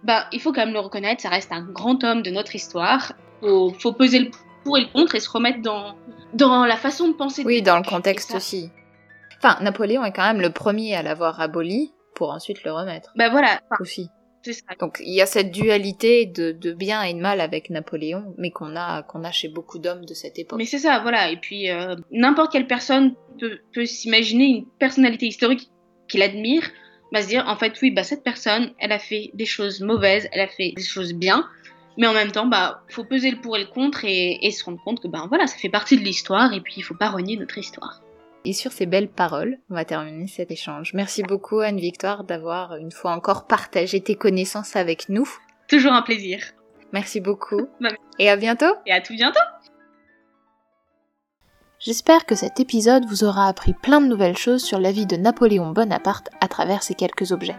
bah, 0.02 0.26
il 0.32 0.40
faut 0.40 0.52
quand 0.52 0.64
même 0.64 0.74
le 0.74 0.80
reconnaître, 0.80 1.22
ça 1.22 1.28
reste 1.28 1.52
un 1.52 1.62
grand 1.62 2.02
homme 2.02 2.22
de 2.22 2.30
notre 2.30 2.56
histoire. 2.56 3.12
Il 3.42 3.74
faut 3.78 3.92
peser 3.92 4.20
le 4.20 4.30
pour 4.64 4.78
et 4.78 4.82
le 4.82 4.86
contre 4.88 5.14
et 5.14 5.20
se 5.20 5.30
remettre 5.30 5.60
dans, 5.60 5.94
dans 6.34 6.64
la 6.64 6.76
façon 6.76 7.08
de 7.08 7.14
penser. 7.14 7.42
Oui, 7.44 7.62
dans 7.62 7.76
le 7.76 7.84
contexte 7.84 8.34
aussi. 8.34 8.70
Enfin, 9.38 9.62
Napoléon 9.62 10.04
est 10.04 10.12
quand 10.12 10.26
même 10.26 10.40
le 10.40 10.50
premier 10.50 10.94
à 10.94 11.02
l'avoir 11.02 11.40
aboli 11.40 11.92
pour 12.14 12.30
ensuite 12.30 12.62
le 12.64 12.72
remettre. 12.72 13.12
Ben 13.16 13.30
voilà. 13.30 13.60
aussi. 13.80 14.08
Donc 14.80 14.98
il 15.00 15.14
y 15.14 15.20
a 15.20 15.26
cette 15.26 15.52
dualité 15.52 16.26
de, 16.26 16.50
de, 16.52 16.72
bien 16.72 17.02
et 17.02 17.14
de 17.14 17.20
mal 17.20 17.40
avec 17.40 17.70
Napoléon, 17.70 18.34
mais 18.38 18.50
qu'on 18.50 18.74
a 18.76 19.02
qu'on 19.02 19.22
a 19.22 19.30
chez 19.30 19.48
beaucoup 19.48 19.78
d'hommes 19.78 20.04
de 20.04 20.14
cette 20.14 20.38
époque. 20.38 20.58
Mais 20.58 20.64
c'est 20.64 20.78
ça, 20.78 20.98
voilà. 21.00 21.30
Et 21.30 21.36
puis 21.36 21.70
euh, 21.70 21.94
n'importe 22.10 22.52
quelle 22.52 22.66
personne 22.66 23.14
peut, 23.38 23.58
peut 23.72 23.86
s'imaginer 23.86 24.46
une 24.46 24.66
personnalité 24.78 25.26
historique 25.26 25.70
qu'il 26.08 26.22
admire, 26.22 26.62
va 27.12 27.22
se 27.22 27.28
dire 27.28 27.44
en 27.46 27.56
fait 27.56 27.80
oui, 27.82 27.92
bah 27.92 28.02
cette 28.02 28.24
personne, 28.24 28.72
elle 28.78 28.92
a 28.92 28.98
fait 28.98 29.30
des 29.34 29.46
choses 29.46 29.80
mauvaises, 29.80 30.28
elle 30.32 30.40
a 30.40 30.48
fait 30.48 30.72
des 30.76 30.82
choses 30.82 31.12
bien, 31.12 31.46
mais 31.96 32.06
en 32.06 32.14
même 32.14 32.32
temps, 32.32 32.46
bah, 32.46 32.82
faut 32.88 33.04
peser 33.04 33.30
le 33.30 33.40
pour 33.40 33.56
et 33.56 33.60
le 33.60 33.66
contre 33.66 34.04
et, 34.04 34.50
se 34.50 34.64
rendre 34.64 34.82
compte 34.82 35.00
que 35.00 35.08
ben 35.08 35.26
voilà, 35.28 35.46
ça 35.46 35.56
fait 35.56 35.68
partie 35.68 35.96
de 35.96 36.02
l'histoire 36.02 36.52
et 36.52 36.60
puis 36.60 36.74
il 36.76 36.82
faut 36.82 36.94
pas 36.94 37.10
renier 37.10 37.36
notre 37.36 37.58
histoire. 37.58 38.00
Et 38.44 38.52
sur 38.52 38.72
ces 38.72 38.86
belles 38.86 39.08
paroles, 39.08 39.58
on 39.70 39.74
va 39.74 39.84
terminer 39.84 40.26
cet 40.26 40.50
échange. 40.50 40.94
Merci 40.94 41.22
beaucoup 41.22 41.60
Anne-Victoire 41.60 42.24
d'avoir 42.24 42.76
une 42.76 42.90
fois 42.90 43.12
encore 43.12 43.46
partagé 43.46 44.00
tes 44.00 44.16
connaissances 44.16 44.74
avec 44.74 45.08
nous. 45.08 45.28
Toujours 45.68 45.92
un 45.92 46.02
plaisir. 46.02 46.42
Merci 46.92 47.20
beaucoup. 47.20 47.68
Et 48.18 48.28
à 48.28 48.36
bientôt. 48.36 48.74
Et 48.86 48.92
à 48.92 49.00
tout 49.00 49.14
bientôt. 49.14 49.40
J'espère 51.78 52.26
que 52.26 52.34
cet 52.34 52.60
épisode 52.60 53.06
vous 53.06 53.24
aura 53.24 53.48
appris 53.48 53.74
plein 53.74 54.00
de 54.00 54.06
nouvelles 54.06 54.36
choses 54.36 54.62
sur 54.62 54.78
la 54.78 54.92
vie 54.92 55.06
de 55.06 55.16
Napoléon 55.16 55.70
Bonaparte 55.70 56.28
à 56.40 56.46
travers 56.46 56.82
ces 56.82 56.94
quelques 56.94 57.32
objets. 57.32 57.56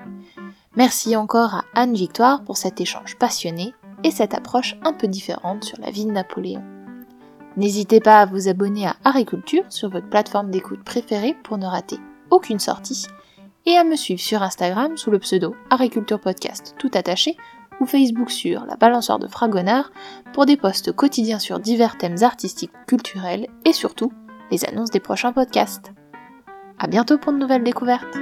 Merci 0.75 1.15
encore 1.15 1.55
à 1.55 1.65
Anne 1.75 1.93
Victoire 1.93 2.43
pour 2.43 2.57
cet 2.57 2.79
échange 2.79 3.17
passionné 3.17 3.73
et 4.03 4.11
cette 4.11 4.33
approche 4.33 4.77
un 4.83 4.93
peu 4.93 5.07
différente 5.07 5.63
sur 5.63 5.79
la 5.79 5.91
vie 5.91 6.05
de 6.05 6.11
Napoléon. 6.11 6.63
N'hésitez 7.55 7.99
pas 7.99 8.21
à 8.21 8.25
vous 8.25 8.47
abonner 8.47 8.87
à 8.87 8.95
Agriculture 9.03 9.63
sur 9.69 9.89
votre 9.89 10.09
plateforme 10.09 10.49
d'écoute 10.49 10.83
préférée 10.83 11.35
pour 11.43 11.57
ne 11.57 11.65
rater 11.65 11.97
aucune 12.31 12.59
sortie 12.59 13.07
et 13.65 13.77
à 13.77 13.83
me 13.83 13.95
suivre 13.95 14.19
sur 14.19 14.41
Instagram 14.41 14.97
sous 14.97 15.11
le 15.11 15.19
pseudo 15.19 15.55
Agriculture 15.69 16.19
Podcast 16.19 16.75
tout 16.79 16.91
attaché 16.93 17.37
ou 17.79 17.85
Facebook 17.85 18.31
sur 18.31 18.65
La 18.65 18.75
Balançoire 18.75 19.19
de 19.19 19.27
Fragonard 19.27 19.91
pour 20.33 20.45
des 20.45 20.57
posts 20.57 20.91
quotidiens 20.91 21.39
sur 21.39 21.59
divers 21.59 21.97
thèmes 21.97 22.21
artistiques, 22.21 22.71
culturels 22.87 23.47
et 23.65 23.73
surtout 23.73 24.11
les 24.51 24.65
annonces 24.65 24.91
des 24.91 24.99
prochains 24.99 25.33
podcasts. 25.33 25.91
A 26.79 26.87
bientôt 26.87 27.17
pour 27.17 27.33
de 27.33 27.37
nouvelles 27.37 27.63
découvertes 27.63 28.17